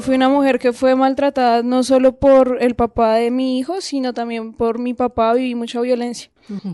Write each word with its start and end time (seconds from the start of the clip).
Fui 0.00 0.14
una 0.14 0.28
mujer 0.28 0.58
que 0.58 0.72
fue 0.72 0.96
maltratada 0.96 1.62
no 1.62 1.82
solo 1.84 2.18
por 2.18 2.58
el 2.60 2.74
papá 2.74 3.16
de 3.16 3.30
mi 3.30 3.58
hijo, 3.58 3.80
sino 3.80 4.14
también 4.14 4.54
por 4.54 4.78
mi 4.78 4.94
papá. 4.94 5.34
Viví 5.34 5.54
mucha 5.54 5.80
violencia. 5.80 6.30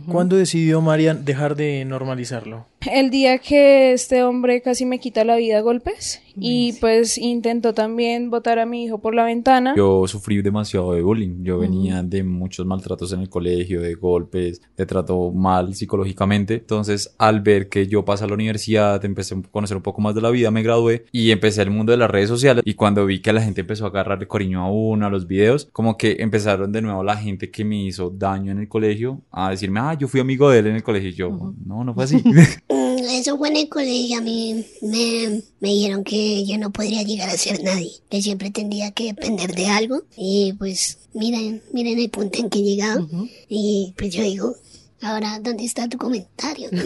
¿Cuándo 0.06 0.36
decidió 0.36 0.80
Marian 0.80 1.24
dejar 1.24 1.56
de 1.56 1.84
normalizarlo? 1.84 2.66
El 2.86 3.10
día 3.10 3.38
que 3.38 3.92
este 3.92 4.22
hombre 4.22 4.62
casi 4.62 4.86
me 4.86 5.00
quita 5.00 5.24
la 5.24 5.36
vida 5.36 5.58
a 5.58 5.60
golpes 5.62 6.22
y 6.36 6.74
pues 6.74 7.18
intentó 7.18 7.74
también 7.74 8.30
botar 8.30 8.60
a 8.60 8.66
mi 8.66 8.84
hijo 8.84 8.98
por 8.98 9.14
la 9.14 9.24
ventana. 9.24 9.74
Yo 9.76 10.06
sufrí 10.06 10.40
demasiado 10.42 10.92
de 10.92 11.02
bullying. 11.02 11.42
Yo 11.42 11.58
venía 11.58 12.02
de 12.02 12.22
muchos 12.22 12.64
maltratos 12.66 13.12
en 13.12 13.20
el 13.20 13.28
colegio, 13.28 13.80
de 13.80 13.94
golpes, 13.94 14.62
de 14.76 14.86
trato 14.86 15.32
mal 15.32 15.74
psicológicamente. 15.74 16.54
Entonces, 16.54 17.14
al 17.18 17.40
ver 17.40 17.68
que 17.68 17.88
yo 17.88 18.04
pasé 18.04 18.24
a 18.24 18.28
la 18.28 18.34
universidad, 18.34 19.04
empecé 19.04 19.34
a 19.34 19.42
conocer 19.50 19.76
un 19.76 19.82
poco 19.82 20.00
más 20.00 20.14
de 20.14 20.20
la 20.20 20.30
vida, 20.30 20.50
me 20.52 20.62
gradué 20.62 21.04
y 21.10 21.32
empecé 21.32 21.62
el 21.62 21.70
mundo 21.70 21.90
de 21.90 21.98
las 21.98 22.10
redes 22.10 22.28
sociales. 22.28 22.62
Y 22.64 22.74
cuando 22.74 23.04
vi 23.06 23.20
que 23.20 23.32
la 23.32 23.42
gente 23.42 23.62
empezó 23.62 23.86
a 23.86 23.88
agarrarle 23.88 24.28
cariño 24.28 24.62
a 24.62 24.70
uno, 24.70 25.06
a 25.06 25.10
los 25.10 25.26
videos, 25.26 25.68
como 25.72 25.96
que 25.96 26.16
empezaron 26.20 26.70
de 26.70 26.82
nuevo 26.82 27.02
la 27.02 27.16
gente 27.16 27.50
que 27.50 27.64
me 27.64 27.82
hizo 27.82 28.10
daño 28.10 28.52
en 28.52 28.60
el 28.60 28.68
colegio 28.68 29.20
a 29.32 29.50
decirme, 29.58 29.80
ah, 29.80 29.94
yo 29.94 30.08
fui 30.08 30.20
amigo 30.20 30.50
de 30.50 30.60
él 30.60 30.66
en 30.68 30.76
el 30.76 30.82
colegio. 30.82 31.08
Y 31.10 31.14
yo, 31.14 31.54
no, 31.64 31.84
no 31.84 31.94
fue 31.94 32.04
así. 32.04 32.22
Eso 32.68 33.36
fue 33.36 33.48
en 33.48 33.56
el 33.56 33.68
colegio. 33.68 34.18
A 34.18 34.20
mí 34.20 34.64
me, 34.82 35.42
me 35.60 35.68
dijeron 35.68 36.04
que 36.04 36.44
yo 36.46 36.58
no 36.58 36.70
podría 36.70 37.02
llegar 37.02 37.28
a 37.28 37.36
ser 37.36 37.62
nadie, 37.62 37.92
que 38.08 38.22
siempre 38.22 38.50
tendría 38.50 38.90
que 38.92 39.04
depender 39.04 39.54
de 39.54 39.66
algo. 39.66 40.02
Y 40.16 40.54
pues 40.58 40.98
miren, 41.14 41.62
miren 41.72 41.98
el 41.98 42.10
punto 42.10 42.38
en 42.38 42.50
que 42.50 42.60
he 42.60 42.62
llegado. 42.62 43.08
Y 43.48 43.94
pues 43.96 44.12
yo 44.14 44.22
digo, 44.22 44.54
ahora, 45.02 45.38
¿dónde 45.40 45.64
está 45.64 45.88
tu 45.88 45.98
comentario? 45.98 46.70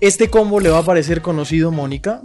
¿Este 0.00 0.28
combo 0.28 0.60
le 0.60 0.68
va 0.68 0.78
a 0.78 0.84
parecer 0.84 1.22
conocido, 1.22 1.72
Mónica? 1.72 2.20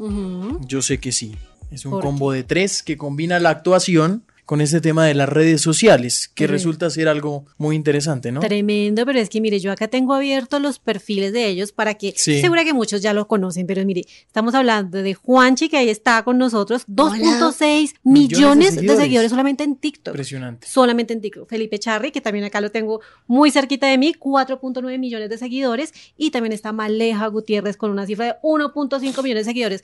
Yo 0.68 0.82
sé 0.82 1.00
que 1.00 1.14
sí. 1.14 1.36
Es 1.72 1.86
un 1.86 1.92
¿Por 1.92 2.02
combo 2.04 2.32
de 2.32 2.44
tres 2.44 2.84
que 2.84 2.98
combina 2.98 3.40
la 3.40 3.50
actuación 3.50 4.24
con 4.44 4.60
este 4.60 4.82
tema 4.82 5.06
de 5.06 5.14
las 5.14 5.30
redes 5.30 5.62
sociales, 5.62 6.28
que 6.28 6.44
Tremendo. 6.46 6.54
resulta 6.58 6.90
ser 6.90 7.08
algo 7.08 7.46
muy 7.58 7.74
interesante, 7.74 8.34
¿no? 8.34 8.42
Tremendo, 8.42 9.06
pero 9.06 9.18
es 9.18 9.30
que 9.30 9.40
mire, 9.40 9.62
yo 9.62 9.72
acá 9.72 9.88
tengo 9.88 10.14
abiertos 10.14 10.60
los 10.62 10.78
perfiles 10.78 11.32
de 11.32 11.48
ellos 11.48 11.72
para 11.72 11.94
que, 11.94 12.14
Sí. 12.18 12.42
segura 12.42 12.66
que 12.66 12.74
muchos 12.74 13.02
ya 13.02 13.14
lo 13.14 13.30
conocen, 13.30 13.66
pero 13.66 13.86
mire, 13.86 14.02
estamos 14.28 14.54
hablando 14.54 15.02
de 15.02 15.14
Juanchi, 15.14 15.70
que 15.70 15.78
ahí 15.78 15.88
está 15.88 16.22
con 16.24 16.38
nosotros, 16.38 16.84
2.6 16.88 17.94
millones, 18.04 18.72
de, 18.72 18.80
seguidores. 18.82 19.00
seguidores. 19.02 19.30
solamente 19.30 19.64
en 19.64 19.78
TikTok. 19.78 20.14
Impresionante. 20.16 20.68
Solamente 20.68 21.14
en 21.14 21.22
TikTok. 21.22 21.48
Felipe 21.48 21.80
Charri, 21.80 22.12
que 22.12 22.20
también 22.20 22.44
acá 22.44 22.60
lo 22.60 22.72
tengo 22.72 23.00
muy 23.28 23.52
cerquita 23.52 23.88
de 23.88 23.98
mí, 23.98 24.14
4.9 24.20 24.98
millones 25.00 25.30
de 25.30 25.38
seguidores. 25.38 25.94
Y 26.18 26.32
también 26.32 26.52
está 26.52 26.74
Maleja 26.74 27.26
Gutiérrez 27.28 27.78
con 27.78 27.90
una 27.90 28.06
cifra 28.06 28.26
de 28.26 28.34
1.5 28.44 29.24
millones 29.24 29.46
de 29.46 29.50
seguidores. 29.52 29.82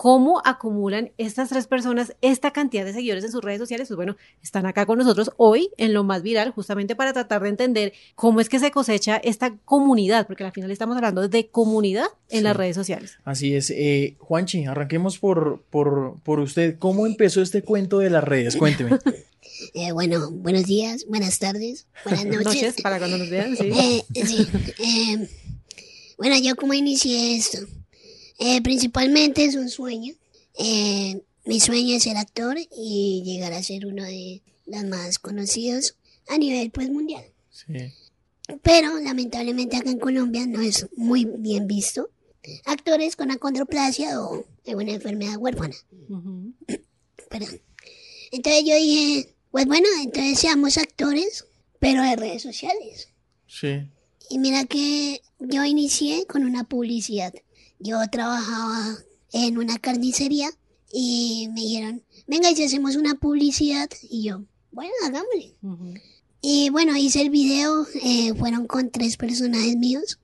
¿Cómo 0.00 0.40
acumulan 0.46 1.12
estas 1.18 1.50
tres 1.50 1.66
personas 1.66 2.16
esta 2.22 2.52
cantidad 2.52 2.86
de 2.86 2.94
seguidores 2.94 3.22
en 3.22 3.32
sus 3.32 3.44
redes 3.44 3.58
sociales? 3.58 3.86
Pues 3.88 3.96
bueno, 3.96 4.16
están 4.42 4.64
acá 4.64 4.86
con 4.86 4.96
nosotros 4.96 5.30
hoy 5.36 5.68
en 5.76 5.92
lo 5.92 6.04
más 6.04 6.22
viral, 6.22 6.52
justamente 6.52 6.96
para 6.96 7.12
tratar 7.12 7.42
de 7.42 7.50
entender 7.50 7.92
cómo 8.14 8.40
es 8.40 8.48
que 8.48 8.58
se 8.58 8.70
cosecha 8.70 9.18
esta 9.18 9.58
comunidad, 9.66 10.26
porque 10.26 10.42
al 10.44 10.52
final 10.52 10.70
estamos 10.70 10.96
hablando 10.96 11.28
de 11.28 11.48
comunidad 11.48 12.06
en 12.30 12.38
Sí. 12.38 12.44
las 12.44 12.56
redes 12.56 12.76
sociales. 12.76 13.18
Así 13.26 13.54
es. 13.54 13.68
Eh, 13.68 14.16
Juanchi, 14.20 14.64
arranquemos 14.64 15.18
por, 15.18 15.60
por, 15.68 16.14
por 16.22 16.40
usted. 16.40 16.78
¿Cómo 16.78 17.06
empezó 17.06 17.42
este 17.42 17.60
cuento 17.62 17.98
de 17.98 18.08
las 18.08 18.24
redes? 18.24 18.56
Cuénteme. 18.56 18.98
Eh, 19.74 19.92
bueno, 19.92 20.30
buenos 20.30 20.64
días, 20.64 21.04
buenas 21.08 21.38
tardes, 21.38 21.86
buenas 22.04 22.24
noches. 22.26 22.44
Noches, 22.44 22.74
para 22.82 22.98
cuando 22.98 23.18
nos 23.18 23.28
vean, 23.28 23.54
sí. 23.56 23.70
Eh, 23.74 24.04
sí, 24.24 24.46
eh, 24.78 25.28
bueno, 26.16 26.36
yo 26.42 26.56
como 26.56 26.72
inicié 26.72 27.36
esto, 27.36 27.58
Eh, 28.40 28.62
principalmente 28.62 29.44
es 29.44 29.54
un 29.54 29.68
sueño. 29.68 30.14
Eh, 30.58 31.20
mi 31.44 31.60
sueño 31.60 31.94
es 31.94 32.04
ser 32.04 32.16
actor 32.16 32.56
y 32.74 33.22
llegar 33.22 33.52
a 33.52 33.62
ser 33.62 33.84
uno 33.84 34.02
de 34.02 34.40
los 34.64 34.84
más 34.84 35.18
conocidos 35.18 35.96
a 36.26 36.38
nivel 36.38 36.70
pues 36.70 36.90
mundial. 36.90 37.24
Sí. 37.50 37.92
Pero 38.62 38.98
lamentablemente 38.98 39.76
acá 39.76 39.90
en 39.90 39.98
Colombia 39.98 40.46
no 40.46 40.62
es 40.62 40.86
muy 40.96 41.26
bien 41.26 41.66
visto. 41.66 42.08
Actores 42.64 43.14
con 43.14 43.30
acondroplasia 43.30 44.18
o 44.22 44.46
alguna 44.66 44.92
enfermedad 44.92 45.36
huérfana. 45.36 45.76
Perdón. 47.28 47.60
Entonces 48.32 48.64
yo 48.64 48.74
dije, 48.74 49.34
pues 49.50 49.66
bueno, 49.66 49.86
entonces 50.02 50.38
seamos 50.38 50.78
actores, 50.78 51.44
pero 51.78 52.02
de 52.02 52.16
redes 52.16 52.42
sociales. 52.42 53.10
Sí. 53.46 53.82
Y 54.28 54.38
mira 54.38 54.64
que 54.64 55.22
yo 55.38 55.64
inicié 55.64 56.26
con 56.26 56.44
una 56.44 56.64
publicidad. 56.64 57.34
Yo 57.78 57.98
trabajaba 58.10 58.98
en 59.32 59.58
una 59.58 59.78
carnicería 59.78 60.50
y 60.92 61.48
me 61.52 61.60
dijeron, 61.60 62.02
venga, 62.26 62.50
y 62.50 62.56
si 62.56 62.64
hacemos 62.64 62.96
una 62.96 63.14
publicidad. 63.14 63.88
Y 64.08 64.24
yo, 64.24 64.42
bueno, 64.72 64.92
hagámosle. 65.04 65.54
Y 66.42 66.70
bueno, 66.70 66.96
hice 66.96 67.22
el 67.22 67.30
video, 67.30 67.86
eh, 68.02 68.34
fueron 68.34 68.66
con 68.66 68.90
tres 68.90 69.16
personajes 69.16 69.76
míos. 69.76 70.18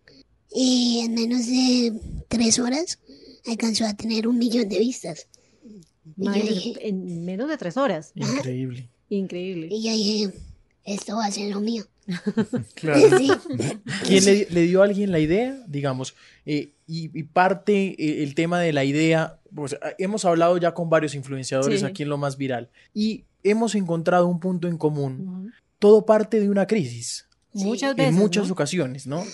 Y 0.52 1.00
en 1.00 1.14
menos 1.14 1.46
de 1.46 1.92
tres 2.28 2.58
horas 2.58 2.98
alcanzó 3.46 3.86
a 3.86 3.94
tener 3.94 4.26
un 4.26 4.38
millón 4.38 4.68
de 4.68 4.78
vistas. 4.78 5.28
Dije, 6.16 6.88
en 6.88 7.24
menos 7.24 7.48
de 7.48 7.56
tres 7.56 7.76
horas. 7.76 8.12
Increíble. 8.14 8.88
Increíble. 9.08 9.68
y 9.70 9.82
yo 9.82 9.92
dije, 9.92 10.32
esto 10.84 11.16
va 11.16 11.26
a 11.26 11.30
ser 11.30 11.50
lo 11.52 11.60
mío. 11.60 11.84
Claro. 12.74 13.18
Sí. 13.18 13.30
¿Quién 14.06 14.24
le, 14.24 14.46
le 14.50 14.62
dio 14.62 14.82
a 14.82 14.84
alguien 14.84 15.10
la 15.12 15.18
idea? 15.18 15.56
Digamos, 15.66 16.14
eh, 16.44 16.72
y, 16.86 17.10
y 17.18 17.22
parte 17.24 17.94
eh, 17.98 18.22
el 18.22 18.34
tema 18.34 18.60
de 18.60 18.72
la 18.72 18.84
idea, 18.84 19.38
pues 19.54 19.74
ah, 19.82 19.90
hemos 19.98 20.24
hablado 20.24 20.56
ya 20.58 20.74
con 20.74 20.88
varios 20.90 21.14
influenciadores 21.14 21.80
Sí. 21.80 21.86
aquí 21.86 22.02
en 22.04 22.08
lo 22.08 22.18
más 22.18 22.36
viral 22.36 22.70
y 22.94 23.24
hemos 23.42 23.74
encontrado 23.74 24.26
un 24.28 24.40
punto 24.40 24.68
en 24.68 24.76
común. 24.78 25.52
Todo 25.78 26.06
parte 26.06 26.40
de 26.40 26.48
una 26.48 26.66
crisis, 26.66 27.26
Muchas 27.52 27.94
veces. 27.96 28.12
en 28.12 28.18
muchas 28.18 28.46
¿no? 28.46 28.52
ocasiones, 28.54 29.06
¿no? 29.06 29.24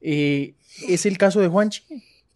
Eh, 0.00 0.54
¿Es 0.88 1.04
el 1.06 1.18
caso 1.18 1.40
de 1.40 1.48
Juanchi? 1.48 1.82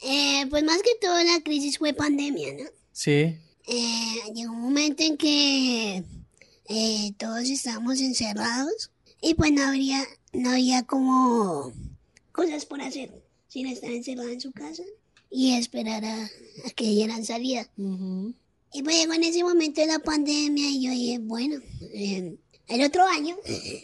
Eh, 0.02 0.44
pues 0.50 0.64
más 0.64 0.78
que 0.82 0.90
todo 1.00 1.14
la 1.22 1.40
crisis 1.44 1.78
fue 1.78 1.92
pandemia, 1.94 2.52
¿no? 2.54 2.64
Sí, 2.92 3.36
Eh, 3.66 4.16
llegó 4.34 4.52
un 4.52 4.60
momento 4.60 5.02
en 5.02 5.16
que 5.16 6.02
eh, 6.68 7.12
todos 7.16 7.48
estábamos 7.48 8.00
encerrados 8.00 8.90
y 9.24 9.34
pues 9.34 9.52
no 9.52 9.62
habría, 9.62 10.04
no 10.32 10.50
había 10.50 10.82
como 10.82 11.72
cosas 12.30 12.66
por 12.66 12.82
hacer 12.82 13.10
sin 13.48 13.66
estar 13.66 13.90
encerrado 13.90 14.28
en 14.28 14.40
su 14.40 14.52
casa 14.52 14.82
y 15.30 15.54
esperar 15.54 16.04
a, 16.04 16.24
a 16.24 16.70
que 16.76 16.84
dieran 16.84 17.24
salida. 17.24 17.66
Y 18.72 18.82
pues 18.82 18.96
llegó 18.96 19.14
en 19.14 19.24
ese 19.24 19.42
momento 19.42 19.80
de 19.80 19.86
la 19.86 19.98
pandemia 19.98 20.68
y 20.68 20.82
yo 20.82 20.90
dije, 20.90 21.18
bueno, 21.20 21.56
eh, 21.92 22.36
el 22.66 22.82
otro 22.82 23.06
año 23.06 23.36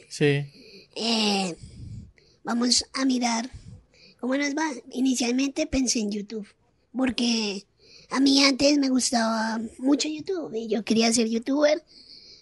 sí, 0.09 0.45
eh, 0.97 1.57
vamos 2.43 2.85
a 2.93 3.05
mirar 3.05 3.51
cómo 4.19 4.37
nos 4.37 4.55
va. 4.55 4.71
Inicialmente 4.93 5.67
pensé 5.67 6.01
en 6.01 6.11
YouTube, 6.11 6.49
porque 6.95 7.65
a 8.11 8.21
mí 8.21 8.45
antes 8.45 8.79
me 8.79 8.89
gustaba 8.89 9.61
mucho 9.79 10.09
YouTube 10.09 10.55
y 10.55 10.67
yo 10.67 10.85
quería 10.85 11.13
ser 11.13 11.29
youtuber, 11.29 11.83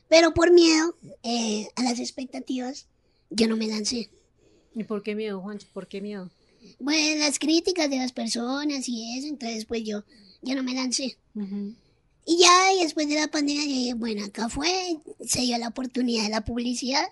pero 0.09 0.33
por 0.35 0.53
miedo 0.53 0.97
eh, 1.23 1.69
a 1.77 1.83
las 1.83 1.99
expectativas 1.99 2.87
yo 3.31 3.47
no 3.49 3.57
me 3.57 3.67
lancé. 3.69 4.11
¿Y 4.75 4.85
por 4.85 5.03
qué 5.03 5.15
miedo, 5.15 5.41
Juancho? 5.41 5.67
¿Por 5.73 5.87
qué 5.89 6.01
miedo? 6.01 6.31
Bueno, 6.79 7.21
las 7.21 7.39
críticas 7.39 7.89
de 7.91 7.97
las 7.99 8.13
personas 8.13 8.89
y 8.89 9.19
eso, 9.19 9.29
entonces 9.29 9.65
pues 9.65 9.83
yo, 9.85 10.05
yo 10.43 10.55
no 10.55 10.63
me 10.63 10.75
lancé. 10.75 11.17
Y 12.27 12.39
ya 12.39 12.73
y 12.75 12.83
después 12.83 13.09
de 13.09 13.15
la 13.17 13.29
pandemia 13.29 13.65
yo 13.65 13.71
dije, 13.71 13.95
bueno, 13.95 14.25
acá 14.25 14.49
fue, 14.49 14.99
se 15.25 15.41
dio 15.43 15.57
la 15.59 15.69
oportunidad 15.69 16.25
de 16.25 16.31
la 16.31 16.45
publicidad 16.45 17.05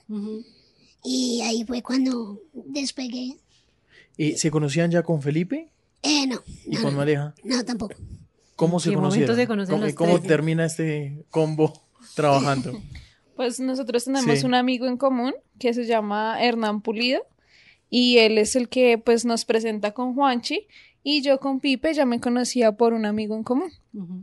y 1.03 1.41
ahí 1.43 1.65
fue 1.65 1.83
cuando 1.83 2.41
despegué. 2.53 3.37
Eh, 4.19 4.37
¿Se 4.37 4.51
conocían 4.51 4.91
ya 4.91 5.03
con 5.03 5.21
Felipe 5.23 5.71
Eh, 6.03 6.27
no, 6.27 6.43
y 6.67 6.77
no, 6.77 6.83
con 6.83 6.93
no, 6.93 6.99
Maleja? 6.99 7.35
no, 7.45 7.65
tampoco. 7.65 7.95
¿Cómo 8.57 8.79
¿En 8.79 8.81
se 8.81 8.93
conocieron? 8.95 9.37
se 9.67 9.95
¿Cómo, 9.95 10.21
termina 10.21 10.65
este 10.65 11.25
combo 11.31 11.86
trabajando? 12.15 12.73
Pues 13.37 13.61
nosotros 13.61 14.03
tenemos 14.05 14.39
Sí. 14.39 14.47
un 14.47 14.55
amigo 14.55 14.87
en 14.87 14.97
común 14.97 15.35
que 15.59 15.75
se 15.75 15.85
llama 15.85 16.43
Hernán 16.43 16.81
Pulido 16.81 17.21
y 17.91 18.17
él 18.17 18.39
es 18.39 18.57
el 18.57 18.71
que 18.71 18.97
pues 18.97 19.27
nos 19.27 19.45
presenta 19.45 19.93
con 19.93 20.15
Juanchi 20.15 20.67
y 21.03 21.21
yo 21.21 21.39
con 21.39 21.61
Pipe 21.61 21.93
ya 21.93 22.07
me 22.07 22.19
conocía 22.19 22.73
por 22.73 22.95
un 22.95 23.05
amigo 23.05 23.37
en 23.37 23.43
común. 23.43 23.71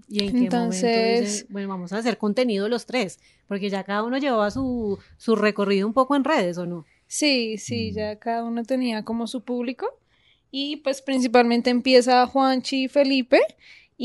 ¿Y 0.09 0.24
en 0.24 0.31
qué 0.31 0.38
Entonces- 0.39 1.21
dicen, 1.21 1.47
bueno, 1.51 1.68
vamos 1.69 1.94
a 1.94 1.97
hacer 2.00 2.18
contenido 2.18 2.68
los 2.69 2.88
tres? 2.88 3.19
Porque 3.47 3.69
ya 3.69 3.83
cada 3.83 4.01
uno 4.03 4.18
llevaba 4.18 4.50
su, 4.50 4.97
su 5.18 5.36
recorrido 5.36 5.86
un 5.86 5.94
poco 5.94 6.15
en 6.15 6.24
redes, 6.24 6.57
¿o 6.57 6.65
no? 6.65 6.83
Sí, 7.06 7.59
sí, 7.59 7.91
ya 7.91 8.15
cada 8.18 8.44
uno 8.44 8.63
tenía 8.63 9.03
como 9.06 9.27
su 9.27 9.44
público 9.44 9.86
y 10.50 10.77
pues 10.77 11.03
principalmente 11.03 11.69
empieza 11.69 12.25
Juanchi 12.25 12.86
y 12.86 12.88
Felipe 12.88 13.41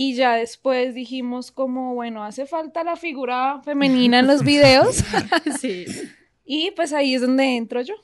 y 0.01 0.15
ya 0.15 0.37
después 0.37 0.95
dijimos 0.95 1.51
como 1.51 1.93
bueno, 1.93 2.23
hace 2.23 2.47
falta 2.47 2.85
la 2.85 2.95
figura 2.95 3.61
femenina 3.65 4.21
en 4.21 4.29
los 4.29 4.45
videos 4.45 5.03
sí. 5.61 5.87
y 6.45 6.71
pues 6.71 6.93
ahí 6.93 7.15
es 7.15 7.23
donde 7.23 7.57
entro 7.57 7.83
yo. 7.83 7.95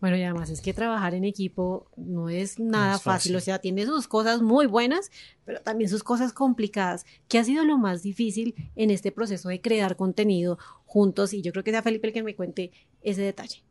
Bueno, 0.00 0.16
y 0.16 0.22
además 0.22 0.48
es 0.48 0.60
que 0.60 0.72
trabajar 0.72 1.14
en 1.14 1.24
equipo 1.24 1.90
no 1.96 2.28
es 2.28 2.60
nada 2.60 2.94
es 2.94 3.02
fácil. 3.02 3.32
fácil. 3.32 3.36
o 3.36 3.40
sea, 3.40 3.58
tiene 3.58 3.84
sus 3.84 4.06
cosas 4.06 4.42
muy 4.42 4.66
buenas, 4.66 5.10
pero 5.44 5.60
también 5.60 5.90
sus 5.90 6.04
cosas 6.04 6.32
complicadas. 6.32 7.04
¿Qué 7.26 7.40
ha 7.40 7.42
sido 7.42 7.64
lo 7.64 7.78
más 7.78 8.04
difícil 8.04 8.54
en 8.76 8.92
este 8.92 9.10
proceso 9.10 9.48
de 9.48 9.60
crear 9.60 9.96
contenido 9.96 10.56
juntos? 10.84 11.34
Y 11.34 11.42
yo 11.42 11.50
creo 11.50 11.64
que 11.64 11.72
sea 11.72 11.82
Felipe 11.82 12.06
el 12.06 12.12
que 12.12 12.22
me 12.22 12.36
cuente 12.36 12.70
ese 13.02 13.22
detalle. 13.22 13.64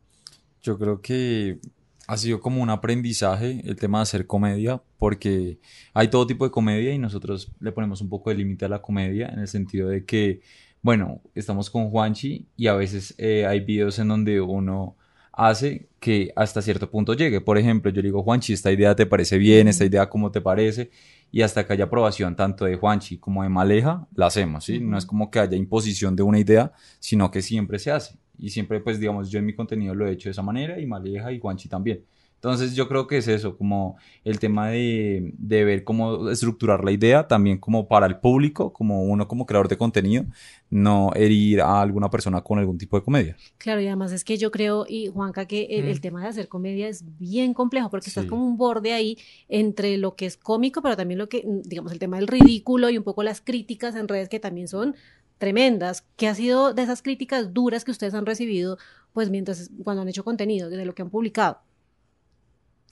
Yo 0.60 0.78
creo 0.78 1.00
que 1.00 1.60
ha 2.08 2.16
sido 2.16 2.40
como 2.40 2.62
un 2.62 2.70
aprendizaje 2.70 3.60
el 3.64 3.76
tema 3.76 3.98
de 3.98 4.02
hacer 4.04 4.26
comedia, 4.26 4.82
porque 4.96 5.58
hay 5.92 6.08
todo 6.08 6.26
tipo 6.26 6.46
de 6.46 6.50
comedia 6.50 6.94
y 6.94 6.98
nosotros 6.98 7.52
le 7.60 7.70
ponemos 7.70 8.00
un 8.00 8.08
poco 8.08 8.30
de 8.30 8.36
límite 8.36 8.64
a 8.64 8.68
la 8.68 8.80
comedia 8.80 9.28
en 9.28 9.40
el 9.40 9.46
sentido 9.46 9.90
de 9.90 10.06
que, 10.06 10.40
bueno, 10.80 11.20
estamos 11.34 11.68
con 11.68 11.90
Juanchi 11.90 12.46
y 12.56 12.68
a 12.68 12.74
veces 12.74 13.14
eh, 13.18 13.44
hay 13.44 13.60
videos 13.60 13.98
en 13.98 14.08
donde 14.08 14.40
uno 14.40 14.96
hace 15.38 15.88
que 16.00 16.32
hasta 16.34 16.60
cierto 16.60 16.90
punto 16.90 17.14
llegue. 17.14 17.40
Por 17.40 17.58
ejemplo, 17.58 17.92
yo 17.92 18.02
le 18.02 18.08
digo, 18.08 18.24
Juanchi, 18.24 18.52
esta 18.52 18.72
idea 18.72 18.96
te 18.96 19.06
parece 19.06 19.38
bien, 19.38 19.68
esta 19.68 19.84
idea 19.84 20.10
cómo 20.10 20.32
te 20.32 20.40
parece, 20.40 20.90
y 21.30 21.42
hasta 21.42 21.64
que 21.64 21.74
haya 21.74 21.84
aprobación 21.84 22.34
tanto 22.34 22.64
de 22.64 22.76
Juanchi 22.76 23.18
como 23.18 23.44
de 23.44 23.48
Maleja, 23.48 24.08
la 24.16 24.26
hacemos, 24.26 24.64
¿sí? 24.64 24.80
No 24.80 24.98
es 24.98 25.06
como 25.06 25.30
que 25.30 25.38
haya 25.38 25.56
imposición 25.56 26.16
de 26.16 26.24
una 26.24 26.40
idea, 26.40 26.72
sino 26.98 27.30
que 27.30 27.40
siempre 27.40 27.78
se 27.78 27.92
hace. 27.92 28.16
Y 28.36 28.50
siempre, 28.50 28.80
pues, 28.80 28.98
digamos, 28.98 29.30
yo 29.30 29.38
en 29.38 29.46
mi 29.46 29.54
contenido 29.54 29.94
lo 29.94 30.08
he 30.08 30.12
hecho 30.12 30.28
de 30.28 30.32
esa 30.32 30.42
manera 30.42 30.80
y 30.80 30.86
Maleja 30.86 31.30
y 31.30 31.38
Juanchi 31.38 31.68
también. 31.68 32.04
Entonces 32.38 32.76
yo 32.76 32.86
creo 32.86 33.08
que 33.08 33.18
es 33.18 33.26
eso, 33.26 33.56
como 33.56 33.96
el 34.22 34.38
tema 34.38 34.68
de, 34.68 35.32
de 35.38 35.64
ver 35.64 35.82
cómo 35.82 36.30
estructurar 36.30 36.84
la 36.84 36.92
idea, 36.92 37.26
también 37.26 37.58
como 37.58 37.88
para 37.88 38.06
el 38.06 38.18
público, 38.20 38.72
como 38.72 39.02
uno 39.02 39.26
como 39.26 39.44
creador 39.44 39.66
de 39.66 39.76
contenido, 39.76 40.24
no 40.70 41.10
herir 41.16 41.60
a 41.62 41.80
alguna 41.80 42.10
persona 42.10 42.40
con 42.42 42.60
algún 42.60 42.78
tipo 42.78 42.96
de 42.96 43.02
comedia. 43.02 43.36
Claro, 43.58 43.80
y 43.80 43.86
además 43.88 44.12
es 44.12 44.22
que 44.22 44.36
yo 44.36 44.52
creo, 44.52 44.86
y 44.88 45.08
Juanca, 45.08 45.46
que 45.46 45.64
el, 45.64 45.86
el 45.88 46.00
tema 46.00 46.22
de 46.22 46.28
hacer 46.28 46.46
comedia 46.46 46.86
es 46.86 47.02
bien 47.18 47.54
complejo, 47.54 47.90
porque 47.90 48.08
estás 48.08 48.22
Sí. 48.24 48.30
como 48.30 48.46
un 48.46 48.56
borde 48.56 48.92
ahí 48.92 49.18
entre 49.48 49.96
lo 49.96 50.14
que 50.14 50.26
es 50.26 50.36
cómico, 50.36 50.80
pero 50.80 50.96
también 50.96 51.18
lo 51.18 51.28
que, 51.28 51.42
mm, 51.44 51.62
digamos, 51.68 51.90
el 51.90 51.98
tema 51.98 52.18
del 52.18 52.28
ridículo 52.28 52.88
y 52.88 52.98
un 52.98 53.04
poco 53.04 53.24
las 53.24 53.40
críticas 53.40 53.96
en 53.96 54.06
redes 54.06 54.28
que 54.28 54.38
también 54.38 54.68
son 54.68 54.94
tremendas. 55.38 56.04
¿Qué 56.16 56.28
ha 56.28 56.34
sido 56.34 56.72
de 56.74 56.82
esas 56.82 57.02
críticas 57.02 57.52
duras 57.52 57.84
que 57.84 57.90
ustedes 57.90 58.14
han 58.14 58.26
recibido, 58.26 58.78
pues 59.12 59.30
mientras, 59.30 59.70
cuando 59.82 60.02
han 60.02 60.08
hecho 60.08 60.24
contenido, 60.24 60.68
de 60.70 60.84
lo 60.84 60.94
que 60.94 61.02
han 61.02 61.10
publicado? 61.10 61.58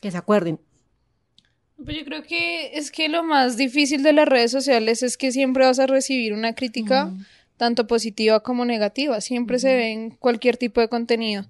Que 0.00 0.10
se 0.10 0.18
acuerden. 0.18 0.60
Pues 1.82 1.96
yo 1.98 2.04
creo 2.04 2.22
que 2.22 2.78
es 2.78 2.90
que 2.90 3.08
lo 3.08 3.22
más 3.22 3.56
difícil 3.56 4.02
de 4.02 4.12
las 4.12 4.26
redes 4.26 4.50
sociales 4.50 5.02
es 5.02 5.16
que 5.16 5.30
siempre 5.30 5.66
vas 5.66 5.78
a 5.78 5.86
recibir 5.86 6.32
una 6.32 6.54
crítica, 6.54 7.12
tanto 7.58 7.86
positiva 7.86 8.40
como 8.40 8.64
negativa. 8.64 9.20
Siempre 9.20 9.58
se 9.58 9.74
ve 9.74 9.92
en 9.92 10.10
cualquier 10.10 10.56
tipo 10.56 10.80
de 10.80 10.88
contenido. 10.88 11.46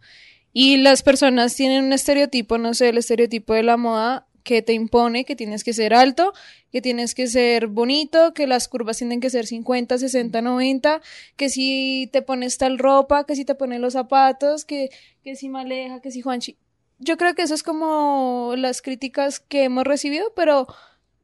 Y 0.53 0.79
las 0.79 1.03
personas 1.03 1.55
tienen 1.55 1.85
un 1.85 1.93
estereotipo, 1.93 2.59
no 2.59 2.75
sé, 2.75 2.89
el 2.89 2.99
estereotipo 2.99 3.55
de 3.55 3.63
la 3.63 3.77
moda 3.77 4.27
que 4.47 4.63
te 4.63 4.73
impone 4.73 5.25
que 5.25 5.35
tienes 5.35 5.65
que 5.65 5.73
ser 5.73 5.93
alto, 5.93 6.33
que 6.71 6.81
tienes 6.81 7.15
que 7.15 7.27
ser 7.27 7.67
bonito, 7.67 8.33
que 8.33 8.47
las 8.47 8.69
curvas 8.69 8.97
tienen 8.97 9.21
que 9.21 9.29
ser 9.29 9.45
50, 9.47 9.99
60, 9.99 10.41
90, 10.41 11.03
que 11.37 11.49
si 11.49 12.09
te 12.13 12.23
pones 12.23 12.57
tal 12.57 12.79
ropa, 12.79 13.27
que 13.27 13.35
si 13.35 13.45
te 13.45 13.57
pones 13.57 13.81
los 13.81 13.95
zapatos, 13.95 14.65
que, 14.65 14.91
que 15.23 15.35
si 15.35 15.49
Maleja, 15.49 16.01
que 16.01 16.13
si 16.13 16.23
Juanchi. 16.23 16.57
Yo 16.99 17.17
creo 17.17 17.35
que 17.35 17.43
eso 17.43 17.55
es 17.55 17.63
como 17.63 18.55
las 18.57 18.83
críticas 18.83 19.41
que 19.41 19.65
hemos 19.65 19.85
recibido, 19.85 20.33
pero 20.35 20.67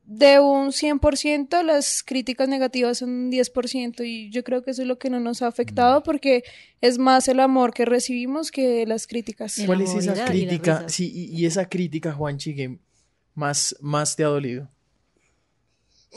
de 0.05 0.41
un 0.41 0.69
100% 0.69 1.63
las 1.63 2.03
críticas 2.03 2.49
negativas 2.49 2.99
son 2.99 3.11
un 3.11 3.33
10% 3.33 4.05
y 4.05 4.31
yo 4.31 4.45
creo 4.45 4.63
que 4.63 4.73
eso 4.73 4.83
es 4.83 4.89
lo 4.89 4.99
que 4.99 5.09
no 5.11 5.21
nos 5.21 5.43
ha 5.43 5.47
afectado 5.47 6.03
porque 6.03 6.43
es 6.81 6.99
más 6.99 7.29
el 7.29 7.41
amor 7.41 7.73
que 7.73 7.85
recibimos 7.85 8.51
que 8.51 8.85
las 8.87 9.07
críticas. 9.07 9.63
¿Cuál 9.65 9.81
es 9.83 9.95
esa 9.95 10.15
y 10.15 10.29
crítica? 10.29 10.89
Sí, 10.89 11.11
y, 11.15 11.41
y 11.41 11.47
esa 11.47 11.69
crítica, 11.69 12.13
Juanchi, 12.13 12.55
que 12.55 12.79
más, 13.35 13.77
más 13.81 14.17
te 14.17 14.25
ha 14.25 14.29
dolido. 14.29 14.69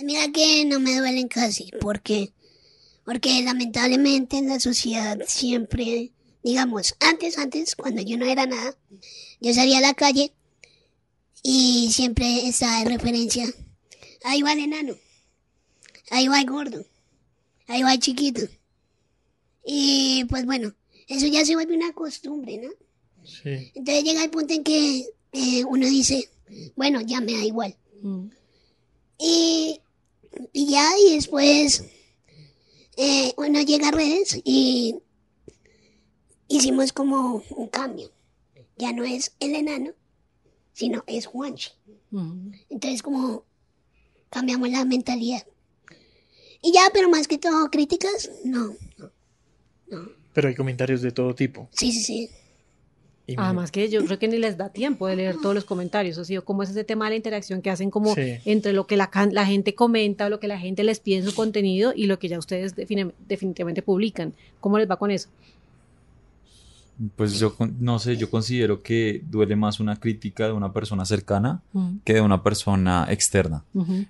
Mira 0.04 0.30
que 0.34 0.66
no 0.66 0.80
me 0.80 0.98
duelen 0.98 1.30
casi, 1.30 1.72
porque 1.80 2.34
porque 3.06 3.44
lamentablemente 3.44 4.38
en 4.38 4.50
la 4.50 4.60
sociedad 4.60 5.20
siempre, 5.28 6.12
digamos, 6.46 6.96
antes, 7.00 7.40
antes, 7.40 7.76
cuando 7.76 8.04
yo 8.04 8.20
no 8.20 8.26
era 8.26 8.46
nada, 8.46 8.78
yo 9.42 9.52
salía 9.52 9.80
a 9.80 9.82
la 9.82 9.96
calle 9.96 10.32
y 11.42 11.92
siempre 11.92 12.48
estaba 12.48 12.84
de 12.84 12.90
referencia. 12.98 13.52
Ahí 14.24 14.44
va 14.44 14.54
el 14.54 14.60
enano, 14.60 14.96
ahí 16.12 16.28
va 16.28 16.40
el 16.40 16.46
gordo, 16.46 16.86
ahí 17.66 17.82
va 17.82 17.96
el 17.96 18.00
chiquito. 18.00 18.48
Y 19.66 20.26
pues 20.26 20.46
bueno, 20.46 20.76
eso 21.08 21.26
ya 21.26 21.44
se 21.44 21.56
vuelve 21.56 21.76
una 21.76 21.94
costumbre, 21.94 22.60
¿no? 22.60 22.70
Sí. 23.26 23.72
Entonces 23.74 24.04
llega 24.04 24.24
el 24.24 24.30
punto 24.30 24.54
en 24.54 24.64
que 24.64 25.04
eh, 25.32 25.66
uno 25.66 25.88
dice, 25.88 26.30
bueno, 26.76 27.02
ya 27.02 27.22
me 27.22 27.34
da 27.34 27.44
igual. 27.44 27.76
Mm. 28.04 28.28
Y, 29.18 29.82
y 30.54 30.68
ya, 30.68 30.92
y 31.08 31.16
después 31.16 31.86
eh, 32.98 33.34
uno 33.36 33.64
llega 33.64 33.88
a 33.88 33.92
redes 33.92 34.40
y 34.44 34.98
hicimos 36.48 36.92
como 36.94 37.44
un 37.50 37.68
cambio. 37.68 38.12
Ya 38.78 38.92
no 38.94 39.04
es 39.04 39.36
el 39.40 39.56
enano, 39.56 39.92
sino 40.74 41.04
es 41.08 41.26
Juanchi. 41.26 41.72
Mm. 42.12 42.52
Entonces 42.70 43.02
como 43.02 43.44
cambiamos 44.30 44.70
la 44.70 44.84
mentalidad. 44.86 45.46
Y 46.62 46.74
ya, 46.74 46.82
pero 46.94 47.10
más 47.10 47.28
que 47.28 47.38
todo 47.38 47.70
críticas, 47.70 48.32
no. 48.44 48.74
Pero 50.34 50.48
hay 50.48 50.56
comentarios 50.56 51.02
de 51.02 51.12
todo 51.12 51.36
tipo. 51.36 51.70
Sí, 51.72 51.92
sí, 51.92 52.02
sí. 52.02 52.30
Y 53.28 53.36
Además 53.38 53.72
que 53.72 53.90
yo 53.90 54.06
creo 54.06 54.20
que 54.20 54.28
ni 54.28 54.38
les 54.38 54.56
da 54.58 54.70
tiempo 54.70 55.08
de 55.08 55.16
leer 55.16 55.38
todos 55.42 55.56
los 55.56 55.66
comentarios, 55.66 56.18
o 56.20 56.26
sea, 56.26 56.42
cómo 56.42 56.62
es 56.62 56.70
ese 56.70 56.84
tema 56.84 57.06
de 57.06 57.12
la 57.12 57.16
interacción 57.16 57.62
que 57.64 57.72
hacen 57.72 57.90
como 57.90 58.14
Sí. 58.14 58.38
entre 58.46 58.72
lo 58.72 58.86
que 58.86 58.98
la, 58.98 59.10
la 59.32 59.46
gente 59.48 59.74
comenta, 59.74 60.30
lo 60.30 60.40
que 60.40 60.48
la 60.48 60.60
gente 60.60 60.84
les 60.84 61.00
pide 61.00 61.18
en 61.18 61.26
su 61.26 61.34
contenido 61.34 61.92
y 61.96 62.06
lo 62.06 62.20
que 62.20 62.28
ya 62.28 62.38
ustedes 62.38 62.76
definitivamente 62.76 63.82
publican. 63.82 64.36
¿Cómo 64.60 64.78
les 64.78 64.90
va 64.90 64.98
con 64.98 65.10
eso? 65.10 65.30
Pues 67.18 67.40
yo 67.40 67.56
no 67.80 68.00
sé, 68.00 68.16
yo 68.16 68.30
considero 68.30 68.82
que 68.82 69.22
duele 69.30 69.56
más 69.56 69.80
una 69.82 69.98
crítica 70.00 70.46
de 70.48 70.54
una 70.54 70.72
persona 70.72 71.04
cercana 71.06 71.62
que 72.06 72.14
de 72.14 72.22
una 72.22 72.42
persona 72.42 73.06
externa. 73.10 73.64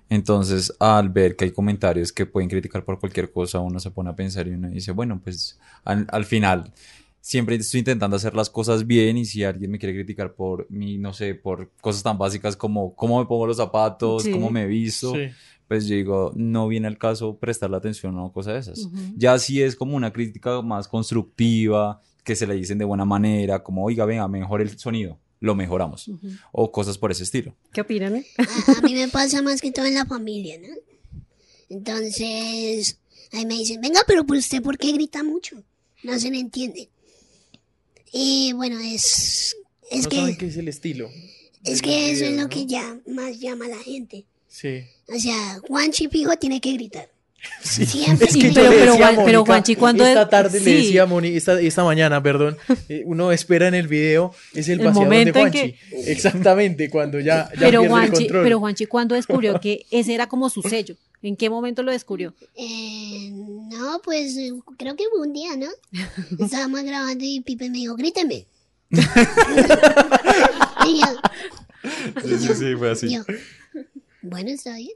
Entonces, 0.08 0.72
al 0.78 1.08
ver 1.08 1.34
que 1.36 1.46
hay 1.46 1.50
comentarios 1.50 2.12
que 2.12 2.26
pueden 2.26 2.48
criticar 2.48 2.84
por 2.84 2.98
cualquier 3.00 3.30
cosa, 3.32 3.58
uno 3.60 3.80
se 3.80 3.90
pone 3.90 4.10
a 4.10 4.16
pensar 4.16 4.46
y 4.46 4.50
uno 4.50 4.68
dice, 4.68 4.92
bueno, 4.92 5.20
pues 5.22 5.58
al, 5.84 6.06
al 6.10 6.24
final 6.24 6.72
siempre 7.20 7.56
estoy 7.56 7.80
intentando 7.80 8.14
hacer 8.16 8.34
las 8.36 8.48
cosas 8.50 8.86
bien 8.86 9.16
y 9.16 9.24
si 9.24 9.42
alguien 9.42 9.70
me 9.72 9.78
quiere 9.80 9.94
criticar 9.96 10.34
por 10.34 10.66
mi, 10.70 10.96
no 10.96 11.12
sé, 11.12 11.34
por 11.34 11.70
cosas 11.80 12.04
tan 12.04 12.16
básicas 12.18 12.56
como 12.56 12.94
cómo 12.94 13.18
me 13.18 13.26
pongo 13.26 13.48
los 13.48 13.56
zapatos, 13.56 14.22
Sí. 14.22 14.30
cómo 14.30 14.48
me 14.48 14.64
visto, 14.66 15.12
Sí. 15.12 15.22
pues 15.66 15.88
yo 15.88 15.96
digo, 15.96 16.32
no 16.36 16.68
viene 16.68 16.86
al 16.86 16.98
caso 16.98 17.36
prestarle 17.36 17.76
atención 17.78 18.16
a 18.16 18.30
cosas 18.32 18.54
de 18.54 18.60
esas. 18.72 18.88
Ya 19.16 19.36
si 19.40 19.60
es 19.60 19.74
como 19.74 19.96
una 19.96 20.12
crítica 20.12 20.62
más 20.62 20.86
constructiva, 20.86 22.00
que 22.26 22.34
se 22.34 22.46
le 22.46 22.54
dicen 22.54 22.76
de 22.76 22.84
buena 22.84 23.04
manera, 23.04 23.62
como, 23.62 23.84
oiga, 23.84 24.04
venga, 24.04 24.26
mejor 24.26 24.60
el 24.60 24.76
sonido, 24.76 25.16
lo 25.38 25.54
mejoramos. 25.54 26.10
O 26.50 26.72
cosas 26.72 26.98
por 26.98 27.12
ese 27.12 27.22
estilo. 27.22 27.54
¿Qué 27.72 27.82
opinan? 27.82 28.16
A, 28.16 28.78
a 28.78 28.80
mí 28.82 28.94
me 28.94 29.06
pasa 29.06 29.40
más 29.42 29.60
que 29.60 29.70
todo 29.70 29.86
en 29.86 29.94
la 29.94 30.04
familia, 30.04 30.58
¿no? 30.58 30.74
Entonces, 31.68 32.98
ahí 33.32 33.46
me 33.46 33.54
dicen, 33.54 33.80
venga, 33.80 34.00
pero 34.08 34.26
por 34.26 34.36
usted, 34.36 34.60
¿por 34.60 34.76
qué 34.76 34.90
grita 34.90 35.22
mucho? 35.22 35.62
No 36.02 36.18
se 36.18 36.30
le 36.32 36.40
entiende. 36.40 36.88
Y 38.12 38.52
bueno, 38.54 38.80
es, 38.80 39.56
es 39.88 40.02
no 40.02 40.08
que, 40.10 40.16
saben 40.16 40.36
qué 40.36 40.46
es 40.48 40.56
el 40.56 40.66
estilo. 40.66 41.08
es 41.62 41.80
que 41.80 42.10
eso 42.10 42.24
es 42.24 42.32
lo 42.32 42.42
¿no? 42.42 42.48
que 42.48 42.66
ya 42.66 42.98
más 43.06 43.38
llama 43.38 43.66
a 43.66 43.68
la 43.68 43.78
gente. 43.78 44.24
Sí. 44.48 44.82
O 45.06 45.18
sea, 45.20 45.60
Juan 45.68 45.92
Chipijo 45.92 46.36
tiene 46.36 46.60
que 46.60 46.72
gritar. 46.72 47.08
Sí. 47.62 47.84
Siempre 47.86 48.26
Es 48.28 48.34
que 48.34 48.52
yo 48.52 48.54
pero- 48.54 48.70
le 48.70 48.76
pero 48.78 48.92
decía 48.92 49.22
pero 49.24 49.44
Juanchi, 49.44 49.74
¿cuándo 49.76 50.06
esta 50.06 50.22
es- 50.22 50.30
tarde 50.30 50.60
le 50.60 50.64
sí. 50.64 50.72
decía 50.84 51.02
a 51.02 51.06
Mónica, 51.06 51.36
esta, 51.36 51.60
esta 51.60 51.82
mañana, 51.84 52.22
perdón, 52.22 52.56
eh, 52.88 53.02
uno 53.06 53.32
espera 53.32 53.66
en 53.68 53.74
el 53.74 53.88
video, 53.88 54.32
es 54.54 54.68
el, 54.68 54.80
El 54.80 54.86
paseador 54.86 55.24
de 55.24 55.32
Juanchi. 55.32 55.74
Exactamente, 56.06 56.88
cuando 56.90 57.18
ya, 57.20 57.48
ya 57.54 57.58
Pero 57.58 57.80
pierde 57.80 57.84
el 57.84 57.90
Juanchi, 57.90 58.12
control. 58.24 58.42
pero 58.44 58.58
Juanchi, 58.60 58.86
¿cuándo 58.86 59.14
descubrió 59.16 59.60
que 59.60 59.84
ese 59.90 60.14
era 60.14 60.28
como 60.28 60.48
su 60.50 60.62
sello? 60.62 60.94
¿En 61.22 61.34
qué 61.36 61.50
momento 61.50 61.82
lo 61.82 61.90
descubrió? 61.92 62.34
Eh, 62.54 63.30
no, 63.32 64.00
pues 64.04 64.36
eh, 64.36 64.52
creo 64.76 64.94
que 64.94 65.04
fue 65.10 65.26
un 65.26 65.32
día, 65.32 65.56
¿no? 65.56 65.66
Estábamos 66.44 66.82
grabando 66.84 67.24
y 67.24 67.40
Pipe 67.40 67.68
me 67.70 67.78
dijo, 67.78 67.96
gríteme. 67.96 68.46
y 70.86 71.00
yo, 71.00 71.06
Sí, 72.24 72.38
sí, 72.38 72.54
sí, 72.54 72.74
fue 72.76 72.90
así. 72.90 73.12
yo, 73.14 73.22
bueno, 74.22 74.50
está 74.50 74.74
bien. 74.76 74.90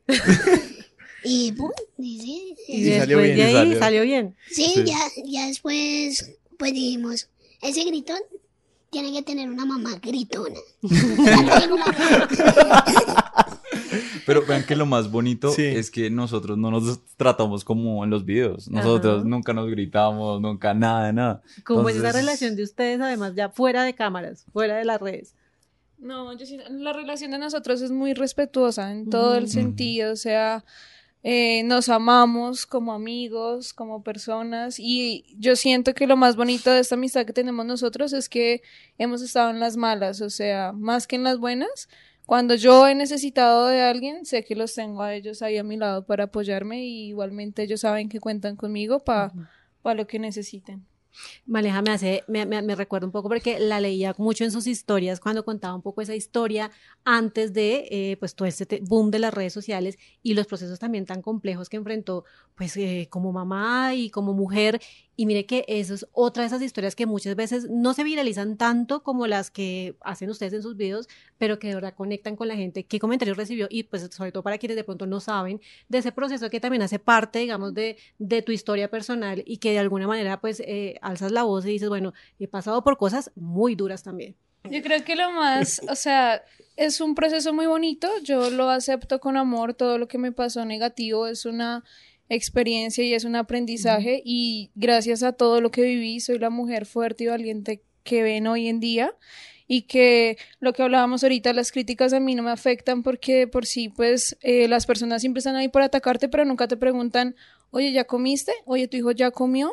Y 1.24 1.52
pum, 1.52 1.70
y 1.98 2.20
sí, 2.20 2.56
Y, 2.68 2.72
Y 2.80 2.84
sí, 2.84 2.98
salió 2.98 3.18
después 3.18 3.24
bien, 3.24 3.36
de 3.36 3.44
ahí 3.44 3.52
salió. 3.54 3.78
salió 3.78 4.02
bien. 4.02 4.36
sí, 4.50 4.72
Sí. 4.74 4.84
Ya, 4.84 4.98
ya 5.24 5.46
después, 5.46 6.36
pues 6.58 6.72
dijimos, 6.72 7.28
ese 7.62 7.84
gritón 7.84 8.18
tiene 8.90 9.12
que 9.12 9.22
tener 9.22 9.48
una 9.48 9.64
mamá 9.64 9.98
gritona. 10.02 10.58
Pero 14.26 14.44
vean 14.46 14.64
que 14.64 14.76
lo 14.76 14.86
más 14.86 15.10
bonito 15.10 15.50
Sí. 15.52 15.64
es 15.64 15.90
que 15.90 16.10
nosotros 16.10 16.56
no 16.56 16.70
nos 16.70 17.00
tratamos 17.16 17.64
como 17.64 18.04
en 18.04 18.10
los 18.10 18.24
videos. 18.24 18.68
Nosotros 18.70 19.20
Ajá. 19.20 19.28
nunca 19.28 19.52
nos 19.52 19.68
gritamos, 19.70 20.40
nunca 20.40 20.72
nada 20.74 21.12
nada. 21.12 21.42
¿Cómo 21.64 21.88
es 21.88 21.96
esa 21.96 22.06
Entonces- 22.08 22.20
relación 22.26 22.56
de 22.56 22.62
ustedes, 22.62 23.00
además, 23.00 23.32
ya 23.34 23.48
fuera 23.48 23.82
de 23.82 23.94
cámaras, 23.94 24.44
fuera 24.52 24.76
de 24.76 24.84
las 24.84 25.00
redes? 25.00 25.34
No, 25.98 26.36
yo 26.36 26.46
siento- 26.46 26.66
la 26.70 26.92
relación 26.92 27.30
de 27.32 27.38
nosotros 27.38 27.80
es 27.82 27.90
muy 27.90 28.14
respetuosa 28.14 28.92
en 28.92 29.10
todo 29.10 29.34
el 29.36 29.48
sentido, 29.48 30.12
o 30.12 30.16
sea, 30.16 30.64
eh, 31.22 31.62
nos 31.64 31.88
amamos 31.90 32.64
como 32.66 32.92
amigos, 32.92 33.74
como 33.74 34.02
personas, 34.02 34.76
y 34.78 35.24
yo 35.38 35.54
siento 35.56 35.92
que 35.94 36.06
lo 36.06 36.16
más 36.16 36.36
bonito 36.36 36.70
de 36.70 36.80
esta 36.80 36.94
amistad 36.94 37.26
que 37.26 37.32
tenemos 37.32 37.66
nosotros 37.66 38.12
es 38.12 38.28
que 38.28 38.62
hemos 38.98 39.20
estado 39.22 39.50
en 39.50 39.60
las 39.60 39.76
malas, 39.76 40.20
o 40.22 40.30
sea, 40.30 40.72
más 40.72 41.06
que 41.06 41.16
en 41.16 41.24
las 41.24 41.38
buenas. 41.38 41.88
Cuando 42.24 42.54
yo 42.54 42.86
he 42.86 42.94
necesitado 42.94 43.66
de 43.66 43.82
alguien, 43.82 44.24
sé 44.24 44.44
que 44.44 44.54
los 44.54 44.74
tengo 44.74 45.02
a 45.02 45.14
ellos 45.14 45.42
ahí 45.42 45.58
a 45.58 45.64
mi 45.64 45.76
lado 45.76 46.06
para 46.06 46.24
apoyarme 46.24 46.84
y 46.84 47.08
igualmente 47.08 47.64
ellos 47.64 47.80
saben 47.80 48.08
que 48.08 48.20
cuentan 48.20 48.56
conmigo 48.56 49.00
para 49.00 49.32
lo 49.82 50.06
que 50.06 50.18
necesiten. 50.18 50.86
Maleja 51.46 51.82
me 51.82 51.90
hace, 51.90 52.24
me, 52.28 52.44
recuerda 52.74 53.06
un 53.06 53.12
poco 53.12 53.28
porque 53.28 53.58
la 53.58 53.80
leía 53.80 54.14
mucho 54.18 54.44
en 54.44 54.50
sus 54.50 54.66
historias 54.66 55.20
cuando 55.20 55.44
contaba 55.44 55.74
un 55.74 55.82
poco 55.82 56.00
esa 56.02 56.14
historia 56.14 56.70
antes 57.04 57.52
de 57.52 57.88
eh, 57.90 58.16
pues 58.18 58.34
todo 58.34 58.46
este 58.46 58.66
te- 58.66 58.80
boom 58.80 59.10
de 59.10 59.18
las 59.18 59.34
redes 59.34 59.52
sociales 59.52 59.98
y 60.22 60.34
los 60.34 60.46
procesos 60.46 60.78
también 60.78 61.06
tan 61.06 61.22
complejos 61.22 61.68
que 61.68 61.76
enfrentó 61.76 62.24
pues 62.54 62.76
eh, 62.76 63.08
como 63.10 63.32
mamá 63.32 63.94
y 63.94 64.10
como 64.10 64.32
mujer 64.32 64.80
y 65.20 65.26
mire 65.26 65.44
que 65.44 65.66
eso 65.68 65.92
es 65.92 66.06
otra 66.12 66.44
de 66.44 66.46
esas 66.46 66.62
historias 66.62 66.96
que 66.96 67.04
muchas 67.04 67.36
veces 67.36 67.68
no 67.68 67.92
se 67.92 68.04
viralizan 68.04 68.56
tanto 68.56 69.02
como 69.02 69.26
las 69.26 69.50
que 69.50 69.94
hacen 70.00 70.30
ustedes 70.30 70.54
en 70.54 70.62
sus 70.62 70.78
videos, 70.78 71.10
pero 71.36 71.58
que 71.58 71.68
de 71.68 71.74
verdad 71.74 71.92
conectan 71.94 72.36
con 72.36 72.48
la 72.48 72.56
gente. 72.56 72.84
¿Qué 72.84 72.98
comentarios 72.98 73.36
recibió? 73.36 73.66
Y 73.68 73.82
pues 73.82 74.08
sobre 74.12 74.32
todo 74.32 74.42
para 74.42 74.56
quienes 74.56 74.76
de 74.76 74.84
pronto 74.84 75.04
no 75.04 75.20
saben 75.20 75.60
de 75.90 75.98
ese 75.98 76.10
proceso 76.10 76.48
que 76.48 76.58
también 76.58 76.80
hace 76.80 76.98
parte, 76.98 77.40
digamos, 77.40 77.74
de, 77.74 77.98
de 78.18 78.40
tu 78.40 78.50
historia 78.50 78.90
personal 78.90 79.42
y 79.44 79.58
que 79.58 79.72
de 79.72 79.78
alguna 79.80 80.06
manera 80.06 80.40
pues 80.40 80.60
eh, 80.60 80.98
alzas 81.02 81.32
la 81.32 81.42
voz 81.42 81.66
y 81.66 81.72
dices, 81.72 81.90
bueno, 81.90 82.14
he 82.38 82.48
pasado 82.48 82.82
por 82.82 82.96
cosas 82.96 83.30
muy 83.34 83.74
duras 83.74 84.02
también. 84.02 84.36
Yo 84.64 84.82
creo 84.82 85.04
que 85.04 85.16
lo 85.16 85.30
más, 85.32 85.82
o 85.86 85.96
sea, 85.96 86.42
es 86.76 87.02
un 87.02 87.14
proceso 87.14 87.52
muy 87.52 87.66
bonito, 87.66 88.08
yo 88.22 88.48
lo 88.48 88.70
acepto 88.70 89.20
con 89.20 89.36
amor, 89.36 89.74
todo 89.74 89.98
lo 89.98 90.08
que 90.08 90.16
me 90.16 90.32
pasó 90.32 90.64
negativo 90.64 91.26
es 91.26 91.44
una 91.44 91.84
experiencia 92.30 93.04
y 93.04 93.12
es 93.12 93.24
un 93.24 93.36
aprendizaje 93.36 94.22
y 94.24 94.70
gracias 94.74 95.22
a 95.22 95.32
todo 95.32 95.60
lo 95.60 95.70
que 95.70 95.82
viví 95.82 96.20
soy 96.20 96.38
la 96.38 96.48
mujer 96.48 96.86
fuerte 96.86 97.24
y 97.24 97.26
valiente 97.26 97.82
que 98.04 98.22
ven 98.22 98.46
hoy 98.46 98.68
en 98.68 98.80
día 98.80 99.14
y 99.66 99.82
que 99.82 100.38
lo 100.58 100.72
que 100.72 100.82
hablábamos 100.82 101.22
ahorita, 101.22 101.52
las 101.52 101.70
críticas 101.70 102.12
a 102.12 102.20
mí 102.20 102.34
no 102.34 102.42
me 102.42 102.50
afectan 102.50 103.02
porque 103.02 103.34
de 103.36 103.46
por 103.46 103.66
sí 103.66 103.88
pues 103.88 104.38
eh, 104.40 104.68
las 104.68 104.86
personas 104.86 105.20
siempre 105.20 105.40
están 105.40 105.56
ahí 105.56 105.68
por 105.68 105.82
atacarte 105.82 106.28
pero 106.28 106.44
nunca 106.44 106.68
te 106.68 106.76
preguntan, 106.76 107.34
oye, 107.70 107.92
¿ya 107.92 108.04
comiste? 108.04 108.52
Oye, 108.64 108.88
¿tu 108.88 108.96
hijo 108.96 109.10
ya 109.10 109.32
comió? 109.32 109.70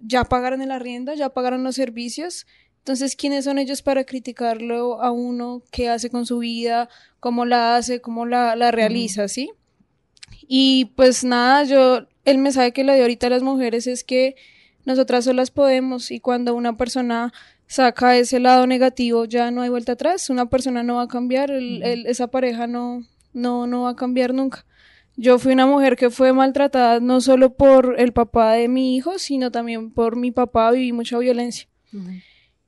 ¿Ya 0.00 0.24
pagaron 0.24 0.60
el 0.60 0.72
arriendo? 0.72 1.14
¿Ya 1.14 1.30
pagaron 1.30 1.62
los 1.62 1.76
servicios? 1.76 2.46
Entonces, 2.78 3.14
¿quiénes 3.14 3.44
son 3.44 3.58
ellos 3.58 3.80
para 3.80 4.02
criticarlo 4.02 5.00
a 5.00 5.12
uno? 5.12 5.62
¿Qué 5.70 5.88
hace 5.88 6.10
con 6.10 6.26
su 6.26 6.38
vida? 6.38 6.88
¿Cómo 7.20 7.44
la 7.44 7.76
hace? 7.76 8.00
¿Cómo 8.00 8.26
la, 8.26 8.56
la 8.56 8.72
realiza? 8.72 9.28
¿Sí? 9.28 9.52
Y 10.48 10.86
pues 10.96 11.24
nada, 11.24 11.64
yo, 11.64 12.06
el 12.24 12.38
mensaje 12.38 12.72
que 12.72 12.84
le 12.84 12.92
doy 12.92 13.00
ahorita 13.02 13.26
a 13.28 13.30
las 13.30 13.42
mujeres 13.42 13.86
es 13.86 14.04
que 14.04 14.34
nosotras 14.84 15.24
solas 15.24 15.50
podemos 15.50 16.10
y 16.10 16.20
cuando 16.20 16.54
una 16.54 16.76
persona 16.76 17.32
saca 17.66 18.16
ese 18.16 18.40
lado 18.40 18.66
negativo 18.66 19.24
ya 19.24 19.50
no 19.50 19.62
hay 19.62 19.68
vuelta 19.70 19.92
atrás, 19.92 20.28
una 20.28 20.46
persona 20.46 20.82
no 20.82 20.96
va 20.96 21.02
a 21.02 21.08
cambiar, 21.08 21.50
el- 21.50 21.82
el- 21.82 22.06
esa 22.06 22.26
pareja 22.28 22.66
no, 22.66 23.04
no, 23.32 23.66
no 23.66 23.82
va 23.82 23.90
a 23.90 23.96
cambiar 23.96 24.34
nunca. 24.34 24.66
Yo 25.16 25.38
fui 25.38 25.52
una 25.52 25.66
mujer 25.66 25.96
que 25.96 26.10
fue 26.10 26.32
maltratada 26.32 26.98
no 27.00 27.20
solo 27.20 27.54
por 27.54 27.94
el 28.00 28.12
papá 28.12 28.52
de 28.54 28.68
mi 28.68 28.96
hijo, 28.96 29.18
sino 29.18 29.50
también 29.50 29.90
por 29.92 30.16
mi 30.16 30.30
papá, 30.32 30.70
viví 30.70 30.92
mucha 30.92 31.18
violencia. 31.18 31.68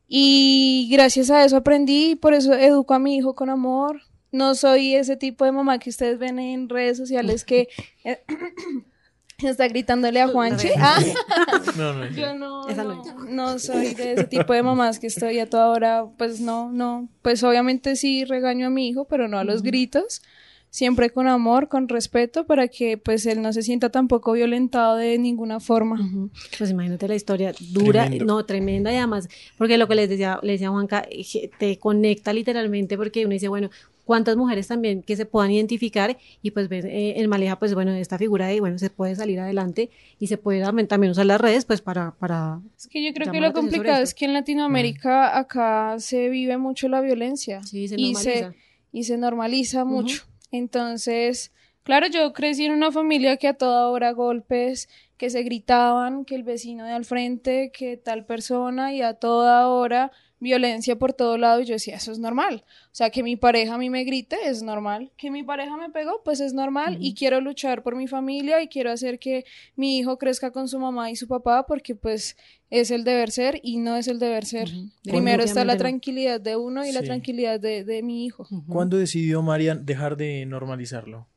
Y 0.07 0.89
gracias 0.93 1.31
a 1.31 1.45
eso 1.45 1.57
aprendí 1.57 2.15
por 2.17 2.35
eso 2.35 2.53
educo 2.55 2.95
a 2.95 2.99
mi 2.99 3.17
hijo 3.17 3.35
con 3.35 3.51
amor. 3.51 4.03
No 4.35 4.57
soy 4.57 4.97
ese 4.97 5.17
tipo 5.17 5.45
de 5.45 5.53
mamá 5.53 5.79
que 5.79 5.91
ustedes 5.91 6.19
ven 6.19 6.41
en 6.41 6.69
redes 6.69 6.97
sociales 6.97 7.45
que 7.45 7.69
eh, 8.03 8.19
está 9.39 9.69
gritándole 9.69 10.21
a 10.21 10.27
Juanchi. 10.27 10.71
Ah, 10.77 10.99
No, 11.77 11.93
no, 11.93 12.11
yo 12.11 12.35
no, 12.35 12.67
no, 12.67 13.05
no 13.29 13.59
soy 13.61 13.95
de 13.95 14.15
ese 14.15 14.25
tipo 14.25 14.53
de 14.53 14.65
mamás 14.65 14.99
que 14.99 15.07
estoy 15.07 15.39
a 15.39 15.49
toda 15.49 15.69
hora, 15.69 16.07
pues 16.19 16.41
no, 16.41 16.73
no, 16.73 17.09
pues 17.23 17.45
obviamente 17.45 17.95
sí 17.95 18.25
regaño 18.25 18.67
a 18.67 18.71
mi 18.71 18.89
hijo, 18.89 19.05
pero 19.05 19.29
no 19.29 19.39
a 19.39 19.45
los 19.45 19.63
gritos, 19.63 20.21
siempre 20.69 21.11
con 21.11 21.29
amor, 21.29 21.69
con 21.69 21.89
respeto, 21.89 22.45
para 22.45 22.67
que 22.67 22.99
pues 22.99 23.27
él 23.27 23.41
no 23.41 23.53
se 23.53 23.63
sienta 23.63 23.91
tampoco 23.91 24.33
violentado 24.33 24.97
de 24.97 25.17
ninguna 25.17 25.61
forma. 25.61 26.01
Ujú. 26.01 26.31
Pues 26.59 26.71
imagínate 26.71 27.07
la 27.07 27.15
historia 27.15 27.55
dura, 27.71 28.03
Tremendo. 28.07 28.25
no, 28.25 28.45
tremenda 28.45 28.93
y 28.93 28.97
además, 28.97 29.29
porque 29.57 29.79
lo 29.79 29.87
que 29.87 29.95
les 29.95 30.09
decía, 30.09 30.41
le 30.43 30.53
decía 30.55 30.71
Juanca, 30.71 31.07
eh, 31.09 31.51
te 31.57 31.79
conecta 31.79 32.33
literalmente 32.33 32.97
porque 32.97 33.25
uno 33.25 33.33
dice, 33.35 33.47
bueno, 33.47 33.71
cuántas 34.05 34.37
mujeres 34.37 34.69
también 34.69 35.03
que 35.03 35.17
se 35.17 35.27
puedan 35.27 35.51
identificar 35.51 36.17
y 36.43 36.51
pues 36.51 36.69
ves 36.69 36.85
eh, 36.85 37.15
en 37.17 37.29
Maleja, 37.29 37.59
pues 37.59 37.75
bueno, 37.75 37.93
esta 37.93 38.19
figura 38.19 38.47
de, 38.47 38.61
bueno, 38.61 38.79
se 38.79 38.91
puede 38.91 39.17
salir 39.17 39.41
adelante 39.41 39.91
y 40.19 40.27
se 40.27 40.37
puede 40.39 40.63
también, 40.87 41.11
usar 41.11 41.27
las 41.27 41.41
redes 41.41 41.65
pues 41.65 41.81
para, 41.81 42.13
para 42.13 42.61
Es 42.77 42.87
que 42.89 43.05
yo 43.05 43.13
creo 43.13 43.33
que 43.33 43.41
lo 43.41 43.53
complicado 43.53 44.03
es 44.03 44.15
que 44.15 44.25
en 44.27 44.33
Latinoamérica 44.33 45.39
acá 45.39 45.97
se 45.99 46.29
vive 46.29 46.59
mucho 46.59 46.89
la 46.89 47.01
violencia 47.01 47.63
sí, 47.63 47.89
se 47.89 47.97
y 47.99 48.15
se 48.15 48.55
y 48.95 49.03
se 49.03 49.19
normaliza 49.19 49.85
mucho. 49.85 50.23
Entonces, 50.53 51.53
claro, 51.83 52.07
yo 52.07 52.33
crecí 52.33 52.65
en 52.65 52.73
una 52.73 52.93
familia 52.93 53.37
que 53.39 53.49
a 53.49 53.55
toda 53.55 53.89
hora 53.89 54.13
golpes, 54.13 54.89
que 55.17 55.31
se 55.31 55.43
gritaban, 55.43 56.25
que 56.25 56.37
el 56.37 56.45
vecino 56.45 56.85
de 56.85 56.93
al 56.93 57.05
frente, 57.05 57.73
que 57.77 57.97
tal 57.97 58.25
persona 58.25 58.95
y 58.95 59.03
a 59.03 59.15
toda 59.15 59.67
hora 59.67 60.13
violencia 60.41 60.97
por 60.97 61.13
todo 61.13 61.39
lado 61.39 61.61
y 61.61 61.65
yo 61.65 61.75
decía, 61.75 61.97
eso 61.97 62.13
es 62.13 62.19
normal. 62.19 62.65
O 62.87 62.95
sea, 62.95 63.11
que 63.11 63.23
mi 63.23 63.37
pareja 63.37 63.75
a 63.75 63.79
mí 63.79 63.91
me 63.91 64.05
grite 64.05 64.37
es 64.45 64.63
normal, 64.63 65.11
que 65.17 65.31
mi 65.31 65.43
pareja 65.43 65.77
me 65.77 65.91
pegó, 65.91 66.23
pues 66.25 66.41
es 66.41 66.53
normal 66.53 66.99
y 67.01 67.15
quiero 67.15 67.41
luchar 67.41 67.83
por 67.83 67.97
mi 67.97 68.07
familia 68.07 68.63
y 68.63 68.69
quiero 68.69 68.91
hacer 68.91 69.19
que 69.19 69.45
mi 69.77 69.99
hijo 69.99 70.19
crezca 70.19 70.51
con 70.51 70.69
su 70.69 70.79
mamá 70.79 71.11
y 71.11 71.17
su 71.17 71.27
papá 71.29 71.67
porque 71.67 71.95
pues 71.95 72.37
es 72.71 72.91
el 72.91 73.05
deber 73.05 73.31
ser 73.31 73.61
y 73.63 73.79
no 73.79 73.97
es 73.97 74.09
el 74.09 74.19
deber 74.19 74.45
ser. 74.45 74.69
Primero 75.03 75.43
está 75.43 75.65
la 75.65 75.77
tranquilidad 75.77 76.41
de 76.41 76.57
uno 76.57 76.85
y 76.85 76.93
la 76.93 77.03
tranquilidad 77.03 77.61
de, 77.61 77.85
de 77.85 78.03
mi 78.03 78.27
hijo. 78.27 78.47
¿Cuándo 78.69 78.97
decidió 78.97 79.43
Marian 79.43 79.87
dejar 79.87 80.17
de 80.17 80.45
normalizarlo? 80.47 81.29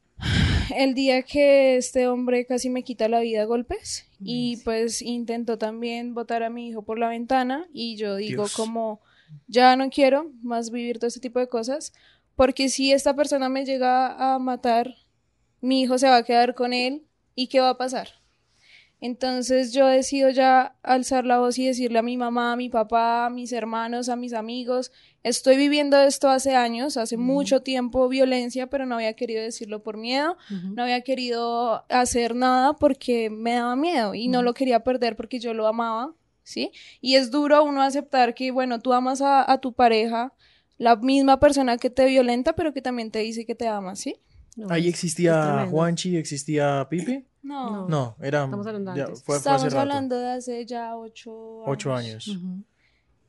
El 0.75 0.93
día 0.93 1.24
que 1.24 1.77
este 1.77 2.07
hombre 2.07 2.45
casi 2.45 2.69
me 2.69 2.83
quita 2.83 3.07
la 3.07 3.19
vida 3.19 3.43
a 3.43 3.45
golpes 3.45 4.05
y 4.19 4.57
pues 4.57 5.01
intentó 5.01 5.57
también 5.57 6.13
botar 6.13 6.43
a 6.43 6.50
mi 6.50 6.67
hijo 6.67 6.81
por 6.81 7.00
la 7.00 7.09
ventana 7.09 7.67
y 7.74 7.95
yo 7.97 8.15
digo 8.15 8.43
Dios. 8.43 8.55
como 8.55 9.00
ya 9.47 9.75
no 9.75 9.89
quiero 9.89 10.31
más 10.41 10.71
vivir 10.71 11.00
todo 11.00 11.07
este 11.07 11.19
tipo 11.19 11.39
de 11.39 11.47
cosas 11.47 11.93
porque 12.36 12.69
si 12.69 12.91
esta 12.91 13.15
persona 13.15 13.50
me 13.50 13.65
llega 13.65 14.36
a 14.36 14.39
matar, 14.39 14.95
mi 15.62 15.81
hijo 15.81 15.97
se 15.97 16.07
va 16.07 16.17
a 16.17 16.24
quedar 16.24 16.53
con 16.53 16.74
él 16.74 17.03
y 17.36 17.47
¿qué 17.47 17.59
va 17.59 17.69
a 17.69 17.77
pasar? 17.77 18.09
Entonces 19.00 19.74
yo 19.74 19.86
decido 19.86 20.30
ya 20.32 20.75
alzar 20.82 21.25
la 21.25 21.38
voz 21.38 21.60
y 21.60 21.68
decirle 21.68 22.00
a 22.00 22.01
mi 22.01 22.18
mamá, 22.18 22.54
a 22.54 22.56
mi 22.56 22.70
papá, 22.70 23.27
a 23.27 23.30
mis 23.30 23.51
hermanos, 23.51 24.10
a 24.10 24.16
mis 24.16 24.34
amigos, 24.34 24.92
estoy 25.22 25.56
viviendo 25.58 25.98
esto 26.01 26.30
hace 26.30 26.56
años, 26.56 26.98
hace 26.98 27.16
mucho 27.16 27.62
tiempo, 27.62 28.10
violencia, 28.10 28.68
pero 28.68 28.88
no 28.88 28.96
había 28.96 29.13
querido 29.13 29.44
decirlo 29.44 29.84
por 29.84 29.98
miedo, 29.98 30.36
no 30.50 30.82
había 30.82 31.01
querido 31.01 31.86
hacer 31.89 32.36
nada 32.36 32.74
porque 32.74 33.30
me 33.30 33.54
daba 33.54 33.75
miedo 33.75 34.16
y 34.16 34.30
no 34.30 34.42
lo 34.42 34.56
quería 34.56 34.84
perder 34.84 35.16
porque 35.16 35.39
yo 35.39 35.54
lo 35.54 35.68
amaba, 35.68 36.16
¿sí? 36.42 36.72
Y 37.00 37.16
es 37.16 37.30
duro 37.30 37.63
uno 37.63 37.84
aceptar 37.84 38.34
que, 38.34 38.50
bueno, 38.50 38.80
tú 38.80 38.94
amas 38.94 39.22
a, 39.22 39.50
a 39.51 39.60
tu 39.60 39.74
pareja, 39.74 40.34
la 40.80 40.96
misma 40.96 41.39
persona 41.39 41.77
que 41.77 41.92
te 41.92 42.06
violenta, 42.06 42.56
pero 42.56 42.74
que 42.74 42.82
también 42.82 43.12
te 43.12 43.20
dice 43.20 43.46
que 43.46 43.54
te 43.54 43.68
ama, 43.68 43.96
¿sí? 43.96 44.16
No, 44.58 44.72
Ahí 44.72 44.88
existía. 44.88 45.68
Juanchi, 45.70 46.18
existía 46.18 46.88
Pipe. 46.89 47.27
No. 47.48 47.88
No, 47.88 48.16
era. 48.22 48.44
Estamos 48.44 48.68
hablando 48.68 48.96
ya, 48.96 49.04
antes. 49.06 49.24
fue, 49.24 49.36
fue 49.36 49.38
Estamos 49.38 49.62
hace 49.62 49.70
rato. 49.70 49.80
hablando 49.82 50.18
de 50.20 50.27
hace 50.32 50.66
ya 50.66 50.96
ocho 50.98 51.32
años. 51.62 51.68
Ocho 51.68 51.94
años. 51.94 52.38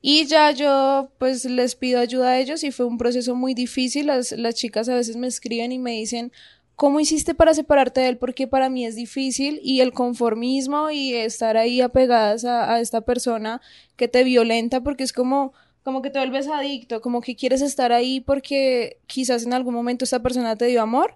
Y 0.01 0.25
ya 0.25 0.51
yo 0.51 1.09
pues 1.17 1.45
les 1.45 1.75
pido 1.75 1.99
ayuda 1.99 2.29
a 2.29 2.39
ellos 2.39 2.63
y 2.63 2.71
fue 2.71 2.85
un 2.85 2.97
proceso 2.97 3.35
muy 3.35 3.53
difícil. 3.53 4.07
Las, 4.07 4.31
las 4.31 4.55
chicas 4.55 4.87
a 4.89 4.95
veces 4.95 5.15
me 5.15 5.27
escriben 5.27 5.71
y 5.71 5.79
me 5.79 5.91
dicen, 5.91 6.31
¿cómo 6.75 6.99
hiciste 6.99 7.33
para 7.35 7.53
separarte 7.53 8.01
de 8.01 8.09
él? 8.09 8.17
Porque 8.17 8.47
para 8.47 8.69
mí 8.69 8.85
es 8.85 8.95
difícil 8.95 9.59
y 9.63 9.81
el 9.81 9.91
conformismo 9.93 10.89
y 10.89 11.13
estar 11.13 11.57
ahí 11.57 11.81
apegadas 11.81 12.45
a, 12.45 12.73
a 12.73 12.79
esta 12.79 13.01
persona 13.01 13.61
que 13.97 14.07
te 14.07 14.23
violenta 14.23 14.81
porque 14.83 15.03
es 15.03 15.11
como, 15.11 15.51
como 15.83 16.01
que 16.01 16.09
te 16.09 16.19
vuelves 16.19 16.47
adicto, 16.47 17.01
como 17.01 17.19
que 17.19 17.35
quieres 17.35 17.61
estar 17.61 17.91
ahí 17.91 18.21
porque 18.21 18.99
quizás 19.05 19.43
en 19.45 19.53
algún 19.53 19.73
momento 19.73 20.05
esta 20.05 20.21
persona 20.21 20.55
te 20.55 20.65
dio 20.65 20.81
amor 20.81 21.15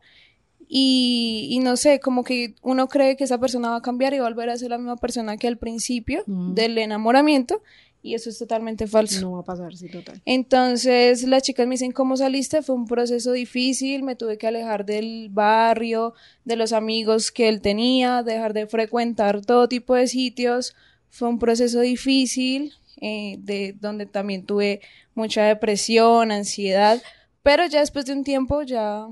y, 0.67 1.47
y 1.51 1.59
no 1.59 1.75
sé, 1.77 1.99
como 1.99 2.23
que 2.23 2.55
uno 2.61 2.87
cree 2.87 3.15
que 3.15 3.23
esa 3.23 3.39
persona 3.39 3.69
va 3.71 3.75
a 3.77 3.81
cambiar 3.81 4.13
y 4.13 4.19
va 4.19 4.25
a 4.25 4.29
volver 4.29 4.49
a 4.49 4.57
ser 4.57 4.69
la 4.71 4.77
misma 4.77 4.97
persona 4.97 5.37
que 5.37 5.47
al 5.47 5.57
principio 5.57 6.23
Mm. 6.27 6.53
del 6.53 6.77
enamoramiento 6.77 7.61
Y 8.05 8.15
eso 8.15 8.29
es 8.29 8.37
totalmente 8.37 8.85
falso. 8.85 9.21
No 9.21 9.31
va 9.31 9.39
a 9.39 9.43
pasar, 9.43 9.75
sí, 9.77 9.87
total. 9.89 10.21
Entonces 10.25 11.23
las 11.23 11.41
chicas 11.43 11.65
me 11.67 11.75
dicen, 11.75 11.93
¿cómo 11.93 12.17
saliste? 12.17 12.61
Fue 12.61 12.75
un 12.75 12.85
proceso 12.85 13.31
difícil, 13.31 14.03
me 14.03 14.15
tuve 14.17 14.37
que 14.37 14.45
alejar 14.47 14.85
del 14.85 15.29
barrio, 15.31 16.13
de 16.43 16.57
los 16.57 16.73
amigos 16.73 17.31
que 17.31 17.47
él 17.47 17.61
tenía, 17.61 18.21
dejar 18.21 18.51
de 18.53 18.67
frecuentar 18.67 19.39
todo 19.45 19.69
tipo 19.69 19.95
de 19.95 20.07
sitios. 20.07 20.75
Fue 21.09 21.29
un 21.29 21.39
proceso 21.39 21.79
difícil, 21.79 22.73
eh, 22.99 23.37
de 23.39 23.73
donde 23.79 24.05
también 24.05 24.45
tuve 24.45 24.81
mucha 25.15 25.43
depresión, 25.45 26.31
ansiedad, 26.31 27.01
pero 27.41 27.65
ya 27.67 27.79
después 27.79 28.05
de 28.05 28.13
un 28.13 28.23
tiempo 28.25 28.63
ya 28.63 29.07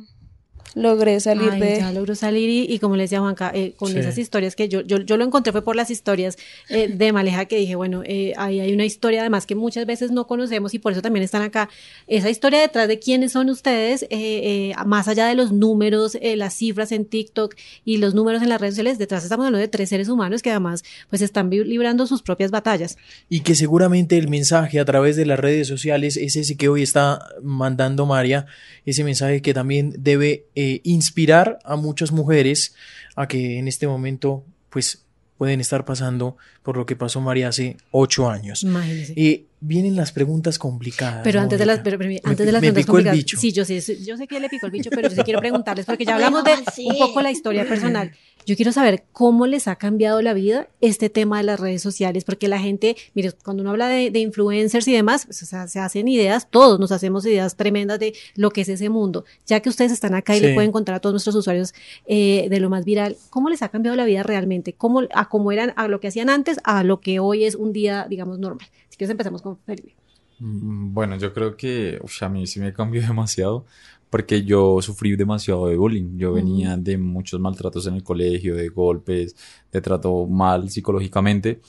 logré 0.75 1.19
salir 1.19 1.49
Ay, 1.51 1.59
de... 1.59 1.77
Ya 1.79 1.91
logró 1.91 2.15
salir 2.15 2.49
y, 2.49 2.73
y 2.73 2.79
como 2.79 2.95
le 2.95 3.03
decía 3.03 3.19
Juanca, 3.19 3.51
eh, 3.53 3.73
con 3.75 3.91
Sí. 3.91 3.97
esas 3.99 4.17
historias 4.17 4.55
que 4.55 4.69
yo, 4.69 4.81
yo, 4.81 4.99
yo 4.99 5.17
lo 5.17 5.25
encontré 5.25 5.51
fue 5.51 5.63
por 5.63 5.75
las 5.75 5.89
historias 5.91 6.37
eh, 6.69 6.87
de 6.87 7.11
Maleja 7.11 7.45
que 7.45 7.57
dije, 7.57 7.75
bueno, 7.75 8.03
eh, 8.05 8.33
ahí 8.37 8.59
hay 8.59 8.73
una 8.73 8.85
historia 8.85 9.19
además 9.21 9.45
que 9.45 9.55
muchas 9.55 9.85
veces 9.85 10.11
no 10.11 10.27
conocemos 10.27 10.73
y 10.73 10.79
por 10.79 10.93
eso 10.93 11.01
también 11.01 11.23
están 11.23 11.41
acá. 11.41 11.69
Esa 12.07 12.29
historia 12.29 12.61
detrás 12.61 12.87
de 12.87 12.99
quiénes 12.99 13.33
son 13.33 13.49
ustedes, 13.49 14.03
eh, 14.03 14.07
eh, 14.11 14.73
más 14.85 15.07
allá 15.07 15.27
de 15.27 15.35
los 15.35 15.51
números, 15.51 16.17
eh, 16.21 16.35
las 16.37 16.53
cifras 16.53 16.91
en 16.91 17.05
TikTok 17.05 17.55
y 17.83 17.97
los 17.97 18.13
números 18.13 18.41
en 18.41 18.49
las 18.49 18.61
redes 18.61 18.75
sociales, 18.75 18.97
detrás 18.97 19.23
estamos 19.23 19.45
hablando 19.45 19.59
de 19.61 19.67
tres 19.67 19.89
seres 19.89 20.07
humanos 20.09 20.41
que 20.41 20.51
además 20.51 20.83
pues 21.09 21.21
están 21.21 21.49
librando 21.49 22.07
sus 22.07 22.21
propias 22.21 22.51
batallas. 22.51 22.97
Y 23.29 23.41
que 23.41 23.55
seguramente 23.55 24.17
el 24.17 24.29
mensaje 24.29 24.79
a 24.79 24.85
través 24.85 25.15
de 25.15 25.25
las 25.25 25.39
redes 25.39 25.67
sociales 25.67 26.15
es 26.17 26.35
ese 26.35 26.55
que 26.55 26.69
hoy 26.69 26.81
está 26.81 27.19
mandando 27.41 28.05
María, 28.05 28.45
ese 28.85 29.03
mensaje 29.03 29.41
que 29.41 29.53
también 29.53 29.93
debe 29.97 30.45
eh, 30.55 30.81
inspirar 30.83 31.59
a 31.63 31.75
muchas 31.75 32.11
mujeres 32.11 32.73
a 33.15 33.27
que 33.27 33.57
en 33.59 33.67
este 33.67 33.87
momento 33.87 34.43
pues 34.69 35.03
pueden 35.37 35.59
estar 35.59 35.85
pasando 35.85 36.37
por 36.61 36.77
lo 36.77 36.85
que 36.85 36.95
pasó 36.95 37.19
María 37.19 37.47
hace 37.47 37.75
ocho 37.89 38.29
años. 38.29 38.61
Imagínense. 38.61 39.13
Eh, 39.15 39.45
vienen 39.59 39.95
las 39.95 40.11
preguntas 40.11 40.59
complicadas. 40.59 41.21
Pero 41.23 41.39
antes 41.39 41.57
de 41.57 41.65
las, 41.65 41.79
pero- 41.79 41.97
pero- 41.97 42.09
Me 42.11 42.21
antes 42.23 42.37
de 42.37 42.45
pi- 42.45 42.51
las 42.51 42.61
me 42.61 42.67
preguntas 42.71 42.83
picó 42.85 42.97
el 42.99 43.03
complicadas- 43.05 43.17
bicho. 43.17 43.37
Sí, 43.39 43.51
yo 43.51 43.65
sé, 43.65 44.03
yo 44.05 44.17
sé 44.17 44.27
que 44.27 44.39
le 44.39 44.49
picó 44.49 44.67
el 44.67 44.71
bicho, 44.71 44.89
pero 44.91 45.09
yo 45.09 45.15
sí 45.15 45.21
quiero 45.23 45.39
preguntarles 45.39 45.85
porque 45.87 46.05
ya 46.05 46.13
hablamos 46.15 46.43
de 46.43 46.51
un 46.85 46.97
poco 46.99 47.21
la 47.21 47.31
historia 47.31 47.67
personal. 47.67 48.11
Yo 48.45 48.55
quiero 48.55 48.71
saber 48.71 49.03
cómo 49.11 49.45
les 49.47 49.67
ha 49.67 49.75
cambiado 49.75 50.21
la 50.21 50.33
vida 50.33 50.67
este 50.81 51.09
tema 51.09 51.37
de 51.37 51.43
las 51.43 51.59
redes 51.59 51.81
sociales, 51.81 52.23
porque 52.23 52.47
la 52.47 52.59
gente, 52.59 52.95
mire, 53.13 53.31
cuando 53.43 53.61
uno 53.61 53.69
habla 53.71 53.87
de, 53.87 54.09
de 54.11 54.19
influencers 54.19 54.87
y 54.87 54.93
demás, 54.93 55.25
pues, 55.25 55.43
o 55.43 55.45
sea, 55.45 55.67
se 55.67 55.79
hacen 55.79 56.07
ideas, 56.07 56.47
todos 56.49 56.79
nos 56.79 56.91
hacemos 56.91 57.25
ideas 57.25 57.55
tremendas 57.55 57.99
de 57.99 58.13
lo 58.35 58.49
que 58.51 58.61
es 58.61 58.69
ese 58.69 58.89
mundo. 58.89 59.25
Ya 59.45 59.59
que 59.59 59.69
ustedes 59.69 59.91
están 59.91 60.15
acá 60.15 60.35
y 60.35 60.39
Sí. 60.39 60.45
le 60.47 60.53
pueden 60.55 60.71
contar 60.71 60.95
a 60.95 60.99
todos 60.99 61.13
nuestros 61.13 61.35
usuarios 61.35 61.73
eh, 62.05 62.47
de 62.49 62.59
lo 62.59 62.69
más 62.69 62.83
viral, 62.85 63.15
¿cómo 63.29 63.49
les 63.49 63.61
ha 63.61 63.69
cambiado 63.69 63.95
la 63.95 64.05
vida 64.05 64.23
realmente? 64.23 64.73
¿Cómo, 64.73 65.01
a 65.13 65.29
cómo 65.29 65.51
eran, 65.51 65.73
a 65.75 65.87
lo 65.87 65.99
que 65.99 66.07
hacían 66.07 66.29
antes, 66.29 66.57
a 66.63 66.83
lo 66.83 66.99
que 66.99 67.19
hoy 67.19 67.43
es 67.45 67.55
un 67.55 67.73
día, 67.73 68.07
digamos, 68.09 68.39
normal? 68.39 68.67
Así 68.87 68.97
que 68.97 69.05
empezamos 69.05 69.41
con 69.41 69.57
Felipe. 69.59 69.95
Mm, 70.39 70.93
Bueno, 70.93 71.15
yo 71.17 71.33
creo 71.33 71.55
que 71.55 71.99
uf, 72.01 72.23
a 72.23 72.29
mí 72.29 72.47
sí 72.47 72.59
me 72.59 72.73
cambió 72.73 73.01
demasiado 73.07 73.65
porque 74.11 74.43
yo 74.43 74.81
sufrí 74.81 75.15
demasiado 75.15 75.67
de 75.67 75.77
bullying. 75.77 76.17
Yo 76.17 76.33
venía 76.33 76.75
de 76.75 76.97
muchos 76.97 77.39
maltratos 77.39 77.87
en 77.87 77.95
el 77.95 78.03
colegio, 78.03 78.55
de 78.55 78.67
golpes, 78.67 79.35
de 79.71 79.81
trato 79.81 80.27
mal 80.27 80.69
psicológicamente. 80.69 81.61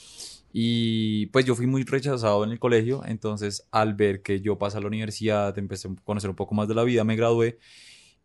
Y 0.52 1.26
pues 1.26 1.44
yo 1.46 1.54
fui 1.54 1.68
muy 1.68 1.84
rechazado 1.84 2.42
en 2.44 2.50
el 2.50 2.58
colegio, 2.58 3.02
entonces 3.06 3.66
al 3.70 3.94
ver 3.94 4.22
que 4.22 4.40
yo 4.40 4.58
pasé 4.58 4.78
a 4.78 4.80
la 4.80 4.88
universidad, 4.88 5.56
empecé 5.56 5.88
a 5.88 5.94
conocer 6.04 6.30
un 6.30 6.36
poco 6.36 6.54
más 6.54 6.66
de 6.66 6.74
la 6.74 6.82
vida, 6.82 7.04
me 7.04 7.14
gradué 7.16 7.58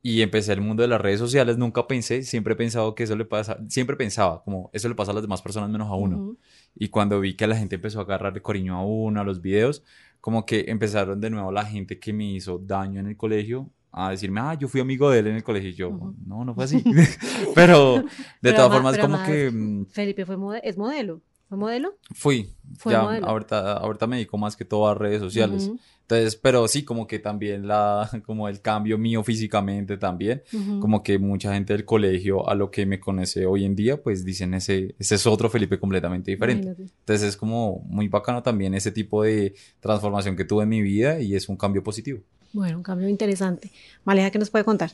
y 0.01 0.21
empecé 0.21 0.53
el 0.53 0.61
mundo 0.61 0.81
de 0.81 0.89
las 0.89 0.99
redes 0.99 1.19
sociales. 1.19 1.59
Nunca 1.59 1.87
pensé, 1.87 2.23
siempre 2.23 2.53
he 2.53 2.57
pensado 2.57 2.95
que 2.95 3.03
eso 3.03 3.15
le 3.15 3.25
pasa, 3.25 3.59
siempre 3.69 3.95
pensaba 3.95 4.43
como 4.43 4.71
eso 4.73 4.89
le 4.89 4.95
pasa 4.95 5.11
a 5.11 5.13
las 5.13 5.23
demás 5.23 5.43
personas 5.43 5.69
menos 5.69 5.89
a 5.89 5.93
uno. 5.93 6.17
Ujú. 6.17 6.39
Y 6.75 6.89
cuando 6.89 7.19
vi 7.19 7.35
que 7.35 7.45
la 7.45 7.55
gente 7.55 7.75
empezó 7.75 7.99
a 7.99 8.03
agarrar 8.03 8.41
cariño 8.41 8.75
a 8.77 8.83
uno, 8.83 9.21
a 9.21 9.23
los 9.23 9.41
videos, 9.41 9.83
como 10.21 10.45
que 10.45 10.65
empezaron 10.69 11.21
de 11.21 11.29
nuevo 11.29 11.51
la 11.51 11.65
gente 11.65 11.99
que 11.99 12.13
me 12.13 12.25
hizo 12.31 12.57
daño 12.57 12.99
en 12.99 13.07
el 13.07 13.15
colegio 13.15 13.71
a 14.05 14.11
decirme, 14.11 14.39
ah, 14.41 14.53
yo 14.53 14.67
fui 14.67 14.79
amigo 14.81 15.09
de 15.09 15.19
él 15.19 15.27
en 15.27 15.35
el 15.37 15.43
colegio. 15.43 15.69
Y 15.69 15.73
yo, 15.73 15.89
Ujú. 15.89 16.15
no, 16.25 16.45
no 16.45 16.53
fue 16.53 16.63
así. 16.65 16.83
pero 17.55 17.95
de 17.97 18.03
Pero 18.41 18.55
todas 18.57 18.71
formas, 18.73 18.97
como 18.97 19.23
que 19.23 19.51
mm, 19.51 19.85
Felipe 19.87 20.25
fue 20.25 20.37
mode- 20.37 20.61
es 20.63 20.77
modelo. 20.77 21.21
¿Fue 21.49 21.57
modelo? 21.57 21.95
fui. 22.13 22.53
Fue 22.77 22.91
ya, 22.91 23.03
modelo. 23.03 23.25
ahorita, 23.27 23.73
ahorita 23.77 24.05
me 24.05 24.17
dedico 24.17 24.37
más 24.37 24.57
que 24.57 24.65
todo 24.65 24.87
a 24.89 24.93
redes 24.95 25.21
sociales. 25.21 25.67
Ujú, 25.67 25.79
Entonces, 26.01 26.35
pero 26.35 26.67
sí, 26.67 26.83
como 26.83 27.07
que 27.07 27.19
también 27.19 27.65
la, 27.69 28.09
como 28.25 28.49
el 28.49 28.59
cambio 28.61 28.97
mío 28.97 29.23
físicamente 29.23 29.95
también. 29.97 30.43
ujú. 30.51 30.81
Como 30.81 31.03
que 31.03 31.17
mucha 31.19 31.53
gente 31.53 31.71
del 31.71 31.85
colegio 31.85 32.49
a 32.49 32.53
lo 32.53 32.69
que 32.69 32.85
me 32.85 32.99
conoce 32.99 33.45
hoy 33.45 33.63
en 33.63 33.77
día, 33.77 33.95
pues 34.03 34.25
dicen 34.25 34.53
ese, 34.55 34.93
ese 34.99 35.15
es 35.15 35.25
otro 35.25 35.49
Felipe 35.49 35.79
completamente 35.79 36.31
diferente. 36.31 36.67
Imagínate. 36.67 36.93
Entonces 36.99 37.29
es 37.29 37.37
como 37.37 37.79
muy 37.87 38.09
bacano 38.09 38.43
también 38.43 38.73
ese 38.73 38.91
tipo 38.91 39.23
de 39.23 39.55
transformación 39.79 40.35
que 40.35 40.43
tuve 40.43 40.63
en 40.63 40.69
mi 40.69 40.81
vida 40.81 41.21
y 41.21 41.33
es 41.33 41.47
un 41.47 41.55
cambio 41.55 41.81
positivo. 41.81 42.19
Bueno, 42.53 42.77
un 42.77 42.83
cambio 42.83 43.07
interesante. 43.09 43.71
Maleja, 44.03 44.31
¿qué 44.31 44.39
nos 44.39 44.49
puede 44.49 44.65
contar? 44.65 44.91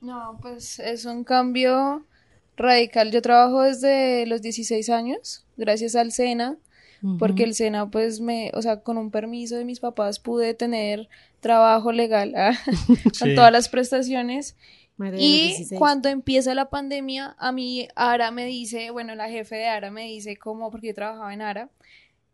No, 0.00 0.38
pues 0.40 0.78
es 0.78 1.04
un 1.06 1.24
cambio 1.24 2.04
radical. 2.56 3.10
Yo 3.10 3.22
trabajo 3.22 3.62
desde 3.62 4.26
los 4.26 4.42
16 4.42 4.90
años, 4.90 5.44
gracias 5.56 5.94
al 5.96 6.12
SENA, 6.12 6.56
porque 7.18 7.44
el 7.44 7.54
SENA, 7.54 7.90
pues 7.90 8.20
me, 8.20 8.50
o 8.54 8.62
sea, 8.62 8.80
con 8.80 8.96
un 8.96 9.10
permiso 9.10 9.56
de 9.56 9.64
mis 9.66 9.78
papás 9.80 10.18
pude 10.18 10.54
tener 10.54 11.08
trabajo 11.40 11.92
legal 11.92 12.32
ah, 12.34 12.52
con 12.86 13.12
Sí. 13.30 13.34
todas 13.34 13.52
las 13.52 13.68
prestaciones. 13.68 14.56
Madre 14.96 15.16
Y 15.20 15.48
16. 15.48 15.78
cuando 15.78 16.08
empieza 16.08 16.54
la 16.54 16.70
pandemia, 16.70 17.34
a 17.38 17.50
mí 17.52 17.88
Ara 17.96 18.30
me 18.30 18.46
dice, 18.46 18.90
bueno, 18.90 19.14
la 19.16 19.28
jefe 19.28 19.56
de 19.56 19.66
Ara 19.66 19.90
me 19.90 20.04
dice, 20.06 20.36
como 20.36 20.70
porque 20.70 20.88
yo 20.88 20.94
trabajaba 20.94 21.34
en 21.34 21.42
Ara, 21.42 21.68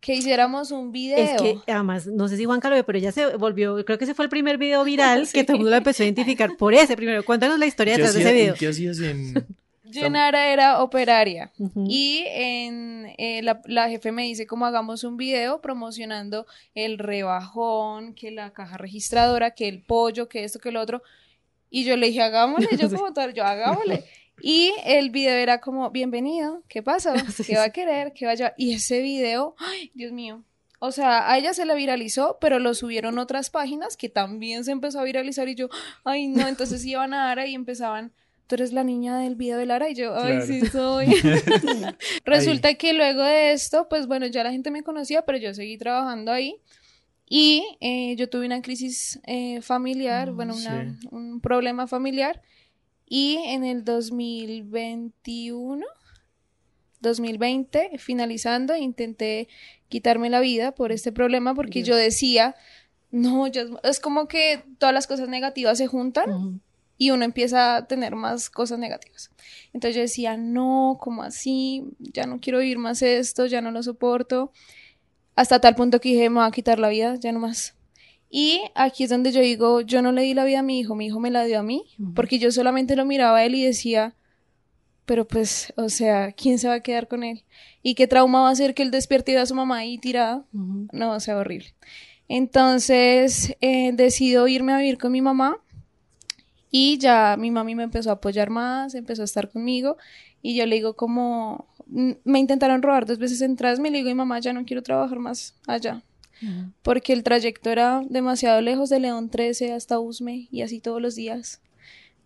que 0.00 0.14
hiciéramos 0.14 0.70
un 0.70 0.92
video. 0.92 1.18
Es 1.18 1.42
que 1.42 1.58
además, 1.70 2.06
no 2.06 2.28
sé 2.28 2.36
si 2.36 2.44
Juan 2.44 2.60
lo 2.62 2.70
ve, 2.70 2.84
pero 2.84 2.98
ella 2.98 3.12
se 3.12 3.36
volvió, 3.36 3.84
creo 3.84 3.98
que 3.98 4.04
ese 4.04 4.14
fue 4.14 4.24
el 4.24 4.30
primer 4.30 4.58
video 4.58 4.82
viral 4.84 5.28
que 5.32 5.44
todo 5.44 5.54
el 5.54 5.58
mundo 5.58 5.70
la 5.70 5.78
empezó 5.78 6.02
a 6.02 6.06
identificar 6.06 6.56
por 6.56 6.74
ese 6.74 6.96
primero. 6.96 7.24
Cuéntanos 7.24 7.58
la 7.58 7.66
historia 7.66 7.94
¿Qué 7.94 8.02
detrás 8.02 8.14
de 8.14 8.20
ese 8.22 8.32
video. 8.32 8.54
¿Qué 8.54 8.68
hacías 8.68 8.98
en...? 9.00 9.46
Yo 9.92 10.06
era 10.06 10.82
operaria. 10.82 11.50
Y 11.88 12.22
en, 12.28 13.12
eh, 13.18 13.42
la, 13.42 13.60
la 13.64 13.88
jefe 13.88 14.12
me 14.12 14.22
dice 14.22 14.46
como 14.46 14.64
hagamos 14.64 15.02
un 15.02 15.16
video 15.16 15.60
promocionando 15.60 16.46
el 16.76 16.96
rebajón, 16.96 18.14
que 18.14 18.30
la 18.30 18.52
caja 18.52 18.76
registradora, 18.76 19.50
que 19.50 19.66
el 19.66 19.82
pollo, 19.82 20.28
que 20.28 20.44
esto, 20.44 20.60
que 20.60 20.70
lo 20.70 20.80
otro. 20.80 21.02
Y 21.70 21.84
yo 21.84 21.96
le 21.96 22.06
dije, 22.06 22.22
hagámosle, 22.22 22.68
yo 22.76 22.88
como 22.96 23.12
tal, 23.12 23.34
yo 23.34 23.44
hagámosle. 23.44 24.04
Y 24.42 24.72
el 24.84 25.10
video 25.10 25.34
era 25.36 25.60
como, 25.60 25.90
bienvenido, 25.90 26.62
¿qué 26.68 26.82
pasa? 26.82 27.12
¿Qué 27.46 27.56
va 27.56 27.64
a 27.64 27.70
querer? 27.70 28.12
¿Qué 28.14 28.26
va 28.26 28.32
a 28.32 28.34
llevar? 28.34 28.54
Y 28.56 28.72
ese 28.74 29.00
video, 29.02 29.54
ay, 29.58 29.90
Dios 29.94 30.12
mío. 30.12 30.44
O 30.78 30.92
sea, 30.92 31.30
a 31.30 31.36
ella 31.38 31.52
se 31.52 31.66
la 31.66 31.74
viralizó, 31.74 32.38
pero 32.40 32.58
lo 32.58 32.72
subieron 32.72 33.18
otras 33.18 33.50
páginas 33.50 33.96
que 33.98 34.08
también 34.08 34.64
se 34.64 34.72
empezó 34.72 34.98
a 35.00 35.04
viralizar 35.04 35.46
y 35.48 35.54
yo, 35.54 35.68
ay 36.04 36.28
no, 36.28 36.48
entonces 36.48 36.82
iban 36.86 37.12
a 37.12 37.30
Ara 37.30 37.46
y 37.46 37.54
empezaban, 37.54 38.12
tú 38.46 38.54
eres 38.54 38.72
la 38.72 38.82
niña 38.82 39.18
del 39.18 39.36
video 39.36 39.58
de 39.58 39.66
Lara 39.66 39.90
y 39.90 39.94
yo, 39.94 40.16
ay 40.16 40.36
Claro. 40.38 40.46
sí 40.46 40.60
soy. 40.68 41.06
Resulta 42.24 42.74
que 42.76 42.94
luego 42.94 43.22
de 43.22 43.52
esto, 43.52 43.88
pues 43.90 44.06
bueno, 44.06 44.26
ya 44.26 44.42
la 44.42 44.52
gente 44.52 44.70
me 44.70 44.82
conocía, 44.82 45.22
pero 45.26 45.36
yo 45.36 45.52
seguí 45.52 45.76
trabajando 45.76 46.32
ahí. 46.32 46.56
Y 47.32 47.62
eh, 47.80 48.16
yo 48.16 48.28
tuve 48.30 48.46
una 48.46 48.62
crisis 48.62 49.20
eh, 49.26 49.60
familiar, 49.60 50.32
Mm, 50.32 50.36
bueno, 50.36 50.56
una- 50.56 50.96
sí. 50.98 51.08
un 51.10 51.40
problema 51.42 51.86
familiar. 51.88 52.40
Y 53.12 53.38
en 53.46 53.64
el 53.64 53.84
2021, 53.84 55.84
2020, 57.00 57.98
finalizando, 57.98 58.76
intenté 58.76 59.48
quitarme 59.88 60.30
la 60.30 60.38
vida 60.38 60.70
por 60.72 60.92
este 60.92 61.10
problema 61.10 61.52
porque 61.56 61.80
Dios. 61.82 61.88
yo 61.88 61.96
decía, 61.96 62.54
no, 63.10 63.48
yo, 63.48 63.62
es 63.82 63.98
como 63.98 64.28
que 64.28 64.62
todas 64.78 64.94
las 64.94 65.08
cosas 65.08 65.28
negativas 65.28 65.78
se 65.78 65.88
juntan 65.88 66.30
Ujú. 66.30 66.60
y 66.98 67.10
uno 67.10 67.24
empieza 67.24 67.74
a 67.74 67.88
tener 67.88 68.14
más 68.14 68.48
cosas 68.48 68.78
negativas. 68.78 69.32
Entonces 69.72 69.96
yo 69.96 70.02
decía, 70.02 70.36
no, 70.36 70.96
¿cómo 71.00 71.24
así? 71.24 71.82
Ya 71.98 72.26
no 72.26 72.38
quiero 72.38 72.60
vivir 72.60 72.78
más 72.78 73.02
esto, 73.02 73.46
ya 73.46 73.60
no 73.60 73.72
lo 73.72 73.82
soporto. 73.82 74.52
Hasta 75.34 75.60
tal 75.60 75.74
punto 75.74 76.00
que 76.00 76.10
dije, 76.10 76.30
me 76.30 76.38
va 76.38 76.46
a 76.46 76.52
quitar 76.52 76.78
la 76.78 76.90
vida, 76.90 77.16
ya 77.16 77.32
no 77.32 77.40
más. 77.40 77.74
Y 78.30 78.60
aquí 78.76 79.04
es 79.04 79.10
donde 79.10 79.32
yo 79.32 79.40
digo, 79.40 79.80
yo 79.80 80.02
no 80.02 80.12
le 80.12 80.22
di 80.22 80.34
la 80.34 80.44
vida 80.44 80.60
a 80.60 80.62
mi 80.62 80.78
hijo, 80.78 80.94
mi 80.94 81.06
hijo 81.06 81.18
me 81.18 81.32
la 81.32 81.44
dio 81.44 81.58
a 81.58 81.62
mí, 81.64 81.84
porque 82.14 82.38
yo 82.38 82.52
solamente 82.52 82.94
lo 82.94 83.04
miraba 83.04 83.38
a 83.38 83.44
él 83.44 83.56
y 83.56 83.64
decía, 83.64 84.14
pero 85.04 85.26
pues, 85.26 85.72
o 85.76 85.88
sea, 85.88 86.30
¿quién 86.30 86.60
se 86.60 86.68
va 86.68 86.74
a 86.74 86.80
quedar 86.80 87.08
con 87.08 87.24
él? 87.24 87.42
¿Y 87.82 87.94
qué 87.96 88.06
trauma 88.06 88.42
va 88.42 88.50
a 88.50 88.54
ser 88.54 88.74
que 88.74 88.84
él 88.84 88.92
despierte 88.92 89.32
y 89.32 89.34
vea 89.34 89.42
a 89.42 89.46
su 89.46 89.56
mamá 89.56 89.78
ahí 89.78 89.98
tirada? 89.98 90.44
No, 90.92 91.12
o 91.12 91.18
sea, 91.18 91.36
horrible. 91.38 91.74
Entonces, 92.28 93.56
eh, 93.60 93.90
decido 93.92 94.46
irme 94.46 94.72
a 94.72 94.78
vivir 94.78 94.98
con 94.98 95.10
mi 95.10 95.20
mamá 95.20 95.56
y 96.70 96.98
ya 96.98 97.36
mi 97.36 97.50
mami 97.50 97.74
me 97.74 97.82
empezó 97.82 98.10
a 98.10 98.14
apoyar 98.14 98.50
más, 98.50 98.94
empezó 98.94 99.22
a 99.22 99.24
estar 99.24 99.50
conmigo 99.50 99.96
y 100.40 100.54
yo 100.54 100.64
le 100.66 100.76
digo 100.76 100.94
como, 100.94 101.66
me 101.86 102.38
intentaron 102.38 102.80
robar 102.80 103.04
dos 103.06 103.18
veces 103.18 103.40
en 103.40 103.56
Trasme 103.56 103.88
y 103.88 103.90
le 103.90 103.98
digo, 103.98 104.10
"Ay, 104.10 104.14
mamá, 104.14 104.38
ya 104.38 104.52
no 104.52 104.64
quiero 104.64 104.84
trabajar 104.84 105.18
más 105.18 105.56
allá, 105.66 106.04
Porque 106.82 107.12
el 107.12 107.22
trayecto 107.22 107.70
era 107.70 108.02
demasiado 108.08 108.60
lejos 108.60 108.88
de 108.88 109.00
León 109.00 109.28
13 109.28 109.72
hasta 109.72 109.98
Usme 109.98 110.48
y 110.50 110.62
así 110.62 110.80
todos 110.80 111.00
los 111.00 111.14
días. 111.14 111.60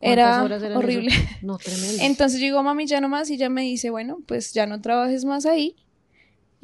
Era 0.00 0.24
¿Cuántas 0.24 0.44
horas 0.44 0.62
eran 0.62 0.78
horrible. 0.78 1.08
eso? 1.08 1.22
No, 1.42 1.58
tremendo. 1.58 2.02
Entonces 2.02 2.40
digo, 2.40 2.62
mami, 2.62 2.86
ya 2.86 3.00
no 3.00 3.08
más, 3.08 3.30
y 3.30 3.34
ella 3.34 3.48
me 3.48 3.62
dice, 3.62 3.90
bueno, 3.90 4.18
pues 4.26 4.52
ya 4.52 4.66
no 4.66 4.80
trabajes 4.80 5.24
más 5.24 5.46
ahí 5.46 5.76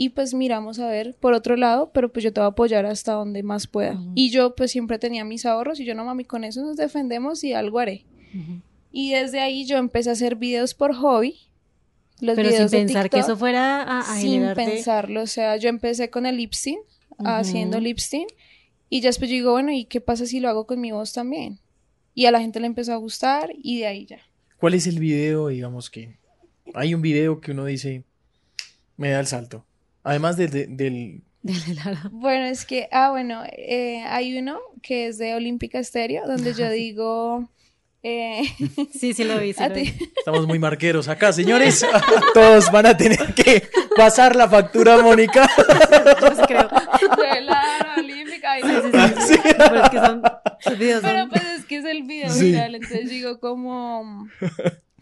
y 0.00 0.08
pues 0.08 0.32
miramos 0.32 0.78
a 0.78 0.88
ver 0.88 1.14
por 1.20 1.34
otro 1.34 1.56
lado, 1.56 1.90
pero 1.92 2.10
pues 2.10 2.24
yo 2.24 2.32
te 2.32 2.40
voy 2.40 2.46
a 2.46 2.52
apoyar 2.52 2.86
hasta 2.86 3.12
donde 3.12 3.42
más 3.42 3.66
pueda. 3.66 4.00
Y 4.14 4.30
yo 4.30 4.54
pues 4.54 4.70
siempre 4.70 4.98
tenía 4.98 5.26
mis 5.26 5.44
ahorros 5.44 5.78
y 5.78 5.84
yo 5.84 5.94
no 5.94 6.06
mami, 6.06 6.24
con 6.24 6.42
eso 6.42 6.62
nos 6.62 6.78
defendemos 6.78 7.44
y 7.44 7.52
algo 7.52 7.80
haré. 7.80 8.06
Y 8.90 9.12
desde 9.12 9.40
ahí 9.40 9.66
yo 9.66 9.76
empecé 9.76 10.08
a 10.08 10.14
hacer 10.14 10.36
videos 10.36 10.72
por 10.72 10.94
hobby. 10.94 11.36
Los 12.20 12.34
Pero 12.34 12.48
sin 12.48 12.60
de 12.60 12.68
pensar 12.70 13.10
que 13.10 13.18
eso 13.18 13.36
fuera 13.36 13.82
a, 13.82 13.98
a 13.98 14.16
sin 14.18 14.32
generarte... 14.32 14.70
pensarlo, 14.70 15.20
o 15.20 15.26
sea, 15.26 15.58
yo 15.58 15.68
empecé 15.68 16.08
con 16.08 16.24
el 16.24 16.38
lip 16.38 16.54
sync, 16.54 16.80
haciendo 17.24 17.80
lip 17.80 17.98
sync, 17.98 18.28
y 18.88 19.00
ya 19.00 19.08
después 19.08 19.30
yo 19.30 19.34
digo, 19.34 19.52
bueno, 19.52 19.72
¿y 19.72 19.84
qué 19.84 20.00
pasa 20.00 20.26
si 20.26 20.40
lo 20.40 20.48
hago 20.48 20.66
con 20.66 20.80
mi 20.80 20.90
voz 20.92 21.12
también? 21.12 21.58
Y 22.14 22.26
a 22.26 22.30
la 22.30 22.40
gente 22.40 22.58
le 22.60 22.66
empezó 22.66 22.92
a 22.92 22.96
gustar 22.96 23.50
y 23.62 23.78
de 23.78 23.86
ahí 23.86 24.06
ya. 24.06 24.18
¿Cuál 24.58 24.74
es 24.74 24.86
el 24.86 24.98
video, 24.98 25.48
digamos 25.48 25.90
que 25.90 26.16
hay 26.74 26.94
un 26.94 27.00
video 27.02 27.40
que 27.40 27.52
uno 27.52 27.64
dice, 27.64 28.04
me 28.96 29.10
da 29.10 29.20
el 29.20 29.26
salto? 29.26 29.64
Además 30.02 30.36
de- 30.36 30.48
de- 30.48 30.66
del... 30.66 31.22
Bueno, 32.10 32.44
es 32.46 32.66
que, 32.66 32.88
ah, 32.92 33.10
bueno, 33.10 33.42
eh, 33.56 34.02
hay 34.06 34.36
uno 34.36 34.58
que 34.82 35.06
es 35.06 35.16
de 35.18 35.34
Olímpica 35.34 35.78
Estéreo, 35.78 36.26
donde 36.26 36.52
yo 36.52 36.68
digo, 36.70 37.48
eh, 38.02 38.42
Sí, 38.98 39.14
sí 39.14 39.24
lo 39.24 39.38
vi, 39.38 39.52
sí 39.54 39.62
lo 39.66 39.74
vi. 39.74 39.94
Estamos 40.18 40.46
muy 40.46 40.58
marqueros 40.58 41.08
acá, 41.08 41.32
señores. 41.32 41.86
Todos 42.34 42.70
van 42.70 42.86
a 42.86 42.96
tener 42.96 43.32
que 43.34 43.62
pasar 43.96 44.36
la 44.36 44.48
factura 44.50 45.00
Mónica. 45.00 45.48
La 47.42 47.94
Olímpica. 47.98 48.52
ay, 48.52 48.62
no. 48.62 48.82
Sí, 48.82 48.88
sí, 49.20 49.34
sí. 49.34 49.40
Pero 49.56 49.82
es 49.84 49.90
que 49.90 49.96
son... 49.98 50.22
Videos 50.78 51.02
Pero 51.02 51.18
son... 51.20 51.28
pues 51.30 51.42
es 51.58 51.64
que 51.64 51.76
es 51.76 51.84
el 51.84 52.02
video 52.02 52.30
Sí. 52.30 52.46
viral, 52.46 52.74
entonces 52.74 53.08
digo 53.10 53.40
como... 53.40 54.28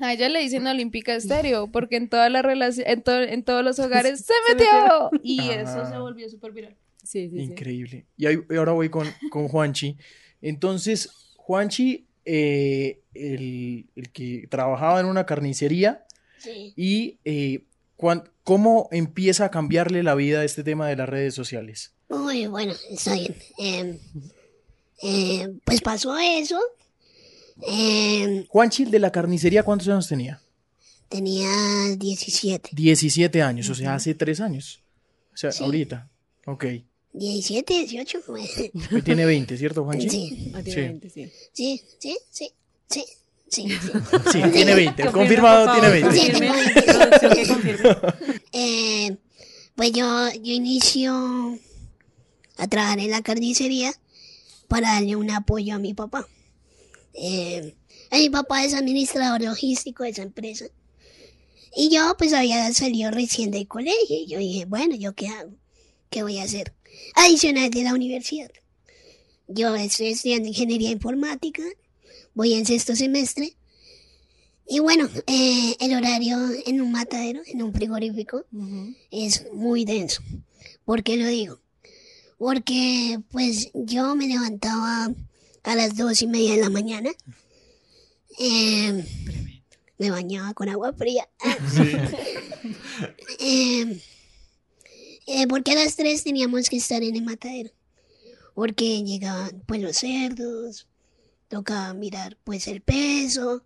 A 0.00 0.12
ella 0.12 0.28
le 0.28 0.38
dicen 0.40 0.66
Olímpica 0.66 1.14
Estéreo, 1.14 1.72
porque 1.72 1.96
en 1.96 2.08
todas 2.08 2.30
las 2.30 2.44
relaciones, 2.44 2.92
en, 2.92 3.02
to- 3.02 3.20
en 3.22 3.42
todos 3.42 3.64
los 3.64 3.78
hogares 3.80 4.20
se 4.26 4.32
metió. 4.48 5.10
Y 5.22 5.40
Ah. 5.50 5.54
eso 5.62 5.86
se 5.90 5.98
volvió 5.98 6.28
súper 6.28 6.52
viral. 6.52 6.76
Sí, 7.02 7.28
sí, 7.30 7.36
sí. 7.36 7.42
Increíble. 7.42 8.06
Y, 8.16 8.26
ahí- 8.26 8.38
y 8.48 8.56
ahora 8.56 8.72
voy 8.72 8.90
con, 8.90 9.08
con 9.30 9.48
Juanchi. 9.48 9.96
Entonces, 10.40 11.10
Juanchi, 11.36 12.06
eh, 12.24 13.00
el, 13.14 13.86
el 13.96 14.10
que 14.12 14.46
trabajaba 14.48 15.00
en 15.00 15.06
una 15.06 15.26
carnicería, 15.26 16.04
Sí. 16.38 16.72
y 16.76 17.18
eh, 17.24 17.64
cuan- 17.96 18.22
cómo 18.44 18.88
empieza 18.92 19.46
a 19.46 19.50
cambiarle 19.50 20.04
la 20.04 20.14
vida 20.14 20.44
este 20.44 20.62
tema 20.62 20.86
de 20.86 20.94
las 20.94 21.08
redes 21.08 21.34
sociales. 21.34 21.94
Muy 22.08 22.46
bueno, 22.46 22.74
está 22.90 23.14
bien. 23.14 23.36
Eh, 23.58 23.98
eh, 25.02 25.48
pues 25.64 25.80
pasó 25.80 26.16
eso. 26.18 26.58
Eh, 27.66 28.46
Juanchi, 28.48 28.84
el 28.84 28.90
de 28.90 28.98
la 28.98 29.10
carnicería, 29.12 29.62
¿cuántos 29.62 29.88
años 29.88 30.08
tenía? 30.08 30.40
tenía 31.08 31.48
17. 31.96 32.68
17 32.74 33.40
años, 33.42 33.70
o 33.70 33.74
sea, 33.74 33.94
hace 33.94 34.14
3 34.14 34.40
años. 34.40 34.82
O 35.32 35.36
sea, 35.38 35.50
Sí. 35.52 35.64
ahorita. 35.64 36.06
Ok. 36.44 36.66
17, 37.14 37.72
18. 37.86 38.22
bueno. 38.26 38.46
Hoy 38.92 39.00
tiene 39.02 39.24
20, 39.24 39.56
¿cierto, 39.56 39.84
Juanchi? 39.84 40.10
Sí, 40.10 40.52
Ah, 40.54 40.58
Sí. 40.58 40.64
tiene 40.64 40.82
20, 40.88 41.08
sí. 41.10 41.32
sí, 41.54 41.82
sí, 41.98 42.16
sí, 42.30 42.50
sí, 42.90 43.04
sí. 43.48 43.68
sí. 43.68 43.68
Sí, 44.32 44.42
tiene 44.52 44.74
20. 44.74 45.02
Confirme, 45.04 45.12
Confirmado, 45.12 45.80
tiene 45.80 46.00
favor, 46.02 46.12
20. 46.12 46.20
Sí, 46.20 46.32
tengo 46.38 46.98
Producción 47.08 47.32
que 47.32 47.46
confirme. 47.48 47.96
Eh, 48.52 49.16
pues 49.76 49.92
yo, 49.92 50.28
yo 50.42 50.52
inicio 50.52 51.58
a 52.58 52.68
trabajar 52.68 52.98
en 52.98 53.10
la 53.10 53.22
carnicería 53.22 53.92
para 54.68 54.92
darle 54.92 55.16
un 55.16 55.30
apoyo 55.30 55.74
a 55.74 55.78
mi 55.78 55.94
papá. 55.94 56.28
Eh, 57.14 57.74
mi 58.12 58.30
papá 58.30 58.64
es 58.64 58.74
administrador 58.74 59.40
logístico 59.40 60.04
de 60.04 60.10
esa 60.10 60.22
empresa. 60.22 60.66
Y 61.74 61.90
yo 61.90 62.14
pues 62.18 62.32
había 62.32 62.72
salido 62.74 63.10
recién 63.10 63.50
del 63.50 63.68
colegio 63.68 64.16
y 64.16 64.26
yo 64.26 64.38
dije, 64.38 64.64
bueno, 64.64 64.96
¿yo 64.96 65.14
qué 65.14 65.28
hago? 65.28 65.52
¿Qué 66.10 66.22
voy 66.22 66.38
a 66.38 66.44
hacer? 66.44 66.74
Adicional 67.14 67.70
de 67.70 67.82
la 67.82 67.94
universidad. 67.94 68.50
Yo 69.46 69.74
estoy 69.76 70.08
estudiando 70.08 70.48
ingeniería 70.48 70.90
informática, 70.90 71.62
voy 72.34 72.54
en 72.54 72.66
sexto 72.66 72.96
semestre. 72.96 73.56
Y 74.66 74.80
bueno, 74.80 75.08
eh, 75.26 75.76
el 75.80 75.94
horario 75.94 76.38
en 76.66 76.82
un 76.82 76.92
matadero, 76.92 77.40
en 77.46 77.62
un 77.62 77.72
frigorífico, 77.72 78.44
es 79.10 79.46
muy 79.52 79.86
denso. 79.86 80.22
¿Por 80.84 81.02
qué 81.02 81.16
lo 81.16 81.26
digo? 81.26 81.60
Porque 82.38 83.18
pues 83.30 83.70
yo 83.74 84.14
me 84.14 84.28
levantaba 84.28 85.10
a 85.64 85.74
las 85.74 85.96
dos 85.96 86.22
y 86.22 86.26
media 86.28 86.52
de 86.54 86.60
la 86.62 86.70
mañana. 86.70 87.10
Eh, 88.38 89.04
me 89.98 90.10
bañaba 90.10 90.54
con 90.54 90.68
agua 90.68 90.92
fría. 90.92 91.28
Eh, 93.40 94.00
eh, 95.26 95.46
porque 95.46 95.72
a 95.72 95.74
las 95.76 95.94
tres 95.94 96.24
teníamos 96.24 96.68
que 96.68 96.76
estar 96.78 97.02
en 97.02 97.14
el 97.14 97.22
matadero. 97.22 97.70
Porque 98.54 99.04
llegaban 99.04 99.62
pues 99.66 99.80
los 99.80 99.96
cerdos, 99.98 100.88
tocaba 101.48 101.94
mirar 101.94 102.36
pues 102.42 102.66
el 102.66 102.80
peso, 102.80 103.62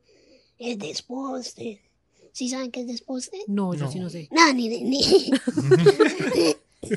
el 0.59 0.77
desposte. 0.79 1.81
¿Sí 2.33 2.51
saben 2.51 2.71
qué 2.71 2.83
es 2.83 2.87
desposte? 2.89 3.39
No, 3.47 3.73
yo 3.75 3.85
No. 3.85 3.93
sí 3.93 3.99
no 4.01 4.11
sé. 4.11 4.29
No, 4.31 4.53
ni, 4.53 4.69
ni. 4.83 5.01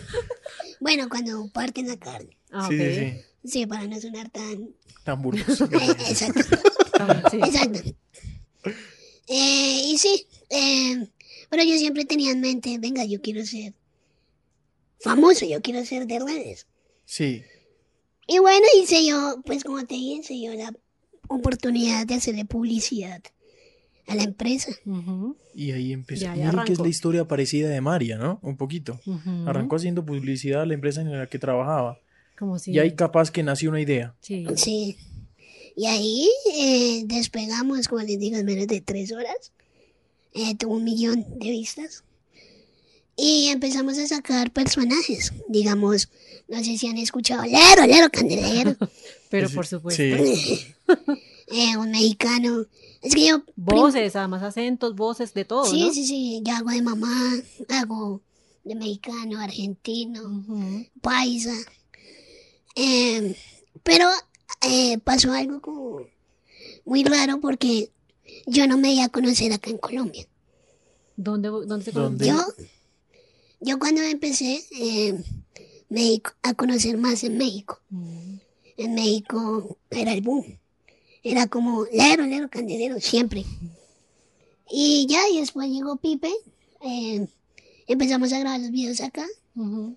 bueno, 0.86 1.10
cuando 1.10 1.48
parten 1.52 1.88
la 1.88 1.98
carne. 1.98 2.38
Ah, 2.52 2.67
Sí, 2.69 2.76
ok. 2.76 2.82
sí, 2.82 2.95
sí. 3.00 3.50
Sí, 3.60 3.65
para 3.65 3.88
no 3.88 4.00
sonar 4.00 4.30
tan. 4.30 4.69
Tan 5.04 5.19
burdos. 5.19 5.62
Eh, 5.62 5.67
exacto, 6.10 6.41
sí. 7.32 7.38
exacto. 7.38 7.80
Eh, 9.28 9.82
y 9.86 9.98
sí, 9.98 10.28
eh, 10.52 11.08
pero 11.50 11.63
yo 11.63 11.76
siempre 11.80 12.06
tenía 12.06 12.32
en 12.32 12.39
mente, 12.41 12.78
venga, 12.78 13.04
yo 13.04 13.19
quiero 13.19 13.43
ser 13.45 13.74
famoso, 15.00 15.45
yo 15.48 15.60
quiero 15.63 15.84
ser 15.86 16.06
de 16.06 16.19
redes. 16.19 16.67
Sí. 17.06 17.43
Y 18.28 18.38
bueno, 18.38 18.65
hice 18.80 19.04
yo, 19.06 19.41
pues 19.43 19.63
como 19.63 19.84
te 19.86 19.95
dije, 19.95 20.21
se 20.21 20.34
dio 20.36 20.54
la 20.54 20.71
oportunidad 21.28 22.06
de 22.06 22.13
hacerle 22.15 22.45
publicidad 22.45 23.21
a 24.08 24.15
la 24.15 24.24
empresa. 24.24 24.72
Y 25.54 25.72
ahí 25.72 25.94
empezó. 25.94 26.30
Miren 26.30 26.36
que 26.36 26.41
es 26.41 26.48
arrancó. 26.48 26.84
la 26.84 26.89
historia 26.89 27.26
parecida 27.26 27.70
de 27.70 27.82
María, 27.82 28.18
¿no? 28.18 28.39
Un 28.41 28.58
poquito. 28.58 29.00
Arrancó 29.46 29.78
haciendo 29.78 30.06
publicidad 30.06 30.62
a 30.62 30.65
la 30.65 30.74
empresa 30.74 31.02
en 31.02 31.18
la 31.18 31.28
que 31.28 31.39
trabajaba. 31.39 32.00
Como 32.38 32.60
si... 32.60 32.72
Y 32.72 32.80
ahí 32.80 32.96
capaz 32.96 33.32
que 33.32 33.44
nació 33.44 33.70
una 33.70 33.82
idea. 33.82 34.13
Sí. 34.22 34.46
Sí. 34.56 34.98
Y 35.76 35.88
ahí 35.88 36.30
eh, 36.54 37.04
despegamos, 37.06 37.88
como 37.88 38.02
les 38.02 38.20
digo, 38.20 38.38
en 38.38 38.46
menos 38.46 38.68
de 38.68 38.82
tres 38.82 39.12
horas. 39.12 39.52
Eh, 40.34 40.56
tuvo 40.56 40.76
un 40.76 40.84
millón 40.84 41.26
de 41.39 41.50
vistas. 41.50 42.04
Y 43.18 43.48
empezamos 43.48 43.98
a 43.98 44.08
sacar 44.08 44.52
personajes. 44.52 45.34
Digamos, 45.48 46.10
no 46.48 46.63
sé 46.63 46.78
si 46.78 46.88
han 46.88 46.98
escuchado 46.98 47.44
Lero, 47.44 47.88
Lero 47.88 48.10
Candelero. 48.12 48.76
Pero 49.30 49.50
por 49.50 49.65
supuesto. 49.65 50.04
Sí. 50.04 50.76
eh, 51.48 51.78
un 51.78 51.91
mexicano. 51.91 52.65
Es 53.06 53.15
que 53.15 53.28
yo. 53.28 53.44
prim- 53.46 53.54
Voces, 53.56 54.15
además 54.15 54.44
acentos, 54.44 54.96
voces, 54.96 55.34
de 55.34 55.46
todo, 55.46 55.65
Sí, 55.65 55.82
¿no? 55.82 55.94
sí, 55.94 56.06
sí. 56.06 56.41
Yo 56.44 56.54
hago 56.56 56.70
de 56.72 56.82
mamá, 56.82 57.34
hago 57.70 58.22
de 58.63 58.76
mexicano, 58.76 59.39
argentino. 59.39 60.44
Paisa. 61.02 61.54
Eh, 62.76 63.36
pero 63.84 64.08
eh, 64.62 64.98
pasó 65.00 65.32
algo 65.32 65.62
como 65.62 66.00
muy 66.86 67.04
raro 67.04 67.39
porque 67.39 67.91
yo 68.48 68.68
no 68.68 68.78
me 68.78 68.94
iba 68.94 69.06
a 69.06 69.10
conocer 69.10 69.54
acá 69.54 69.70
en 69.70 69.78
Colombia. 69.78 70.28
¿Dónde, 71.15 71.50
dónde 71.50 71.86
se 71.86 71.91
¿Dónde? 71.91 72.28
Yo, 72.28 72.38
yo 73.62 73.80
cuando 73.80 74.02
empecé 74.02 74.63
eh, 74.78 75.13
me 75.89 76.02
di 76.02 76.22
a 76.44 76.54
conocer 76.54 76.98
más 76.98 77.24
en 77.24 77.38
México. 77.38 77.80
Mm. 77.89 78.36
En 78.78 78.94
México 78.96 79.78
era 79.89 80.12
el 80.12 80.22
boom. 80.22 80.60
Era 81.28 81.48
como 81.48 81.86
lero, 81.92 82.24
lero, 82.26 82.48
candelero, 82.50 83.00
siempre. 83.00 83.44
Y 84.70 85.08
ya, 85.10 85.20
y 85.34 85.40
después 85.40 85.70
llegó 85.70 85.96
Pipe. 85.98 86.30
eh, 86.88 87.26
empezamos 87.88 88.32
a 88.32 88.40
grabar 88.40 88.60
los 88.60 88.70
videos 88.72 89.02
acá. 89.02 89.26
Ujú. 89.56 89.96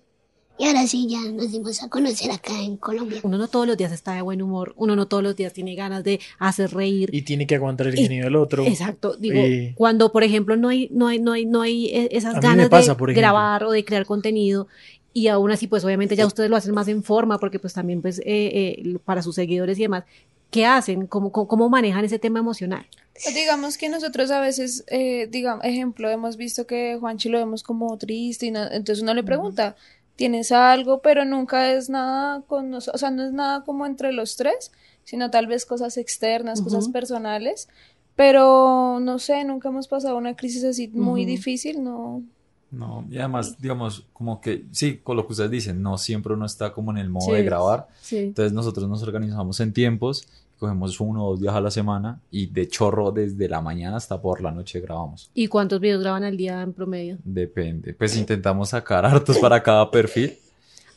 Y 0.57 0.65
ahora 0.65 0.85
sí 0.87 1.07
ya 1.07 1.21
nos 1.31 1.51
dimos 1.51 1.81
a 1.83 1.87
conocer 1.89 2.31
acá 2.31 2.59
en 2.61 2.75
Colombia. 2.77 3.19
Uno 3.23 3.37
no 3.37 3.47
todos 3.47 3.65
los 3.67 3.77
días 3.77 3.91
está 3.93 4.13
de 4.15 4.21
buen 4.23 4.41
humor, 4.41 4.73
uno 4.75 4.95
no 4.95 5.07
todos 5.07 5.23
los 5.23 5.35
días 5.35 5.53
tiene 5.53 5.73
ganas 5.75 6.03
de 6.03 6.19
hacer 6.39 6.71
reír. 6.73 7.09
Y 7.13 7.21
tiene 7.21 7.47
que 7.47 7.55
aguantar 7.55 7.87
el 7.87 7.97
Y- 7.97 8.03
genio 8.03 8.25
del 8.25 8.35
otro. 8.35 8.65
Exacto, 8.65 9.15
digo, 9.15 9.37
Eh, 9.39 9.73
cuando 9.77 10.11
por 10.11 10.23
ejemplo 10.23 10.57
no 10.57 10.67
hay, 10.69 10.89
no 10.91 11.07
hay, 11.07 11.19
no 11.19 11.31
hay, 11.31 11.45
no 11.45 11.61
hay 11.61 11.85
eh, 11.87 12.09
esas 12.11 12.41
ganas 12.41 12.67
pasa, 12.69 12.95
de 12.95 13.13
grabar 13.13 13.63
o 13.63 13.71
de 13.71 13.85
crear 13.85 14.05
contenido 14.05 14.67
y 15.13 15.27
aún 15.27 15.49
así 15.51 15.67
pues 15.67 15.85
obviamente 15.85 16.15
ya 16.17 16.25
ustedes 16.25 16.49
lo 16.49 16.55
hacen 16.57 16.73
más 16.73 16.87
en 16.89 17.03
forma 17.03 17.39
porque 17.39 17.59
pues 17.59 17.73
también 17.73 18.01
pues 18.01 18.19
eh, 18.19 18.23
eh, 18.25 18.97
para 19.05 19.21
sus 19.21 19.35
seguidores 19.35 19.79
y 19.79 19.83
demás, 19.83 20.03
¿qué 20.49 20.65
hacen? 20.65 21.07
¿Cómo, 21.07 21.31
cómo, 21.31 21.69
manejan 21.69 22.05
ese 22.05 22.19
tema 22.19 22.39
emocional? 22.39 22.85
Pues 23.13 23.35
digamos 23.35 23.77
que 23.77 23.89
nosotros 23.89 24.31
a 24.31 24.39
veces, 24.39 24.83
eh, 24.87 25.27
digamos, 25.29 25.65
ejemplo, 25.65 26.09
hemos 26.09 26.37
visto 26.37 26.65
que 26.65 26.97
Juanchi 26.99 27.29
lo 27.29 27.37
vemos 27.39 27.63
como 27.63 27.97
triste 27.97 28.45
y 28.45 28.51
no- 28.51 28.71
entonces 28.71 29.03
uno 29.03 29.13
le 29.13 29.23
pregunta, 29.23 29.75
¿tienes 30.15 30.51
algo? 30.51 31.01
Pero 31.01 31.25
nunca 31.25 31.71
es 31.71 31.89
nada 31.89 32.41
con 32.41 32.69
nosotros, 32.69 32.95
o 32.95 32.97
sea, 32.99 33.11
no 33.11 33.23
es 33.23 33.33
nada 33.33 33.63
como 33.63 33.85
entre 33.85 34.13
los 34.13 34.37
tres, 34.37 34.71
sino 35.03 35.29
tal 35.31 35.47
vez 35.47 35.65
cosas 35.65 35.97
externas, 35.97 36.61
cosas 36.61 36.87
personales, 36.89 37.67
pero 38.15 38.99
no 39.01 39.17
sé, 39.19 39.43
nunca 39.43 39.69
hemos 39.69 39.87
pasado 39.87 40.17
una 40.17 40.35
crisis 40.35 40.63
así 40.63 40.87
muy 40.89 41.25
difícil, 41.25 41.83
no. 41.83 42.23
No, 42.71 43.05
y 43.09 43.17
además, 43.17 43.59
digamos, 43.59 44.05
como 44.13 44.39
que, 44.41 44.65
sí, 44.71 44.99
con 45.03 45.17
lo 45.17 45.25
que 45.25 45.33
ustedes 45.33 45.49
dicen, 45.51 45.81
no 45.81 45.97
siempre 45.97 46.33
uno 46.33 46.45
está 46.45 46.71
como 46.71 46.91
en 46.91 46.97
el 46.99 47.09
modo 47.09 47.27
Sí. 47.27 47.31
de 47.33 47.43
grabar. 47.43 47.87
Sí. 48.01 48.17
Entonces 48.17 48.53
nosotros 48.53 48.87
nos 48.87 49.01
organizamos 49.01 49.59
en 49.59 49.73
tiempos, 49.73 50.27
cogemos 50.59 50.99
uno 50.99 51.25
o 51.25 51.29
dos 51.31 51.41
días 51.41 51.55
a 51.55 51.61
la 51.61 51.71
semana 51.71 52.19
y 52.29 52.45
de 52.47 52.67
chorro 52.67 53.11
desde 53.11 53.47
la 53.47 53.61
mañana 53.61 53.97
hasta 53.97 54.21
por 54.21 54.41
la 54.41 54.51
noche 54.51 54.79
grabamos. 54.81 55.31
¿Y 55.33 55.47
cuántos 55.47 55.79
videos 55.79 56.01
graban 56.01 56.23
al 56.23 56.37
día 56.37 56.61
en 56.61 56.73
promedio? 56.73 57.17
Depende. 57.23 57.93
Pues 57.93 58.15
intentamos 58.17 58.69
sacar 58.69 59.05
hartos 59.05 59.37
para 59.39 59.63
cada 59.63 59.89
perfil. 59.89 60.37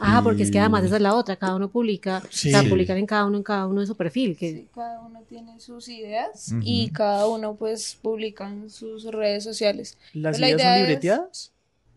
Ah, 0.04 0.20
porque 0.20 0.42
es 0.42 0.50
que 0.50 0.58
además 0.58 0.82
esa 0.84 0.96
es 0.96 1.02
la 1.02 1.14
otra, 1.14 1.36
cada 1.36 1.54
uno 1.54 1.68
publica, 1.70 2.20
Sí. 2.28 2.48
o 2.48 2.50
sea, 2.50 2.62
Sí. 2.62 2.68
publican 2.68 2.96
en 2.98 3.06
cada 3.06 3.24
uno, 3.24 3.36
en 3.36 3.44
cada 3.44 3.68
uno 3.68 3.82
de 3.82 3.86
su 3.86 3.96
perfil, 3.96 4.36
que 4.36 4.66
Cada 4.74 5.00
uno 5.00 5.20
tiene 5.28 5.60
sus 5.60 5.88
ideas 5.88 6.52
y 6.60 6.90
cada 6.90 7.28
uno 7.28 7.54
pues 7.54 7.96
publica 8.02 8.48
en 8.50 8.68
sus 8.68 9.04
redes 9.04 9.44
sociales. 9.44 9.96
¿Las 10.12 10.40
La 10.40 10.48
ideas 10.48 10.60
idea 10.60 10.72
son 10.72 10.74
es- 10.82 10.88
libreteadas? 10.88 11.51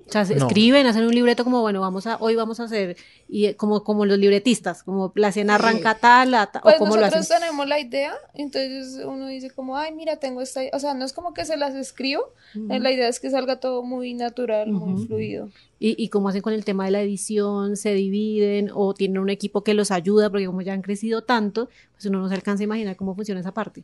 O 0.08 0.12
sea, 0.12 0.24
se 0.26 0.36
No. 0.36 0.46
escriben, 0.46 0.86
hacen 0.86 1.04
un 1.06 1.16
libreto 1.16 1.44
como, 1.44 1.62
bueno, 1.62 1.82
vamos 1.82 2.06
a, 2.06 2.18
hoy 2.20 2.36
vamos 2.36 2.60
a 2.60 2.66
hacer, 2.66 2.96
y 3.28 3.46
eh, 3.48 3.56
como, 3.56 3.84
como 3.84 4.06
los 4.06 4.20
libretistas, 4.20 4.84
como 4.84 5.12
la 5.16 5.30
escena 5.30 5.56
arranca 5.56 5.96
tal, 5.96 6.32
la 6.32 6.46
ta- 6.48 6.62
Pues 6.62 6.76
o 6.76 6.78
cómo 6.80 6.96
lo 6.96 7.06
hacen. 7.06 7.20
nosotros 7.20 7.40
tenemos 7.40 7.68
la 7.68 7.80
idea, 7.80 8.14
entonces 8.36 9.04
uno 9.04 9.26
dice 9.28 9.50
como, 9.50 9.78
ay, 9.78 9.94
mira, 9.96 10.18
tengo 10.18 10.42
esta, 10.42 10.62
o 10.74 10.80
sea, 10.80 10.94
no 10.94 11.06
es 11.06 11.14
como 11.14 11.34
que 11.34 11.44
se 11.46 11.58
las 11.58 11.74
escribo, 11.76 12.34
eh, 12.70 12.80
la 12.80 12.92
idea 12.92 13.08
es 13.08 13.20
que 13.20 13.30
salga 13.32 13.60
todo 13.60 13.82
muy 13.84 14.14
natural, 14.14 14.72
muy 14.72 15.06
fluido. 15.08 15.50
¿Y, 15.80 16.02
y 16.02 16.10
cómo 16.10 16.30
hacen 16.30 16.42
con 16.42 16.54
el 16.54 16.64
tema 16.64 16.86
de 16.86 16.92
la 16.92 17.02
edición? 17.02 17.76
¿Se 17.76 17.94
dividen 17.94 18.70
o 18.74 18.94
tienen 18.94 19.18
un 19.18 19.30
equipo 19.30 19.64
que 19.64 19.74
los 19.74 19.92
ayuda? 19.92 20.30
Porque 20.30 20.46
como 20.46 20.62
ya 20.62 20.74
han 20.74 20.82
crecido 20.82 21.24
tanto, 21.24 21.68
pues 21.94 22.06
uno 22.06 22.20
no 22.22 22.30
se 22.30 22.36
alcanza 22.36 22.64
a 22.64 22.66
imaginar 22.66 22.96
cómo 22.96 23.14
funciona 23.16 23.42
esa 23.42 23.54
parte. 23.54 23.84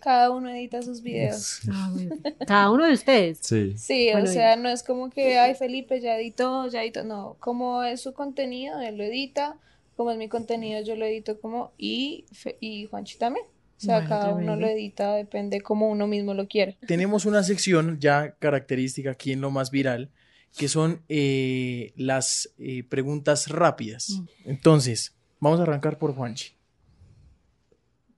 Cada 0.00 0.30
uno 0.30 0.48
edita 0.50 0.82
sus 0.82 1.02
videos. 1.02 1.60
Ah, 1.72 1.90
bueno. 1.92 2.16
Cada 2.46 2.70
uno 2.70 2.86
de 2.86 2.92
ustedes. 2.92 3.38
Sí. 3.42 3.74
Sí, 3.76 4.08
Bueno, 4.12 4.28
o 4.28 4.32
sea, 4.32 4.56
no 4.56 4.68
es 4.68 4.82
como 4.82 5.10
que, 5.10 5.38
ay, 5.38 5.54
Felipe 5.54 6.00
ya 6.00 6.16
editó, 6.18 6.68
ya 6.68 6.82
editó, 6.82 7.04
no, 7.04 7.36
como 7.40 7.82
es 7.82 8.00
su 8.00 8.12
contenido, 8.12 8.80
él 8.80 8.96
lo 8.98 9.04
edita, 9.04 9.58
como 9.96 10.10
es 10.10 10.18
mi 10.18 10.28
contenido, 10.28 10.80
yo 10.82 10.96
lo 10.96 11.04
edito 11.06 11.40
como, 11.40 11.72
y, 11.78 12.26
Fe- 12.32 12.56
y 12.60 12.86
Juanchi 12.86 13.18
también. 13.18 13.46
O 13.46 13.80
sea, 13.80 13.96
Bueno, 13.96 14.08
cada 14.08 14.34
uno 14.34 14.56
lo 14.56 14.66
edita, 14.66 15.14
depende 15.16 15.60
como 15.60 15.90
uno 15.90 16.06
mismo 16.06 16.32
lo 16.32 16.48
quiere. 16.48 16.78
Tenemos 16.86 17.26
una 17.26 17.42
sección 17.42 17.98
ya 18.00 18.34
característica 18.38 19.10
aquí 19.10 19.32
en 19.32 19.42
lo 19.42 19.50
más 19.50 19.70
viral, 19.70 20.10
que 20.56 20.68
son 20.68 21.02
eh, 21.10 21.92
las 21.96 22.48
eh, 22.58 22.84
preguntas 22.88 23.48
rápidas. 23.48 24.08
Mm. 24.10 24.50
Entonces, 24.50 25.14
vamos 25.40 25.60
a 25.60 25.64
arrancar 25.64 25.98
por 25.98 26.14
Juanchi. 26.14 26.55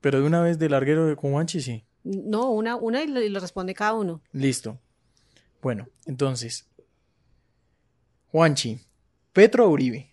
Pero 0.00 0.20
de 0.20 0.26
una 0.26 0.42
vez 0.42 0.58
de 0.58 0.68
larguero 0.68 1.06
de 1.06 1.16
con 1.16 1.32
Juanchi, 1.32 1.60
sí. 1.60 1.84
No, 2.04 2.50
una, 2.50 2.76
una 2.76 3.02
y 3.02 3.08
lo, 3.08 3.20
y 3.20 3.28
lo 3.28 3.40
responde 3.40 3.74
cada 3.74 3.94
uno. 3.94 4.22
Listo. 4.32 4.78
Bueno, 5.60 5.88
entonces. 6.06 6.66
Juanchi, 8.30 8.78
¿Petro 9.32 9.66
o 9.66 9.70
Uribe? 9.70 10.10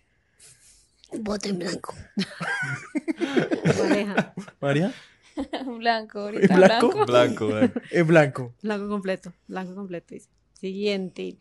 Voto 1.18 1.48
en 1.48 1.58
blanco. 1.58 1.94
María, 4.60 4.92
blanco, 5.78 6.20
ahorita 6.20 6.56
blanco? 6.56 6.88
blanco. 6.88 7.06
Blanco, 7.06 7.46
blanco. 7.46 7.80
en 7.90 8.06
blanco. 8.06 8.54
Blanco 8.62 8.88
completo. 8.88 9.32
Blanco 9.48 9.74
completo. 9.74 10.14
dice. 10.14 10.28
Siguiente. 10.52 11.38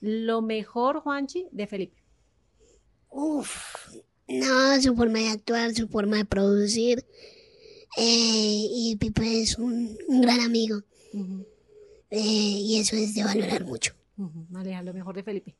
Lo 0.00 0.42
mejor, 0.42 1.00
Juanchi, 1.00 1.46
de 1.50 1.66
Felipe. 1.66 2.02
Uf, 3.10 3.88
no, 4.28 4.80
su 4.82 4.94
forma 4.96 5.18
de 5.18 5.28
actuar, 5.28 5.74
su 5.74 5.88
forma 5.88 6.16
de 6.16 6.24
producir. 6.24 7.04
Eh, 7.96 8.66
y 8.70 8.96
Pipe 8.96 9.42
es 9.42 9.58
un, 9.58 9.96
un 10.08 10.20
gran 10.20 10.40
amigo. 10.40 10.82
Ujú, 11.12 11.46
eh, 12.10 12.18
y 12.20 12.78
eso 12.80 12.96
es 12.96 13.14
de 13.14 13.24
valorar 13.24 13.64
mucho. 13.64 13.92
ujú. 14.18 14.46
Maneja 14.50 14.82
lo 14.82 14.92
mejor 14.94 15.14
de 15.14 15.22
Felipe. 15.22 15.54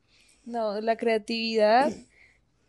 No, 0.45 0.79
la 0.81 0.95
creatividad, 0.97 1.91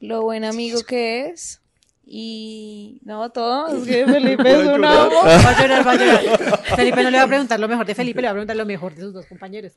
lo 0.00 0.22
buen 0.22 0.44
amigo 0.44 0.80
que 0.82 1.26
es, 1.26 1.60
y 2.04 3.00
no, 3.04 3.30
todo, 3.30 3.68
es 3.68 3.84
que 3.86 4.06
Felipe 4.06 4.50
es 4.50 4.68
un 4.68 4.84
amo. 4.84 5.10
Va 5.24 5.50
a 5.50 5.60
llorar, 5.60 5.86
va 5.86 5.92
a 5.92 5.96
llorar. 5.96 6.64
Felipe 6.76 7.02
no 7.02 7.10
le 7.10 7.18
va 7.18 7.24
a 7.24 7.28
preguntar 7.28 7.58
lo 7.60 7.68
mejor 7.68 7.84
de 7.86 7.94
Felipe, 7.94 8.20
le 8.20 8.26
va 8.28 8.30
a 8.30 8.34
preguntar 8.34 8.56
lo 8.56 8.64
mejor 8.66 8.94
de 8.94 9.02
sus 9.02 9.12
dos 9.12 9.26
compañeros. 9.26 9.72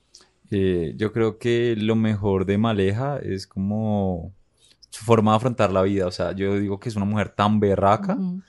Eh, 0.51 0.93
yo 0.95 1.11
creo 1.11 1.37
que 1.39 1.75
lo 1.77 1.95
mejor 1.95 2.45
de 2.45 2.57
Maleja 2.57 3.19
es 3.21 3.47
como 3.47 4.31
su 4.91 5.03
forma 5.03 5.31
de 5.31 5.37
afrontar 5.37 5.71
la 5.71 5.81
vida. 5.81 6.07
O 6.07 6.11
sea, 6.11 6.31
yo 6.33 6.57
digo 6.59 6.79
que 6.79 6.89
es 6.89 6.95
una 6.95 7.05
mujer 7.05 7.29
tan 7.29 7.59
berraca 7.59 8.13
Ujú, 8.15 8.41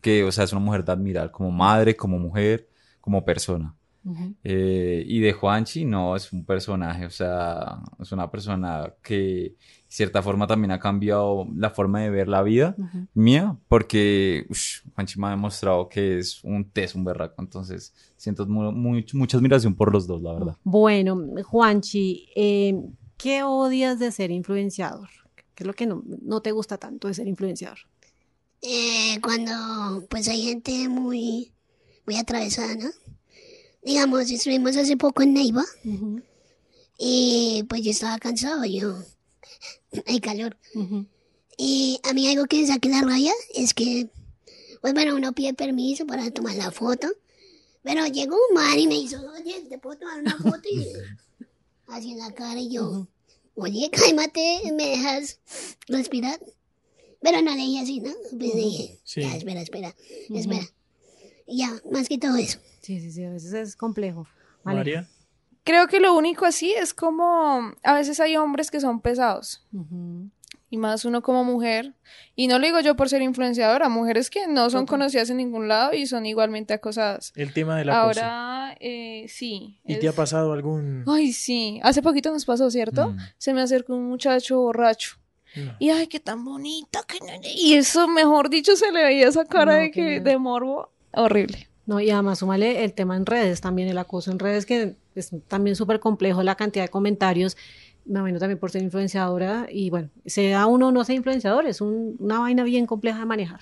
que, 0.00 0.24
o 0.24 0.32
sea, 0.32 0.44
es 0.44 0.52
una 0.52 0.60
mujer 0.62 0.84
de 0.84 0.92
admirar 0.92 1.30
como 1.30 1.50
madre, 1.50 1.96
como 1.96 2.18
mujer, 2.18 2.68
como 3.00 3.24
persona. 3.24 3.74
Eh, 4.42 5.04
y 5.06 5.20
de 5.20 5.32
Juanchi, 5.32 5.84
no, 5.84 6.16
es 6.16 6.32
un 6.32 6.44
personaje, 6.44 7.06
o 7.06 7.10
sea, 7.10 7.78
es 8.00 8.10
una 8.10 8.28
persona 8.28 8.92
que 9.00 9.14
de 9.14 9.56
cierta 9.86 10.20
forma 10.22 10.48
también 10.48 10.72
ha 10.72 10.80
cambiado 10.80 11.46
la 11.54 11.70
forma 11.70 12.00
de 12.00 12.10
ver 12.10 12.26
la 12.26 12.42
vida 12.42 12.74
mía, 13.14 13.56
porque 13.68 14.44
Juanchi 14.96 15.20
me 15.20 15.28
ha 15.28 15.30
demostrado 15.30 15.88
que 15.88 16.18
es 16.18 16.42
un 16.42 16.68
test, 16.68 16.96
un 16.96 17.04
berraco, 17.04 17.40
entonces 17.42 17.94
siento 18.16 18.44
muy- 18.46 19.06
mucha 19.12 19.36
admiración 19.36 19.74
por 19.76 19.92
los 19.92 20.08
dos, 20.08 20.20
la 20.20 20.32
verdad. 20.32 20.56
Bueno, 20.64 21.16
Juanchi, 21.44 22.28
eh, 22.34 22.74
¿qué 23.16 23.44
odias 23.44 24.00
de 24.00 24.10
ser 24.10 24.32
influenciador? 24.32 25.08
¿Qué 25.54 25.62
es 25.62 25.66
lo 25.66 25.74
que 25.74 25.86
no, 25.86 26.02
no 26.22 26.40
te 26.40 26.50
gusta 26.50 26.76
tanto 26.76 27.06
de 27.06 27.14
ser 27.14 27.28
influenciador? 27.28 27.78
Eh, 28.62 29.20
cuando 29.20 30.06
pues 30.08 30.28
hay 30.28 30.42
gente 30.42 30.88
muy, 30.88 31.52
muy 32.06 32.16
atravesada, 32.16 32.74
¿no? 32.76 32.90
Digamos, 33.82 34.30
estuvimos 34.30 34.76
hace 34.76 34.96
poco 34.96 35.22
en 35.22 35.34
Neiva 35.34 35.64
y 36.96 37.64
pues 37.68 37.82
yo 37.82 37.90
estaba 37.90 38.18
cansado, 38.18 38.64
yo... 38.64 38.96
Hay 40.06 40.20
calor. 40.20 40.56
Y 41.58 42.00
a 42.04 42.12
mí 42.12 42.28
algo 42.28 42.46
que 42.46 42.60
me 42.60 42.66
saque 42.66 42.88
la 42.88 43.02
raya 43.02 43.32
es 43.54 43.74
que, 43.74 44.08
pues 44.80 44.94
bueno, 44.94 45.14
uno 45.14 45.32
pide 45.32 45.52
permiso 45.52 46.06
para 46.06 46.30
tomar 46.30 46.54
la 46.54 46.70
foto, 46.70 47.08
pero 47.82 48.06
llegó 48.06 48.36
un 48.48 48.54
man 48.54 48.78
y 48.78 48.86
me 48.86 48.94
hizo, 48.94 49.20
oye, 49.32 49.66
¿te 49.68 49.78
puedo 49.78 49.98
tomar 49.98 50.20
una 50.20 50.36
foto? 50.36 50.62
Y 50.70 50.86
así 51.88 52.12
en 52.12 52.18
la 52.18 52.32
cara 52.32 52.60
y 52.60 52.70
yo, 52.70 53.06
oye, 53.54 53.90
cálmate, 53.92 54.72
¿me 54.72 54.90
dejas 54.90 55.40
respirar? 55.88 56.40
Pero 57.22 57.40
no 57.42 57.50
le 57.52 57.56
dije 57.62 57.80
así, 57.82 58.00
¿no? 58.00 58.10
Pues 58.38 58.54
dije, 58.54 58.98
Sí. 59.04 59.20
ya, 59.22 59.36
espera, 59.36 59.60
espera, 59.60 59.94
espera. 60.34 60.62
Y 61.46 61.58
ya, 61.58 61.70
más 61.90 62.08
que 62.08 62.18
todo 62.18 62.36
eso. 62.36 62.58
Sí, 62.80 63.00
sí, 63.00 63.10
sí, 63.12 63.24
a 63.24 63.30
veces 63.30 63.52
es 63.52 63.76
complejo. 63.76 64.26
Vale. 64.64 64.78
María. 64.78 65.08
Creo 65.64 65.86
que 65.86 66.00
lo 66.00 66.16
único 66.16 66.44
así 66.44 66.72
es 66.72 66.92
como, 66.94 67.72
a 67.84 67.94
veces 67.94 68.18
hay 68.18 68.36
hombres 68.36 68.70
que 68.70 68.80
son 68.80 69.00
pesados, 69.00 69.64
y 70.70 70.76
más 70.76 71.04
uno 71.04 71.22
como 71.22 71.44
mujer, 71.44 71.94
y 72.34 72.48
no 72.48 72.58
lo 72.58 72.66
digo 72.66 72.80
yo 72.80 72.96
por 72.96 73.08
ser 73.08 73.22
influenciadora, 73.22 73.88
mujeres 73.88 74.28
que 74.30 74.48
no 74.48 74.70
son 74.70 74.86
conocidas 74.86 75.30
en 75.30 75.36
ningún 75.36 75.68
lado 75.68 75.92
y 75.94 76.06
son 76.06 76.26
igualmente 76.26 76.74
acosadas. 76.74 77.32
El 77.36 77.52
tema 77.52 77.76
de 77.76 77.84
la 77.84 77.92
cosa. 78.04 78.22
Ahora, 78.64 78.76
eh, 78.80 79.26
sí. 79.28 79.78
¿Y 79.84 79.92
es- 79.94 80.00
te 80.00 80.08
ha 80.08 80.12
pasado 80.12 80.52
algún...? 80.52 81.04
Ay, 81.06 81.32
sí. 81.32 81.78
Hace 81.84 82.02
poquito 82.02 82.32
nos 82.32 82.44
pasó, 82.44 82.68
¿cierto? 82.70 83.10
Mm. 83.10 83.18
Se 83.38 83.54
me 83.54 83.60
acercó 83.60 83.94
un 83.94 84.08
muchacho 84.08 84.58
borracho. 84.60 85.18
No. 85.56 85.72
Y 85.78 85.90
ay, 85.90 86.06
qué 86.06 86.20
tan 86.20 86.44
bonita. 86.44 87.02
Que... 87.06 87.18
no- 87.20 87.26
Y 87.54 87.74
eso, 87.74 88.08
mejor 88.08 88.48
dicho, 88.50 88.74
se 88.76 88.90
le 88.92 89.02
veía 89.04 89.28
esa 89.28 89.44
cara 89.44 89.74
No, 89.76 89.80
de, 89.80 89.90
que, 89.90 90.20
de 90.20 90.38
morbo. 90.38 90.90
Horrible. 91.12 91.68
No, 91.84 92.00
y 92.00 92.10
además 92.10 92.38
súmale 92.38 92.84
el 92.84 92.92
tema 92.92 93.16
en 93.16 93.26
redes, 93.26 93.60
también 93.60 93.88
el 93.88 93.98
acoso 93.98 94.30
en 94.30 94.38
redes, 94.38 94.66
que 94.66 94.94
es 95.14 95.30
también 95.48 95.74
súper 95.76 95.98
complejo 96.00 96.42
la 96.42 96.54
cantidad 96.54 96.84
de 96.84 96.90
comentarios, 96.90 97.56
me 98.04 98.20
imagino 98.20 98.38
también 98.38 98.58
por 98.58 98.70
ser 98.70 98.82
influenciadora, 98.82 99.66
y 99.70 99.90
bueno, 99.90 100.08
sea 100.24 100.66
uno 100.66 100.88
o 100.88 100.92
no 100.92 101.04
sea 101.04 101.16
influenciador, 101.16 101.66
es 101.66 101.80
un- 101.80 102.16
una 102.20 102.38
vaina 102.38 102.62
bien 102.62 102.86
compleja 102.86 103.18
de 103.18 103.26
manejar. 103.26 103.60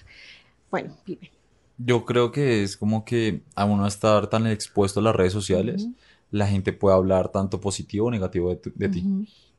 Bueno, 0.71 0.97
Pipe. 1.05 1.31
Yo 1.79 2.05
creo 2.05 2.31
que 2.31 2.63
es 2.63 2.77
como 2.77 3.07
que 3.07 3.41
a 3.55 3.65
uno 3.65 3.87
estar 3.87 4.27
tan 4.29 4.47
expuesto 4.47 5.01
a 5.01 5.03
las 5.03 5.17
redes 5.17 5.33
sociales, 5.33 5.89
la 6.31 6.47
gente 6.47 6.75
puede 6.75 6.95
hablar 6.97 7.31
tanto 7.31 7.59
positivo 7.61 8.09
o 8.09 8.11
negativo 8.11 8.55
de, 8.55 8.61
de 8.75 8.89
ti. 8.91 9.05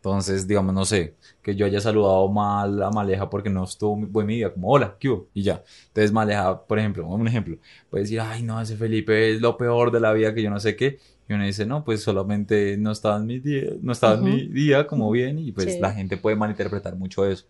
Entonces, 0.03 0.47
digamos, 0.47 0.73
no 0.73 0.83
sé, 0.83 1.13
que 1.43 1.55
yo 1.55 1.67
haya 1.67 1.79
saludado 1.79 2.27
mal 2.27 2.81
a 2.81 2.89
Maleja 2.89 3.29
porque 3.29 3.51
no 3.51 3.63
estuvo 3.65 3.95
muy 3.97 4.07
buen 4.09 4.25
mi 4.25 4.37
día, 4.37 4.51
como 4.51 4.69
hola, 4.69 4.97
¿qué 4.99 5.09
hubo? 5.09 5.27
Y 5.35 5.43
ya. 5.43 5.63
Entonces, 5.89 6.11
Maleja, 6.11 6.59
por 6.65 6.79
ejemplo, 6.79 7.05
un 7.07 7.27
ejemplo, 7.27 7.55
puede 7.87 8.05
decir, 8.05 8.19
ay, 8.19 8.41
no, 8.41 8.59
ese 8.59 8.75
Felipe 8.75 9.31
es 9.35 9.41
lo 9.41 9.57
peor 9.57 9.91
de 9.91 9.99
la 9.99 10.11
vida, 10.11 10.33
que 10.33 10.41
yo 10.41 10.49
no 10.49 10.59
sé 10.59 10.75
qué. 10.75 10.97
Y 11.29 11.33
uno 11.33 11.43
dice, 11.45 11.67
no, 11.67 11.83
pues 11.85 12.01
solamente 12.01 12.77
no 12.77 12.91
estaba 12.91 13.17
en 13.17 13.27
mi 13.27 13.39
día, 13.39 13.73
no 13.79 13.91
estaba 13.91 14.15
en 14.15 14.23
mi 14.23 14.47
día 14.47 14.87
como 14.87 15.11
bien, 15.11 15.37
y 15.37 15.51
pues 15.51 15.75
Sí. 15.75 15.79
la 15.79 15.91
gente 15.93 16.17
puede 16.17 16.35
malinterpretar 16.35 16.95
mucho 16.95 17.23
eso. 17.27 17.45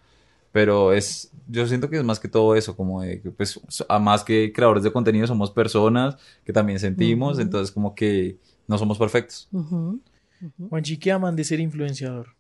Pero 0.52 0.92
es, 0.92 1.32
yo 1.48 1.66
siento 1.68 1.90
que 1.90 1.98
es 1.98 2.04
más 2.04 2.20
que 2.20 2.28
todo 2.28 2.56
eso, 2.58 2.76
como 2.76 3.02
de 3.02 3.22
que, 3.22 3.32
pues, 3.32 3.62
a 3.88 3.98
más 3.98 4.26
que 4.26 4.52
creadores 4.52 4.84
de 4.84 4.92
contenido, 4.92 5.26
somos 5.26 5.52
personas 5.52 6.18
que 6.44 6.52
también 6.52 6.80
sentimos, 6.80 7.34
Ujú. 7.36 7.42
entonces 7.44 7.72
como 7.72 7.96
que 7.96 8.38
no 8.68 8.78
somos 8.78 8.98
perfectos. 8.98 9.48
Ujú. 9.54 10.02
Ujú. 10.42 10.70
Juanchi, 10.70 10.98
¿qué 10.98 11.12
aman 11.14 11.36
de 11.38 11.44
ser 11.46 11.60
influenciador? 11.62 12.36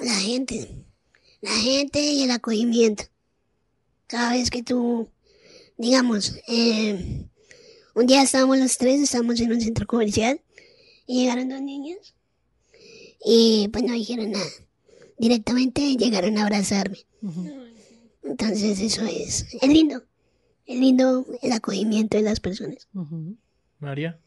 La 0.00 0.14
gente, 0.14 0.68
la 1.40 1.50
gente 1.50 2.00
y 2.00 2.22
el 2.22 2.30
acogimiento. 2.30 3.04
Cada 4.06 4.32
vez 4.32 4.50
que 4.50 4.62
tú, 4.62 5.08
digamos, 5.76 6.36
eh, 6.48 7.26
un 7.94 8.06
día 8.06 8.22
estábamos 8.22 8.58
los 8.58 8.76
tres, 8.78 9.00
estábamos 9.00 9.40
en 9.40 9.52
un 9.52 9.60
centro 9.60 9.86
comercial 9.86 10.40
y 11.06 11.22
llegaron 11.22 11.48
dos 11.48 11.62
niñas 11.62 12.14
y 13.24 13.68
pues 13.68 13.84
no 13.84 13.92
dijeron 13.94 14.32
nada. 14.32 14.50
Directamente 15.18 15.96
llegaron 15.96 16.36
a 16.38 16.42
abrazarme. 16.42 16.98
Entonces 18.22 18.80
eso 18.80 19.04
es, 19.04 19.46
es 19.60 19.68
lindo. 19.68 20.02
Es 20.66 20.78
lindo 20.78 21.24
el 21.42 21.52
acogimiento 21.52 22.16
de 22.16 22.24
las 22.24 22.40
personas. 22.40 22.88
María. 23.78 24.20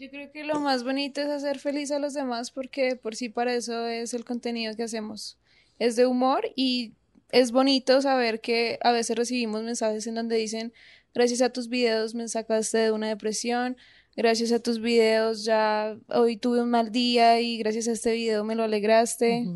Yo 0.00 0.08
creo 0.08 0.32
que 0.32 0.44
lo 0.44 0.58
más 0.60 0.82
bonito 0.82 1.20
es 1.20 1.28
hacer 1.28 1.58
feliz 1.58 1.90
a 1.90 1.98
los 1.98 2.14
demás 2.14 2.50
porque 2.50 2.96
por 2.96 3.14
sí 3.14 3.28
para 3.28 3.52
eso 3.52 3.86
es 3.86 4.14
el 4.14 4.24
contenido 4.24 4.74
que 4.74 4.84
hacemos. 4.84 5.36
Es 5.78 5.94
de 5.94 6.06
humor 6.06 6.50
y 6.56 6.94
es 7.32 7.52
bonito 7.52 8.00
saber 8.00 8.40
que 8.40 8.78
a 8.80 8.92
veces 8.92 9.14
recibimos 9.14 9.62
mensajes 9.62 10.06
en 10.06 10.14
donde 10.14 10.36
dicen, 10.36 10.72
gracias 11.12 11.42
a 11.42 11.52
tus 11.52 11.68
videos 11.68 12.14
me 12.14 12.26
sacaste 12.28 12.78
de 12.78 12.92
una 12.92 13.08
depresión, 13.08 13.76
gracias 14.16 14.52
a 14.52 14.58
tus 14.58 14.80
videos 14.80 15.44
ya 15.44 15.98
hoy 16.08 16.38
tuve 16.38 16.62
un 16.62 16.70
mal 16.70 16.90
día 16.90 17.38
y 17.42 17.58
gracias 17.58 17.86
a 17.86 17.92
este 17.92 18.14
video 18.14 18.42
me 18.42 18.54
lo 18.54 18.62
alegraste. 18.62 19.48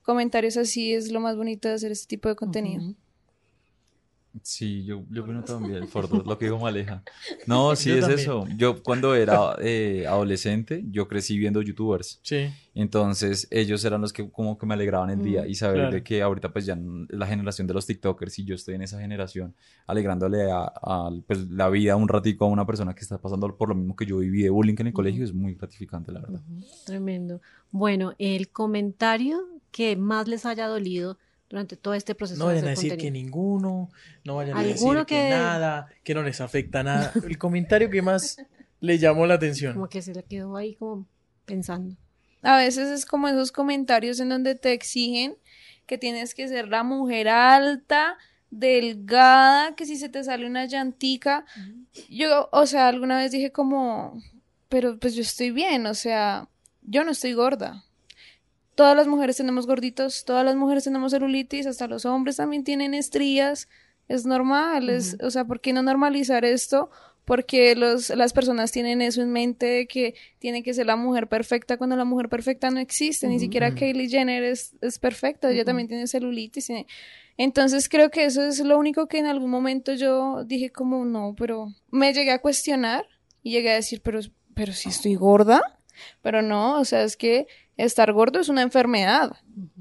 Comentarios 0.00 0.56
así 0.56 0.94
es 0.94 1.12
lo 1.12 1.20
más 1.20 1.36
bonito 1.36 1.68
de 1.68 1.74
hacer 1.74 1.92
este 1.92 2.06
tipo 2.06 2.30
de 2.30 2.36
contenido. 2.36 2.94
Sí, 4.40 4.84
yo, 4.84 5.04
yo 5.10 5.24
opino 5.24 5.44
también, 5.44 5.86
lo 6.24 6.38
que 6.38 6.46
dijo 6.46 6.58
Maleja. 6.58 7.02
No, 7.46 7.76
sí 7.76 7.90
Yo 7.90 7.96
es 7.96 8.00
también. 8.00 8.20
eso. 8.20 8.46
Yo 8.56 8.82
cuando 8.82 9.14
era 9.14 9.56
eh, 9.60 10.06
adolescente, 10.08 10.82
yo 10.90 11.06
crecí 11.06 11.36
viendo 11.36 11.60
youtubers. 11.60 12.18
Sí. 12.22 12.48
Entonces 12.74 13.46
ellos 13.50 13.84
eran 13.84 14.00
los 14.00 14.12
que 14.12 14.30
como 14.30 14.56
que 14.56 14.64
me 14.64 14.74
alegraban 14.74 15.10
el 15.10 15.22
día 15.22 15.46
y 15.46 15.54
saber 15.54 15.76
claro. 15.76 15.92
de 15.92 16.02
que 16.02 16.22
ahorita 16.22 16.52
pues 16.52 16.64
ya 16.64 16.78
la 17.08 17.26
generación 17.26 17.66
de 17.66 17.74
los 17.74 17.84
TikTokers 17.86 18.38
y 18.38 18.44
yo 18.44 18.54
estoy 18.54 18.76
en 18.76 18.82
esa 18.82 18.98
generación 18.98 19.54
alegrándole 19.86 20.50
a, 20.50 20.72
a, 20.82 21.10
pues, 21.26 21.50
la 21.50 21.68
vida 21.68 21.96
un 21.96 22.08
ratico 22.08 22.46
a 22.46 22.48
una 22.48 22.64
persona 22.64 22.94
que 22.94 23.00
está 23.00 23.18
pasando 23.18 23.54
por 23.56 23.68
lo 23.68 23.74
mismo 23.74 23.94
que 23.94 24.06
yo 24.06 24.18
viví 24.18 24.42
de 24.42 24.50
bullying 24.50 24.76
en 24.78 24.86
el 24.86 24.92
colegio 24.94 25.24
es 25.24 25.34
muy 25.34 25.54
gratificante, 25.54 26.12
la 26.12 26.20
verdad. 26.20 26.40
Tremendo. 26.86 27.42
Bueno, 27.70 28.14
el 28.18 28.48
comentario 28.48 29.38
que 29.70 29.96
más 29.96 30.28
les 30.28 30.46
haya 30.46 30.66
dolido 30.66 31.18
durante 31.52 31.76
todo 31.76 31.92
este 31.92 32.14
proceso 32.14 32.38
No 32.38 32.48
de 32.48 32.54
vayan 32.54 32.66
a 32.68 32.70
decir 32.70 32.96
que 32.96 33.10
ninguno, 33.10 33.90
no 34.24 34.36
vayan 34.36 34.56
a 34.56 34.62
decir 34.62 35.04
que- 35.06 35.28
nada, 35.28 35.86
que 36.02 36.14
no 36.14 36.22
les 36.22 36.40
afecta 36.40 36.82
nada. 36.82 37.12
El 37.22 37.36
comentario 37.36 37.90
que 37.90 38.00
más 38.00 38.38
le 38.80 38.98
llamó 38.98 39.26
la 39.26 39.34
atención. 39.34 39.74
Como 39.74 39.86
que 39.90 40.00
se 40.00 40.14
le 40.14 40.22
quedó 40.22 40.56
ahí 40.56 40.74
como 40.76 41.06
pensando. 41.44 41.94
A 42.40 42.56
veces 42.56 42.88
es 42.88 43.04
como 43.04 43.28
esos 43.28 43.52
comentarios 43.52 44.18
en 44.18 44.30
donde 44.30 44.54
te 44.54 44.72
exigen 44.72 45.36
que 45.86 45.98
tienes 45.98 46.34
que 46.34 46.48
ser 46.48 46.68
la 46.68 46.84
mujer 46.84 47.28
alta, 47.28 48.16
delgada, 48.50 49.74
que 49.74 49.84
si 49.84 49.96
se 49.96 50.08
te 50.08 50.24
sale 50.24 50.46
una 50.46 50.64
llantica. 50.64 51.44
Yo, 52.08 52.48
o 52.50 52.64
sea, 52.64 52.88
alguna 52.88 53.18
vez 53.18 53.30
dije 53.30 53.52
como, 53.52 54.22
pero 54.70 54.98
pues 54.98 55.14
yo 55.14 55.20
estoy 55.20 55.50
bien, 55.50 55.84
o 55.84 55.92
sea, 55.92 56.48
yo 56.80 57.04
no 57.04 57.10
estoy 57.10 57.34
gorda. 57.34 57.84
Todas 58.74 58.96
las 58.96 59.06
mujeres 59.06 59.36
tenemos 59.36 59.66
gorditos, 59.66 60.24
todas 60.24 60.44
las 60.44 60.56
mujeres 60.56 60.84
tenemos 60.84 61.12
celulitis, 61.12 61.66
hasta 61.66 61.86
los 61.88 62.04
hombres 62.06 62.36
también 62.36 62.64
tienen 62.64 62.94
estrías. 62.94 63.68
Es 64.08 64.26
normal, 64.26 64.90
es, 64.90 65.16
o 65.22 65.30
sea, 65.30 65.44
¿por 65.44 65.60
qué 65.60 65.72
no 65.72 65.82
normalizar 65.82 66.44
esto? 66.44 66.90
Porque 67.24 67.76
los, 67.76 68.10
las 68.10 68.32
personas 68.32 68.72
tienen 68.72 69.00
eso 69.00 69.22
en 69.22 69.30
mente 69.30 69.64
de 69.66 69.86
que 69.86 70.14
tiene 70.40 70.62
que 70.64 70.74
ser 70.74 70.86
la 70.86 70.96
mujer 70.96 71.28
perfecta 71.28 71.76
cuando 71.76 71.94
la 71.96 72.04
mujer 72.04 72.28
perfecta 72.28 72.70
no 72.70 72.80
existe. 72.80 73.28
Ni 73.28 73.38
siquiera 73.38 73.74
Kylie 73.76 74.08
Jenner 74.08 74.42
es, 74.42 74.74
es 74.80 74.98
perfecta, 74.98 75.50
ella 75.50 75.64
también 75.64 75.86
tiene 75.86 76.06
celulitis. 76.08 76.66
tiene- 76.66 76.86
Entonces 77.36 77.88
creo 77.88 78.10
que 78.10 78.24
eso 78.24 78.42
es 78.42 78.58
lo 78.60 78.76
único 78.76 79.06
que 79.06 79.18
en 79.18 79.26
algún 79.26 79.50
momento 79.50 79.92
yo 79.94 80.42
dije 80.44 80.70
como 80.70 81.04
no, 81.04 81.34
pero 81.38 81.68
me 81.90 82.12
llegué 82.12 82.32
a 82.32 82.40
cuestionar 82.40 83.06
y 83.42 83.52
llegué 83.52 83.70
a 83.70 83.74
decir, 83.76 84.00
pero, 84.02 84.18
pero 84.54 84.72
si 84.72 84.88
estoy 84.88 85.14
gorda. 85.14 85.78
Pero 86.22 86.40
no, 86.42 86.80
o 86.80 86.84
sea, 86.84 87.04
es 87.04 87.16
que 87.16 87.46
estar 87.84 88.12
gordo 88.12 88.40
es 88.40 88.48
una 88.48 88.62
enfermedad. 88.62 89.32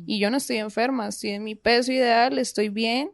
Y 0.06 0.20
yo 0.20 0.30
no 0.30 0.38
estoy 0.38 0.58
enferma, 0.58 1.08
estoy 1.08 1.32
en 1.32 1.44
mi 1.44 1.56
peso 1.56 1.92
ideal, 1.92 2.38
estoy 2.38 2.70
bien. 2.70 3.12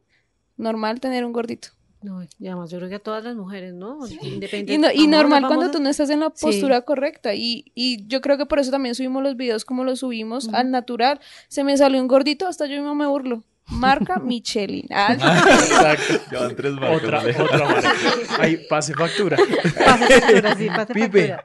Normal 0.57 0.99
tener 0.99 1.23
un 1.25 1.33
gordito. 1.33 1.69
No, 2.01 2.23
y 2.23 2.47
además 2.47 2.69
yo 2.69 2.77
creo 2.77 2.89
que 2.89 2.95
a 2.95 2.99
todas 2.99 3.23
las 3.23 3.35
mujeres, 3.35 3.73
¿no? 3.73 3.99
Independiente. 4.21 4.73
Y, 4.73 4.77
no- 4.77 4.91
y 4.91 5.07
normal 5.07 5.45
cuando 5.47 5.65
a- 5.65 5.71
tú 5.71 5.79
no 5.79 5.89
estás 5.89 6.09
en 6.11 6.19
la 6.21 6.31
Sí. 6.33 6.45
postura 6.45 6.81
correcta. 6.81 7.33
Y, 7.33 7.71
y 7.75 8.05
yo 8.07 8.21
creo 8.21 8.37
que 8.37 8.45
por 8.45 8.59
eso 8.59 8.69
también 8.71 8.93
subimos 8.95 9.23
los 9.23 9.35
videos 9.35 9.65
como 9.65 9.83
los 9.83 9.99
subimos 9.99 10.47
al 10.53 10.69
natural. 10.71 11.19
Se 11.47 11.63
me 11.63 11.75
salió 11.77 11.99
un 12.01 12.07
gordito, 12.07 12.47
hasta 12.47 12.65
yo 12.67 12.75
mismo 12.77 12.93
me 12.95 13.07
burlo. 13.07 13.43
Marca 13.67 14.19
Michelin. 14.23 14.87
Ah, 14.91 15.13
Exacto. 15.13 16.55
Tres 16.55 16.73
marcas, 16.73 17.03
Otra, 17.03 17.19
otra 17.43 17.65
marca. 17.67 17.93
Ahí, 18.39 18.57
pase 18.69 18.93
factura. 18.93 19.37
Pase 19.37 20.21
factura, 20.21 20.55
sí, 20.55 20.67
pase 20.67 20.93
Pipe. 20.93 21.27
factura. 21.29 21.43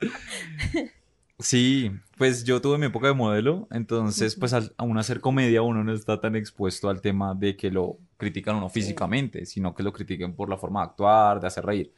Sí, 1.43 1.91
pues 2.17 2.45
yo 2.45 2.61
tuve 2.61 2.79
mi 2.79 2.87
época 2.87 3.09
de 3.09 3.15
modelo, 3.15 3.67
entonces 3.71 4.37
pues 4.37 4.53
al 4.53 4.73
aún 4.77 4.97
hacer 4.97 5.21
comedia 5.21 5.63
uno 5.63 5.83
no 5.83 5.93
está 5.93 6.21
tan 6.21 6.37
expuesto 6.37 6.89
al 6.89 7.01
tema 7.01 7.35
de 7.35 7.57
que 7.57 7.71
lo 7.71 7.99
critican 8.17 8.55
a 8.55 8.59
uno 8.59 8.69
físicamente, 8.69 9.45
sino 9.45 9.75
que 9.75 9.83
lo 9.83 9.93
critiquen 9.93 10.35
por 10.35 10.49
la 10.49 10.57
forma 10.57 10.81
de 10.81 10.87
actuar, 10.87 11.41
de 11.41 11.47
hacer 11.49 11.65
reír. 11.67 11.93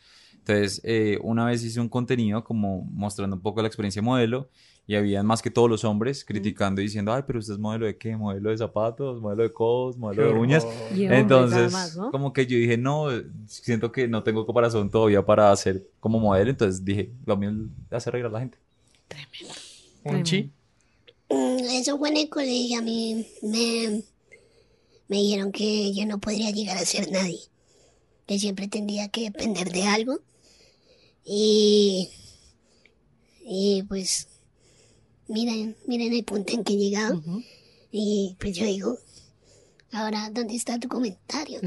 Entonces, 0.46 0.80
eh, 0.84 1.18
una 1.22 1.46
vez 1.46 1.64
hice 1.64 1.80
un 1.80 1.88
contenido 1.88 2.44
como 2.44 2.82
mostrando 2.92 3.36
un 3.36 3.42
poco 3.42 3.62
la 3.62 3.68
experiencia 3.68 4.02
de 4.02 4.06
modelo 4.06 4.50
y 4.86 4.94
habían 4.94 5.24
más 5.24 5.40
que 5.40 5.50
todos 5.50 5.70
los 5.70 5.84
hombres 5.84 6.22
criticando 6.22 6.82
y 6.82 6.84
diciendo, 6.84 7.14
ay, 7.14 7.22
pero 7.26 7.38
usted 7.38 7.54
es 7.54 7.58
modelo 7.58 7.86
de 7.86 7.96
qué, 7.96 8.14
modelo 8.14 8.50
de 8.50 8.58
zapatos, 8.58 9.22
modelo 9.22 9.42
de 9.42 9.52
codos, 9.52 9.96
modelo 9.96 10.24
de 10.24 10.38
uñas. 10.38 10.66
Y 10.94 11.04
Entonces, 11.04 11.98
como 12.10 12.34
que 12.34 12.46
yo 12.46 12.58
dije, 12.58 12.76
no, 12.76 13.08
siento 13.46 13.90
que 13.90 14.06
no 14.06 14.22
tengo 14.22 14.44
comparación 14.44 14.90
todavía 14.90 15.24
para 15.24 15.50
hacer 15.50 15.86
como 16.00 16.20
modelo, 16.20 16.50
entonces 16.50 16.84
dije, 16.84 17.10
lo 17.24 17.38
mío 17.38 17.50
es 17.50 17.92
hacer 17.92 18.12
reír 18.12 18.26
a 18.26 18.28
la 18.28 18.40
gente. 18.40 18.58
Unchi. 20.04 20.50
Mm, 21.30 21.58
Eso 21.70 21.98
fue 21.98 22.10
en 22.10 22.16
el 22.18 22.28
colegio. 22.28 22.78
A 22.78 22.82
mí 22.82 23.26
me, 23.42 24.02
me 25.08 25.16
dijeron 25.16 25.52
que 25.52 25.92
yo 25.94 26.06
no 26.06 26.18
podría 26.18 26.50
llegar 26.50 26.76
a 26.76 26.84
ser 26.84 27.10
nadie. 27.10 27.40
Que 28.26 28.38
siempre 28.38 28.68
tendría 28.68 29.08
que 29.08 29.22
depender 29.22 29.70
de 29.72 29.82
algo. 29.84 30.18
Y, 31.24 32.10
y 33.44 33.82
pues, 33.84 34.28
miren, 35.28 35.76
miren 35.86 36.12
el 36.12 36.24
punto 36.24 36.52
en 36.52 36.64
que 36.64 36.74
he 36.74 36.78
llegado. 36.78 37.22
Y 37.90 38.36
pues 38.38 38.56
yo 38.56 38.66
digo, 38.66 38.98
ahora, 39.94 40.28
¿dónde 40.32 40.54
está 40.54 40.78
tu 40.78 40.88
comentario? 40.88 41.60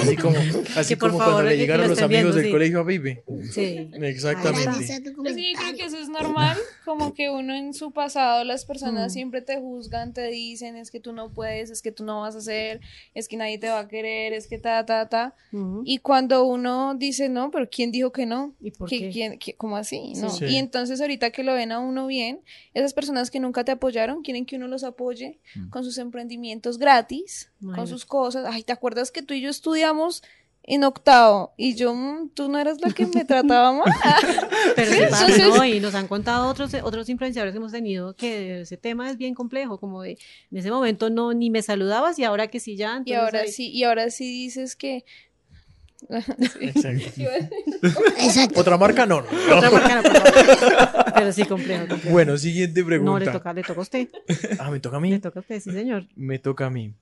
Así 0.00 0.16
como, 0.16 0.36
así 0.76 0.96
como 0.96 1.18
favor, 1.18 1.34
cuando 1.34 1.42
le 1.44 1.50
que 1.50 1.56
llegaron 1.58 1.84
lo 1.84 1.90
los 1.90 2.02
amigos 2.02 2.22
viendo, 2.22 2.36
del 2.36 2.44
sí. 2.46 2.50
colegio 2.52 2.80
a 2.80 2.86
Pipe. 2.86 3.24
Sí. 3.50 3.76
Ahora, 3.78 3.90
¿dónde 3.90 4.08
Exactamente. 4.10 4.84
está 4.84 5.12
tu 5.12 5.26
Es 5.26 5.34
que 5.36 5.52
yo 5.52 5.58
creo 5.58 5.76
que 5.76 5.84
eso 5.84 5.98
es 5.98 6.08
normal, 6.08 6.56
como 6.84 7.14
que 7.14 7.30
uno 7.30 7.54
en 7.54 7.74
su 7.74 7.92
pasado 7.92 8.44
las 8.44 8.64
personas 8.64 9.10
Mm. 9.12 9.14
siempre 9.14 9.42
te 9.42 9.58
juzgan, 9.58 10.12
te 10.12 10.28
dicen 10.28 10.76
es 10.76 10.90
que 10.90 11.00
tú 11.00 11.12
no 11.12 11.32
puedes, 11.32 11.70
es 11.70 11.82
que 11.82 11.92
tú 11.92 12.04
no 12.04 12.20
vas 12.20 12.34
a 12.34 12.38
hacer, 12.38 12.80
es 13.14 13.28
que 13.28 13.36
nadie 13.36 13.58
te 13.58 13.68
va 13.68 13.80
a 13.80 13.88
querer, 13.88 14.32
es 14.32 14.46
que 14.46 14.58
ta, 14.58 14.84
ta, 14.86 15.08
ta. 15.08 15.34
Ujú. 15.52 15.82
Y 15.84 15.98
cuando 15.98 16.44
uno 16.44 16.94
dice 16.94 17.28
no, 17.28 17.50
pero 17.50 17.68
¿quién 17.70 17.90
dijo 17.92 18.12
que 18.12 18.26
no? 18.26 18.54
¿Y 18.60 18.70
por 18.72 18.88
¿Qué- 18.88 18.98
qué? 19.00 19.10
quién- 19.10 19.38
qué- 19.38 19.54
¿Cómo 19.54 19.76
así? 19.76 20.12
No. 20.16 20.30
Sí. 20.30 20.44
Y 20.46 20.56
entonces 20.56 21.00
ahorita 21.00 21.30
que 21.30 21.42
lo 21.42 21.54
ven 21.54 21.72
a 21.72 21.78
uno 21.80 22.06
bien, 22.06 22.40
esas 22.74 22.94
personas 22.94 23.30
que 23.30 23.40
nunca 23.40 23.64
te 23.64 23.72
apoyaron 23.72 24.22
quieren 24.22 24.44
que 24.46 24.56
uno 24.56 24.68
los 24.68 24.84
apoye 24.84 25.38
con 25.70 25.84
sus 25.84 25.98
emprendimientos 25.98 26.78
gratis, 26.78 27.21
con 27.58 27.68
Imagínate. 27.68 27.90
sus 27.90 28.04
cosas. 28.06 28.46
Ay, 28.48 28.62
¿te 28.62 28.72
acuerdas 28.72 29.10
que 29.10 29.22
tú 29.22 29.34
y 29.34 29.40
yo 29.40 29.50
estudiamos 29.50 30.22
en 30.64 30.84
octavo? 30.84 31.52
Y 31.56 31.74
yo, 31.74 31.94
mm, 31.94 32.30
tú 32.34 32.48
no 32.48 32.58
eras 32.58 32.80
la 32.80 32.90
que 32.92 33.06
me 33.06 33.24
trataba 33.24 33.72
mal. 33.72 33.84
Pero 34.76 34.90
Sí, 34.90 34.96
sí 34.96 35.02
entonces- 35.02 35.48
¿no? 35.48 35.64
Y 35.64 35.80
nos 35.80 35.94
han 35.94 36.08
contado 36.08 36.48
otros, 36.48 36.72
otros 36.82 37.08
influenciadores 37.08 37.52
que 37.52 37.58
hemos 37.58 37.72
tenido 37.72 38.14
que 38.14 38.60
ese 38.62 38.76
tema 38.76 39.10
es 39.10 39.16
bien 39.18 39.34
complejo, 39.34 39.78
como 39.78 40.02
de 40.02 40.18
en 40.50 40.56
ese 40.58 40.70
momento 40.70 41.10
no 41.10 41.32
ni 41.34 41.50
me 41.50 41.62
saludabas 41.62 42.18
y 42.18 42.24
ahora 42.24 42.46
que 42.48 42.60
sí 42.60 42.76
ya. 42.76 43.02
Y 43.04 43.12
ahora 43.14 43.40
ahí- 43.40 43.52
sí, 43.52 43.70
y 43.70 43.84
ahora 43.84 44.10
sí 44.10 44.24
dices 44.30 44.76
que... 44.76 45.04
Exacto. 46.60 47.22
Exacto. 48.18 48.60
Otra 48.60 48.76
marca 48.76 49.06
no. 49.06 49.20
no. 49.22 49.56
Otra 49.56 49.70
marca 49.70 49.94
no, 49.96 50.02
por 50.02 50.16
favor. 50.16 51.12
Pero 51.14 51.32
sí, 51.32 51.44
complejo, 51.44 51.86
complejo. 51.88 52.10
Bueno, 52.12 52.36
siguiente 52.38 52.82
pregunta. 52.84 53.12
no, 53.12 53.18
le 53.20 53.26
toca, 53.30 53.52
le 53.52 53.62
toca 53.62 53.78
a 53.78 53.82
usted. 53.82 54.08
Ah, 54.58 54.70
me 54.70 54.80
toca 54.80 54.96
a 54.96 55.00
Le 55.00 55.10
mí. 55.10 55.18
toca 55.20 55.38
a 55.38 55.42
usted, 55.42 55.60
sí, 55.60 55.70
señor. 55.70 56.06
Me 56.16 56.38
toca 56.40 56.66
a 56.66 56.70
mí. 56.70 56.92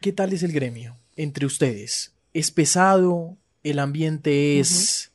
¿Qué 0.00 0.12
tal 0.12 0.32
es 0.32 0.42
el 0.42 0.52
gremio 0.52 0.96
entre 1.16 1.46
ustedes? 1.46 2.14
¿Es 2.32 2.50
pesado? 2.50 3.36
¿El 3.62 3.78
ambiente 3.78 4.60
es... 4.60 5.10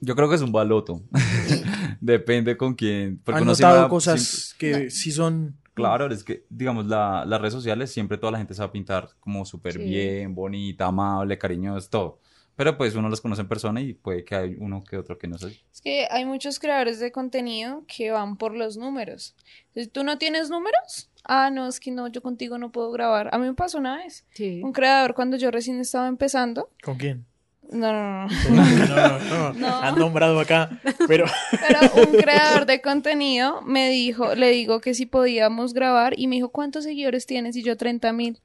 Yo 0.00 0.16
creo 0.16 0.28
que 0.28 0.34
es 0.34 0.42
un 0.42 0.52
baloto. 0.52 1.02
Depende 2.00 2.56
con 2.56 2.74
quién. 2.74 3.20
porque 3.24 3.40
¿Han 3.40 3.46
notado 3.46 3.82
va- 3.82 3.88
cosas 3.88 4.54
que 4.58 4.90
sí 4.90 5.12
son... 5.12 5.56
Claro, 5.74 6.12
es 6.12 6.22
que, 6.22 6.44
digamos, 6.50 6.86
la- 6.86 7.24
las 7.24 7.40
redes 7.40 7.54
sociales 7.54 7.90
siempre 7.90 8.18
toda 8.18 8.32
la 8.32 8.38
gente 8.38 8.52
se 8.54 8.60
va 8.60 8.66
a 8.66 8.72
pintar 8.72 9.08
como 9.20 9.44
súper 9.46 9.74
Sí. 9.74 9.78
bien, 9.78 10.34
bonita, 10.34 10.86
amable, 10.86 11.38
cariñosa, 11.38 11.88
todo. 11.88 12.18
Pero 12.56 12.76
pues 12.76 12.94
uno 12.94 13.08
los 13.08 13.22
conoce 13.22 13.40
en 13.40 13.48
persona 13.48 13.80
y 13.80 13.94
puede 13.94 14.24
que 14.24 14.34
hay 14.34 14.56
uno 14.58 14.84
que 14.84 14.98
otro 14.98 15.16
que 15.16 15.26
no 15.26 15.38
sé. 15.38 15.58
Es 15.72 15.80
que 15.80 16.06
hay 16.10 16.26
muchos 16.26 16.58
creadores 16.58 17.00
de 17.00 17.10
contenido 17.10 17.84
que 17.88 18.10
van 18.10 18.36
por 18.36 18.54
los 18.54 18.76
números. 18.76 19.34
Entonces, 19.68 19.90
¿tú 19.90 20.04
no 20.04 20.18
tienes 20.18 20.50
números? 20.50 21.08
Ah, 21.24 21.50
no, 21.50 21.66
es 21.68 21.78
que 21.80 21.90
no, 21.90 22.08
yo 22.08 22.20
contigo 22.22 22.58
no 22.58 22.72
puedo 22.72 22.90
grabar. 22.90 23.28
A 23.32 23.38
mí 23.38 23.46
me 23.46 23.54
pasó 23.54 23.78
una 23.78 23.96
vez. 23.98 24.24
Sí. 24.34 24.60
Un 24.64 24.72
creador 24.72 25.14
cuando 25.14 25.36
yo 25.36 25.50
recién 25.50 25.80
estaba 25.80 26.08
empezando, 26.08 26.70
¿Con 26.82 26.96
quién? 26.98 27.24
No, 27.70 27.90
no, 27.92 28.26
no. 28.26 28.28
No, 28.50 28.86
no, 28.86 29.18
no, 29.20 29.52
No. 29.54 29.76
Han 29.82 29.98
nombrado 29.98 30.38
acá, 30.40 30.68
pero 31.08 31.24
Pero 31.66 31.80
un 32.06 32.16
creador 32.20 32.66
de 32.66 32.82
contenido 32.82 33.62
me 33.62 33.88
dijo, 33.88 34.34
le 34.34 34.50
digo 34.50 34.80
que 34.80 34.92
si 34.94 35.06
podíamos 35.06 35.72
grabar 35.72 36.12
y 36.18 36.26
me 36.26 36.36
dijo, 36.36 36.50
¿cuántos 36.50 36.84
seguidores 36.84 37.24
tienes? 37.24 37.56
Y 37.56 37.62
yo, 37.62 37.76
30 37.76 38.12
mil. 38.12 38.40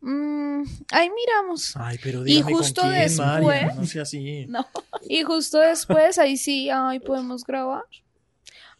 Mm, 0.00 0.62
ahí 0.92 1.10
miramos. 1.10 1.74
Ay, 1.76 1.98
pero 2.02 2.26
Y 2.26 2.40
justo 2.40 2.80
con 2.80 2.90
quién, 2.90 3.02
después- 3.02 3.18
María, 3.42 3.74
no 3.74 3.84
sea 3.84 4.02
así. 4.02 4.46
No. 4.48 4.66
Y 5.06 5.22
justo 5.24 5.58
después, 5.58 6.18
ahí 6.18 6.36
sí, 6.38 6.70
ay, 6.70 7.00
podemos 7.00 7.44
grabar. 7.44 7.84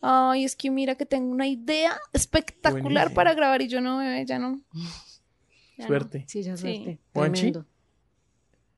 Ay, 0.02 0.44
es 0.44 0.56
que 0.56 0.70
mira 0.70 0.94
que 0.94 1.04
tengo 1.06 1.30
una 1.30 1.46
idea 1.46 1.98
espectacular 2.12 2.82
Buenísimo. 2.82 3.14
para 3.14 3.34
grabar 3.34 3.60
y 3.62 3.68
yo 3.68 3.80
no, 3.80 3.98
bebé, 3.98 4.24
ya 4.26 4.38
no. 4.38 4.60
Ya 4.72 4.80
no. 5.84 5.86
Suerte. 5.86 6.24
Sí, 6.28 6.42
ya 6.42 6.56
Sí. 6.56 6.62
suerte. 6.62 7.00
¿Juanchi? 7.12 7.40
Tremendo. 7.52 7.66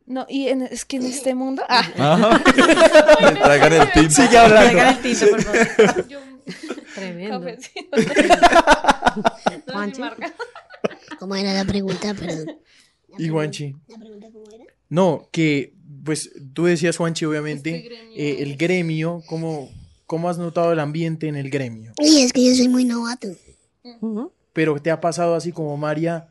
No, 0.04 0.26
y 0.28 0.48
en- 0.48 0.62
es 0.62 0.84
que 0.84 0.96
en 0.96 1.06
este 1.06 1.34
mundo. 1.34 1.62
Ah, 1.68 1.88
Ajá. 1.96 2.42
Me 3.22 3.32
traigan 3.40 3.72
el 3.72 3.92
tip. 3.92 4.10
Sigue 4.10 4.28
Traigan 4.28 4.52
hablando. 4.52 4.90
el 4.90 4.98
tinto, 5.02 5.26
por 5.30 5.42
favor. 5.42 6.08
yo. 6.08 6.20
Tremendo. 6.94 7.40
Cafecito. 7.40 7.96
No, 9.66 9.98
marca. 9.98 10.32
¿Cómo 11.18 11.36
era 11.36 11.52
la 11.54 11.64
pregunta? 11.64 12.14
Perdón. 12.14 12.58
Y 13.18 13.28
Juanchi. 13.28 13.74
¿La 13.88 13.98
pregunta 13.98 14.26
cómo 14.32 14.44
era? 14.52 14.64
No, 14.88 15.28
que 15.30 15.74
pues 16.04 16.30
tú 16.52 16.64
decías, 16.64 16.96
Juanchi, 16.96 17.24
obviamente, 17.24 17.76
Este 17.76 17.88
gremio 17.88 18.16
eh, 18.16 18.42
el 18.42 18.56
gremio, 18.56 19.22
¿cómo, 19.26 19.70
¿cómo 20.12 20.28
has 20.28 20.36
notado 20.36 20.74
el 20.74 20.78
ambiente 20.78 21.26
en 21.26 21.36
el 21.36 21.48
gremio? 21.48 21.94
Y 21.98 22.20
es 22.20 22.34
que 22.34 22.44
yo 22.44 22.54
soy 22.54 22.68
muy 22.68 22.84
novato. 22.84 23.28
Pero 24.52 24.78
te 24.82 24.90
ha 24.90 25.00
pasado 25.00 25.34
así 25.34 25.52
como 25.52 25.74
María, 25.78 26.28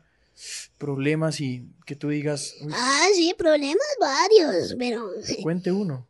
problemas 0.78 1.40
y 1.40 1.66
que 1.84 1.96
tú 1.96 2.08
digas, 2.10 2.54
"Uy, 2.60 2.72
Ah, 2.72 3.06
sí, 3.12 3.34
problemas 3.36 3.84
varios, 4.00 4.76
pero... 4.78 5.10
cuente 5.42 5.72
uno. 5.72 6.06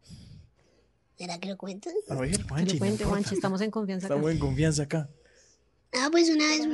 ¿Será 1.16 1.38
que 1.40 1.48
lo 1.48 1.56
cuento? 1.56 1.88
A 2.10 2.14
ver, 2.16 2.42
Juanchi. 2.46 2.78
cuente. 2.78 3.04
Juanchi, 3.06 3.36
estamos 3.36 3.62
en 3.62 3.70
confianza 3.70 4.06
acá. 4.06 4.16
Estamos 4.16 4.32
en 4.32 4.38
confianza 4.38 4.82
acá. 4.82 5.08
Ah, 5.94 6.08
pues 6.12 6.28
una 6.28 6.46
vez 6.48 6.66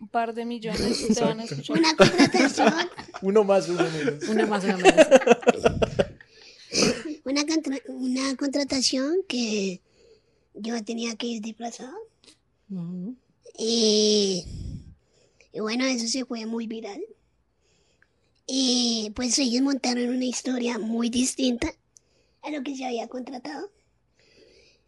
Un 0.00 0.08
par 0.08 0.32
de 0.32 0.46
millones 0.46 1.06
te 1.14 1.20
van 1.22 1.40
a 1.40 1.44
escuchar. 1.44 1.76
una 1.78 1.94
contratación, 1.96 2.72
Uno 3.22 3.44
más, 3.44 3.68
uno 3.68 3.84
menos. 3.90 4.26
Una 4.26 4.46
más, 4.46 4.64
una 4.64 4.76
menos. 4.78 4.94
una, 7.24 7.46
contra- 7.46 7.80
una 7.88 8.36
contratación 8.36 9.16
que 9.28 9.80
yo 10.54 10.82
tenía 10.84 11.16
que 11.16 11.26
ir 11.26 11.42
disfrazado. 11.42 11.96
Y, 13.58 14.44
y 15.52 15.60
bueno, 15.60 15.84
eso 15.84 16.06
se 16.06 16.24
fue 16.24 16.46
muy 16.46 16.66
viral. 16.66 17.00
Y 18.46 19.12
pues 19.14 19.38
ellos 19.38 19.62
montaron 19.62 20.08
una 20.08 20.24
historia 20.24 20.78
muy 20.78 21.08
distinta 21.08 21.72
a 22.42 22.50
lo 22.50 22.62
que 22.62 22.76
se 22.76 22.84
había 22.84 23.08
contratado. 23.08 23.70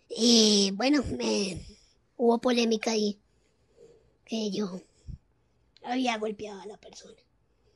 Y 0.08 0.72
bueno, 0.74 1.02
me, 1.16 1.64
hubo 2.16 2.38
polémica 2.38 2.90
ahí. 2.92 3.18
Que 4.24 4.50
yo 4.50 4.80
había 5.84 6.16
golpeado 6.18 6.60
a 6.60 6.66
la 6.66 6.76
persona. 6.76 7.16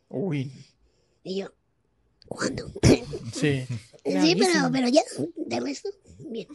Uy, 0.08 0.50
Y 1.24 1.36
yo, 1.36 1.52
¿cuándo? 2.28 2.70
sí, 3.32 3.66
sí, 4.04 4.36
pero, 4.38 4.70
pero 4.72 4.88
ya, 4.88 5.02
de 5.36 5.60
resto, 5.60 5.90
bien. 6.18 6.46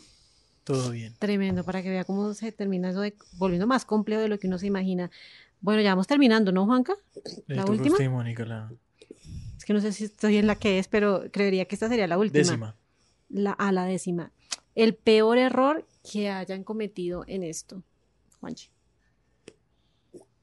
Todo 0.71 0.91
bien. 0.91 1.15
Tremendo, 1.19 1.63
para 1.63 1.81
que 1.83 1.89
vea 1.89 2.03
cómo 2.03 2.33
se 2.33 2.51
termina 2.51 2.89
eso 2.89 3.01
de 3.01 3.15
volviendo 3.33 3.67
más 3.67 3.85
complejo 3.85 4.21
de 4.21 4.27
lo 4.27 4.39
que 4.39 4.47
uno 4.47 4.57
se 4.57 4.67
imagina. 4.67 5.11
Bueno, 5.59 5.81
ya 5.81 5.89
vamos 5.89 6.07
terminando, 6.07 6.51
¿no, 6.51 6.65
Juanca? 6.65 6.95
¿La 7.47 7.65
última? 7.65 7.91
usted, 7.91 8.09
Mónica, 8.09 8.45
la 8.45 8.71
Es 9.57 9.65
que 9.65 9.73
no 9.73 9.81
sé 9.81 9.93
si 9.93 10.05
estoy 10.05 10.37
en 10.37 10.47
la 10.47 10.55
que 10.55 10.79
es, 10.79 10.87
pero 10.87 11.25
creería 11.31 11.65
que 11.65 11.75
esta 11.75 11.87
sería 11.87 12.07
la 12.07 12.17
última. 12.17 12.43
décima. 12.43 12.75
La, 13.29 13.51
a 13.51 13.71
la 13.71 13.85
décima. 13.85 14.31
El 14.75 14.95
peor 14.95 15.37
error 15.37 15.87
que 16.09 16.29
hayan 16.29 16.63
cometido 16.63 17.23
en 17.27 17.43
esto, 17.43 17.83
Juanchi. 18.39 18.69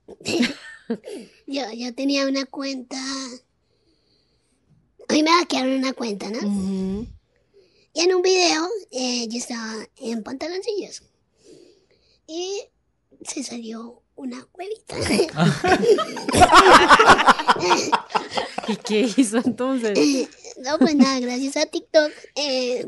Yo, 1.47 1.63
yo 1.75 1.95
tenía 1.95 2.27
una 2.27 2.47
cuenta. 2.47 2.97
Hoy 5.11 5.23
me 5.23 5.31
hackearon 5.31 5.73
una 5.73 5.93
cuenta, 5.93 6.31
¿no? 6.31 6.39
Ujú. 6.39 7.07
Y 7.99 8.03
en 8.03 8.15
un 8.15 8.23
video 8.23 8.69
eh, 8.93 9.27
yo 9.27 9.39
estaba 9.39 9.75
en 9.97 10.23
pantaloncillos. 10.23 11.03
Y 12.29 12.63
se 13.25 13.43
salió 13.43 14.05
una 14.15 14.47
huevita. 14.55 14.97
¿Y 18.69 18.77
qué 18.77 19.11
hizo 19.17 19.39
entonces? 19.39 19.99
no, 20.65 20.79
pues 20.79 20.95
nada, 20.95 21.19
gracias 21.19 21.57
a 21.57 21.67
TikTok 21.67 22.13
eh, 22.37 22.87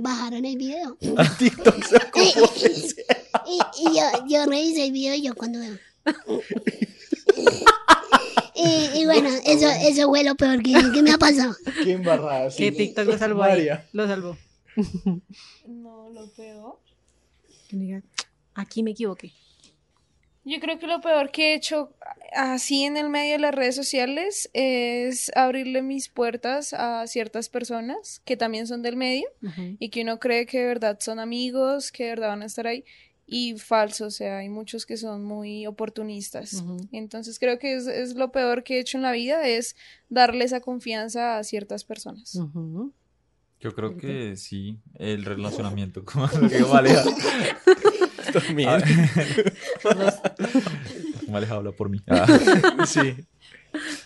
bajaron 0.00 0.46
el 0.46 0.56
video. 0.56 0.96
A 1.18 1.36
TikTok 1.36 1.84
se 1.84 1.98
y 3.46 3.58
y 3.80 3.84
yo, 3.94 4.02
yo 4.30 4.46
revisé 4.46 4.86
el 4.86 4.92
video 4.92 5.14
y 5.14 5.24
yo 5.24 5.34
cuando 5.34 5.58
veo. 5.58 5.78
Y, 8.64 9.00
y 9.00 9.04
bueno, 9.06 9.28
eso, 9.46 9.68
eso 9.68 10.08
fue 10.08 10.24
lo 10.24 10.34
peor 10.34 10.62
que, 10.62 10.72
que 10.92 11.02
me 11.02 11.10
ha 11.12 11.18
pasado. 11.18 11.54
Qué 11.84 11.92
embarrada. 11.92 12.50
sí. 12.50 12.64
Que 12.64 12.72
TikTok 12.72 13.06
lo 13.06 13.18
salvó 13.18 13.42
ahí. 13.42 13.68
Lo 13.92 14.06
salvó. 14.06 14.36
No, 15.66 16.08
lo 16.10 16.30
peor. 16.32 16.78
Aquí 18.54 18.82
me 18.82 18.90
equivoqué. 18.92 19.32
Yo 20.44 20.58
creo 20.58 20.78
que 20.78 20.88
lo 20.88 21.00
peor 21.00 21.30
que 21.30 21.52
he 21.52 21.54
hecho 21.54 21.94
así 22.34 22.82
en 22.82 22.96
el 22.96 23.08
medio 23.08 23.32
de 23.32 23.38
las 23.38 23.54
redes 23.54 23.76
sociales 23.76 24.50
es 24.54 25.30
abrirle 25.36 25.82
mis 25.82 26.08
puertas 26.08 26.72
a 26.72 27.06
ciertas 27.06 27.48
personas 27.48 28.20
que 28.24 28.36
también 28.36 28.66
son 28.66 28.82
del 28.82 28.96
medio 28.96 29.28
y 29.78 29.90
que 29.90 30.02
uno 30.02 30.18
cree 30.18 30.46
que 30.46 30.58
de 30.58 30.66
verdad 30.66 30.98
son 31.00 31.20
amigos, 31.20 31.92
que 31.92 32.04
de 32.04 32.10
verdad 32.10 32.28
van 32.28 32.42
a 32.42 32.46
estar 32.46 32.66
ahí 32.66 32.84
y 33.32 33.58
falso, 33.58 34.06
o 34.06 34.10
sea, 34.10 34.38
hay 34.38 34.48
muchos 34.50 34.84
que 34.84 34.98
son 34.98 35.24
muy 35.24 35.66
oportunistas. 35.66 36.62
Entonces 36.92 37.38
creo 37.38 37.58
que 37.58 37.76
es, 37.76 37.86
es 37.86 38.14
lo 38.14 38.30
peor 38.30 38.62
que 38.62 38.76
he 38.76 38.80
hecho 38.80 38.98
en 38.98 39.02
la 39.02 39.12
vida, 39.12 39.48
es 39.48 39.74
darle 40.10 40.44
esa 40.44 40.60
confianza 40.60 41.38
a 41.38 41.44
ciertas 41.44 41.84
personas. 41.84 42.38
Yo 43.58 43.74
creo 43.74 43.96
que 43.96 44.36
sí, 44.36 44.78
el 44.94 45.24
relacionamiento, 45.24 46.04
como 46.12 46.26
lo 46.26 46.48
que 46.48 46.58
habla 51.50 51.72
por 51.72 51.88
mí. 51.88 52.02
Ah. 52.08 52.26
Sí. 52.86 53.16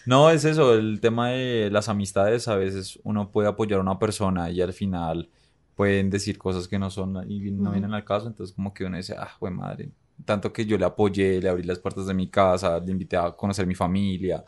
No, 0.05 0.31
es 0.31 0.45
eso, 0.45 0.75
el 0.75 1.01
tema 1.01 1.31
de 1.31 1.71
las 1.73 1.89
amistades, 1.89 2.47
a 2.47 2.55
veces 2.55 3.01
uno 3.03 3.33
puede 3.33 3.49
apoyar 3.49 3.81
a 3.81 3.83
una 3.83 3.99
persona 3.99 4.49
y 4.51 4.61
al 4.61 4.73
final 4.73 5.29
pueden 5.77 6.11
decir 6.11 6.39
cosas 6.39 6.67
que 6.67 6.79
no 6.79 6.91
son 6.91 7.31
y 7.31 7.53
no 7.53 7.71
vienen 7.71 7.95
al 7.95 8.05
caso, 8.05 8.27
entonces 8.27 8.57
como 8.57 8.75
que 8.75 8.85
uno 8.85 8.97
dice, 8.97 9.15
ah, 9.17 9.31
güey 9.39 9.53
madre, 9.53 9.91
tanto 10.25 10.53
que 10.53 10.65
yo 10.65 10.79
le 10.79 10.87
apoyé, 10.87 11.41
le 11.41 11.49
abrí 11.49 11.63
las 11.63 11.79
puertas 11.79 12.07
de 12.07 12.15
mi 12.15 12.29
casa, 12.29 12.81
le 12.81 12.91
invité 12.91 13.17
a 13.17 13.31
conocer 13.31 13.67
mi 13.67 13.75
familia, 13.75 14.43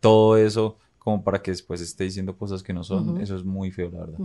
todo 0.00 0.36
eso 0.36 0.76
como 0.98 1.22
para 1.22 1.40
que 1.40 1.52
después 1.52 1.80
esté 1.80 2.04
diciendo 2.04 2.36
cosas 2.36 2.62
que 2.62 2.72
no 2.72 2.84
son, 2.84 3.20
eso 3.20 3.36
es 3.36 3.44
muy 3.44 3.70
feo, 3.70 3.90
la 3.90 4.00
verdad. 4.00 4.18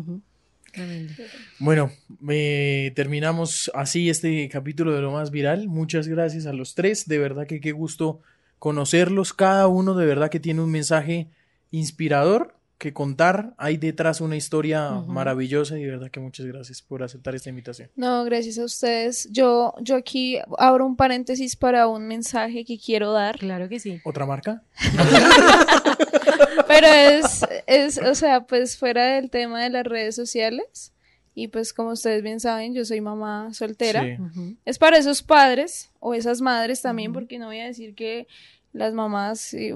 Bueno, 1.60 1.92
eh, 2.30 2.92
terminamos 2.96 3.72
así 3.74 4.10
este 4.10 4.48
capítulo 4.50 4.94
de 4.94 5.02
lo 5.02 5.12
más 5.12 5.32
viral. 5.32 5.68
Muchas 5.68 6.08
gracias 6.08 6.46
a 6.46 6.54
los 6.54 6.76
tres. 6.76 7.08
De 7.08 7.18
verdad 7.18 7.48
que 7.48 7.60
qué 7.60 7.72
gusto 7.72 8.20
conocerlos. 8.60 9.34
Cada 9.34 9.68
uno 9.68 9.96
de 9.96 10.06
verdad 10.06 10.30
que 10.30 10.40
tiene 10.40 10.62
un 10.62 10.70
mensaje 10.70 11.30
inspirador 11.72 12.57
que 12.78 12.94
contar. 12.94 13.54
Hay 13.58 13.78
detrás 13.78 14.22
una 14.22 14.36
historia 14.36 14.92
Ujú. 14.92 15.12
maravillosa 15.12 15.78
y 15.80 15.84
de 15.84 15.90
verdad 15.92 16.12
que 16.12 16.20
muchas 16.20 16.46
gracias 16.46 16.82
por 16.82 17.02
aceptar 17.04 17.34
esta 17.36 17.50
invitación. 17.50 17.90
No, 17.96 18.24
gracias 18.24 18.58
a 18.60 18.66
ustedes. 18.66 19.28
Yo, 19.32 19.74
yo 19.82 19.96
aquí 19.96 20.38
abro 20.58 20.86
un 20.86 20.96
paréntesis 20.96 21.56
para 21.56 21.88
un 21.88 22.08
mensaje 22.08 22.64
que 22.66 22.78
quiero 22.78 23.12
dar. 23.14 23.40
Claro 23.40 23.68
que 23.68 23.80
sí. 23.80 24.00
¿Otra 24.06 24.26
marca? 24.26 24.62
Pero 26.68 26.88
es, 26.88 27.46
es, 27.66 27.98
o 27.98 28.14
sea, 28.16 28.42
pues 28.42 28.78
fuera 28.78 29.16
del 29.16 29.30
tema 29.30 29.64
de 29.64 29.70
las 29.70 29.86
redes 29.86 30.16
sociales. 30.16 30.94
Y 31.34 31.50
pues 31.50 31.72
como 31.72 31.92
ustedes 31.92 32.24
bien 32.24 32.40
saben, 32.40 32.74
yo 32.74 32.84
soy 32.84 33.00
mamá 33.00 33.54
soltera. 33.54 34.02
Sí. 34.04 34.22
Ujú. 34.22 34.56
Es 34.66 34.80
para 34.80 34.98
esos 34.98 35.22
padres 35.22 35.92
o 36.00 36.14
esas 36.16 36.42
madres 36.42 36.82
también, 36.82 37.14
porque 37.14 37.38
no 37.38 37.46
voy 37.48 37.60
a 37.60 37.66
decir 37.66 37.94
que 37.94 38.28
las 38.74 38.94
mamás 38.94 39.54
eh, 39.54 39.76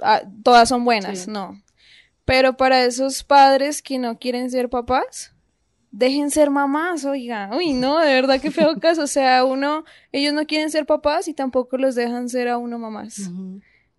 ah, 0.00 0.22
todas 0.42 0.68
son 0.70 0.84
buenas, 0.84 1.20
Sí. 1.20 1.30
no. 1.30 1.60
Pero 2.32 2.56
para 2.56 2.82
esos 2.86 3.22
padres 3.22 3.82
que 3.82 3.98
no 3.98 4.18
quieren 4.18 4.50
ser 4.50 4.70
papás, 4.70 5.34
dejen 5.90 6.30
ser 6.30 6.48
mamás, 6.48 7.04
oiga. 7.04 7.50
Uy, 7.54 7.74
no, 7.74 7.98
de 7.98 8.10
verdad 8.14 8.40
que 8.40 8.50
feo 8.50 8.80
caso. 8.80 9.02
O 9.02 9.06
sea, 9.06 9.44
uno, 9.44 9.84
ellos 10.12 10.32
no 10.32 10.46
quieren 10.46 10.70
ser 10.70 10.86
papás 10.86 11.28
y 11.28 11.34
tampoco 11.34 11.76
los 11.76 11.94
dejan 11.94 12.30
ser 12.30 12.48
a 12.48 12.56
uno 12.56 12.78
mamás. 12.78 13.30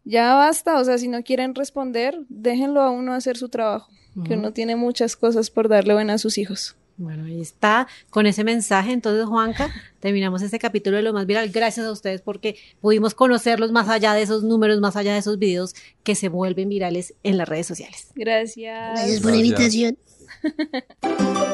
Ya 0.03 0.33
basta, 0.33 0.79
o 0.79 0.83
sea, 0.83 0.97
si 0.97 1.09
no 1.09 1.21
quieren 1.21 1.53
responder, 1.53 2.21
déjenlo 2.27 2.81
a 2.81 2.89
uno 2.89 3.13
hacer 3.13 3.37
su 3.37 3.49
trabajo, 3.49 3.91
que 4.25 4.33
uno 4.33 4.51
tiene 4.51 4.75
muchas 4.75 5.15
cosas 5.15 5.51
por 5.51 5.69
darle 5.69 5.93
buenas 5.93 6.15
a 6.15 6.17
sus 6.17 6.39
hijos. 6.39 6.75
Bueno, 6.97 7.25
ahí 7.25 7.41
está, 7.41 7.87
con 8.09 8.25
ese 8.27 8.43
mensaje. 8.43 8.91
Entonces, 8.91 9.25
Juanca, 9.25 9.73
terminamos 9.99 10.41
este 10.41 10.59
capítulo 10.59 10.97
de 10.97 11.03
lo 11.03 11.13
más 11.13 11.25
viral. 11.25 11.49
Gracias 11.49 11.85
a 11.85 11.91
ustedes 11.91 12.21
porque 12.21 12.55
pudimos 12.81 13.15
conocerlos 13.15 13.71
más 13.71 13.89
allá 13.89 14.13
de 14.13 14.21
esos 14.21 14.43
números, 14.43 14.79
más 14.79 14.95
allá 14.95 15.13
de 15.13 15.19
esos 15.19 15.39
videos 15.39 15.75
que 16.03 16.15
se 16.15 16.29
vuelven 16.29 16.69
virales 16.69 17.15
en 17.23 17.37
las 17.37 17.49
redes 17.49 17.67
sociales. 17.67 18.09
Gracias. 18.15 18.99
Gracias 18.99 19.21
por 19.21 19.31
la 19.31 19.37
invitación. 19.37 19.97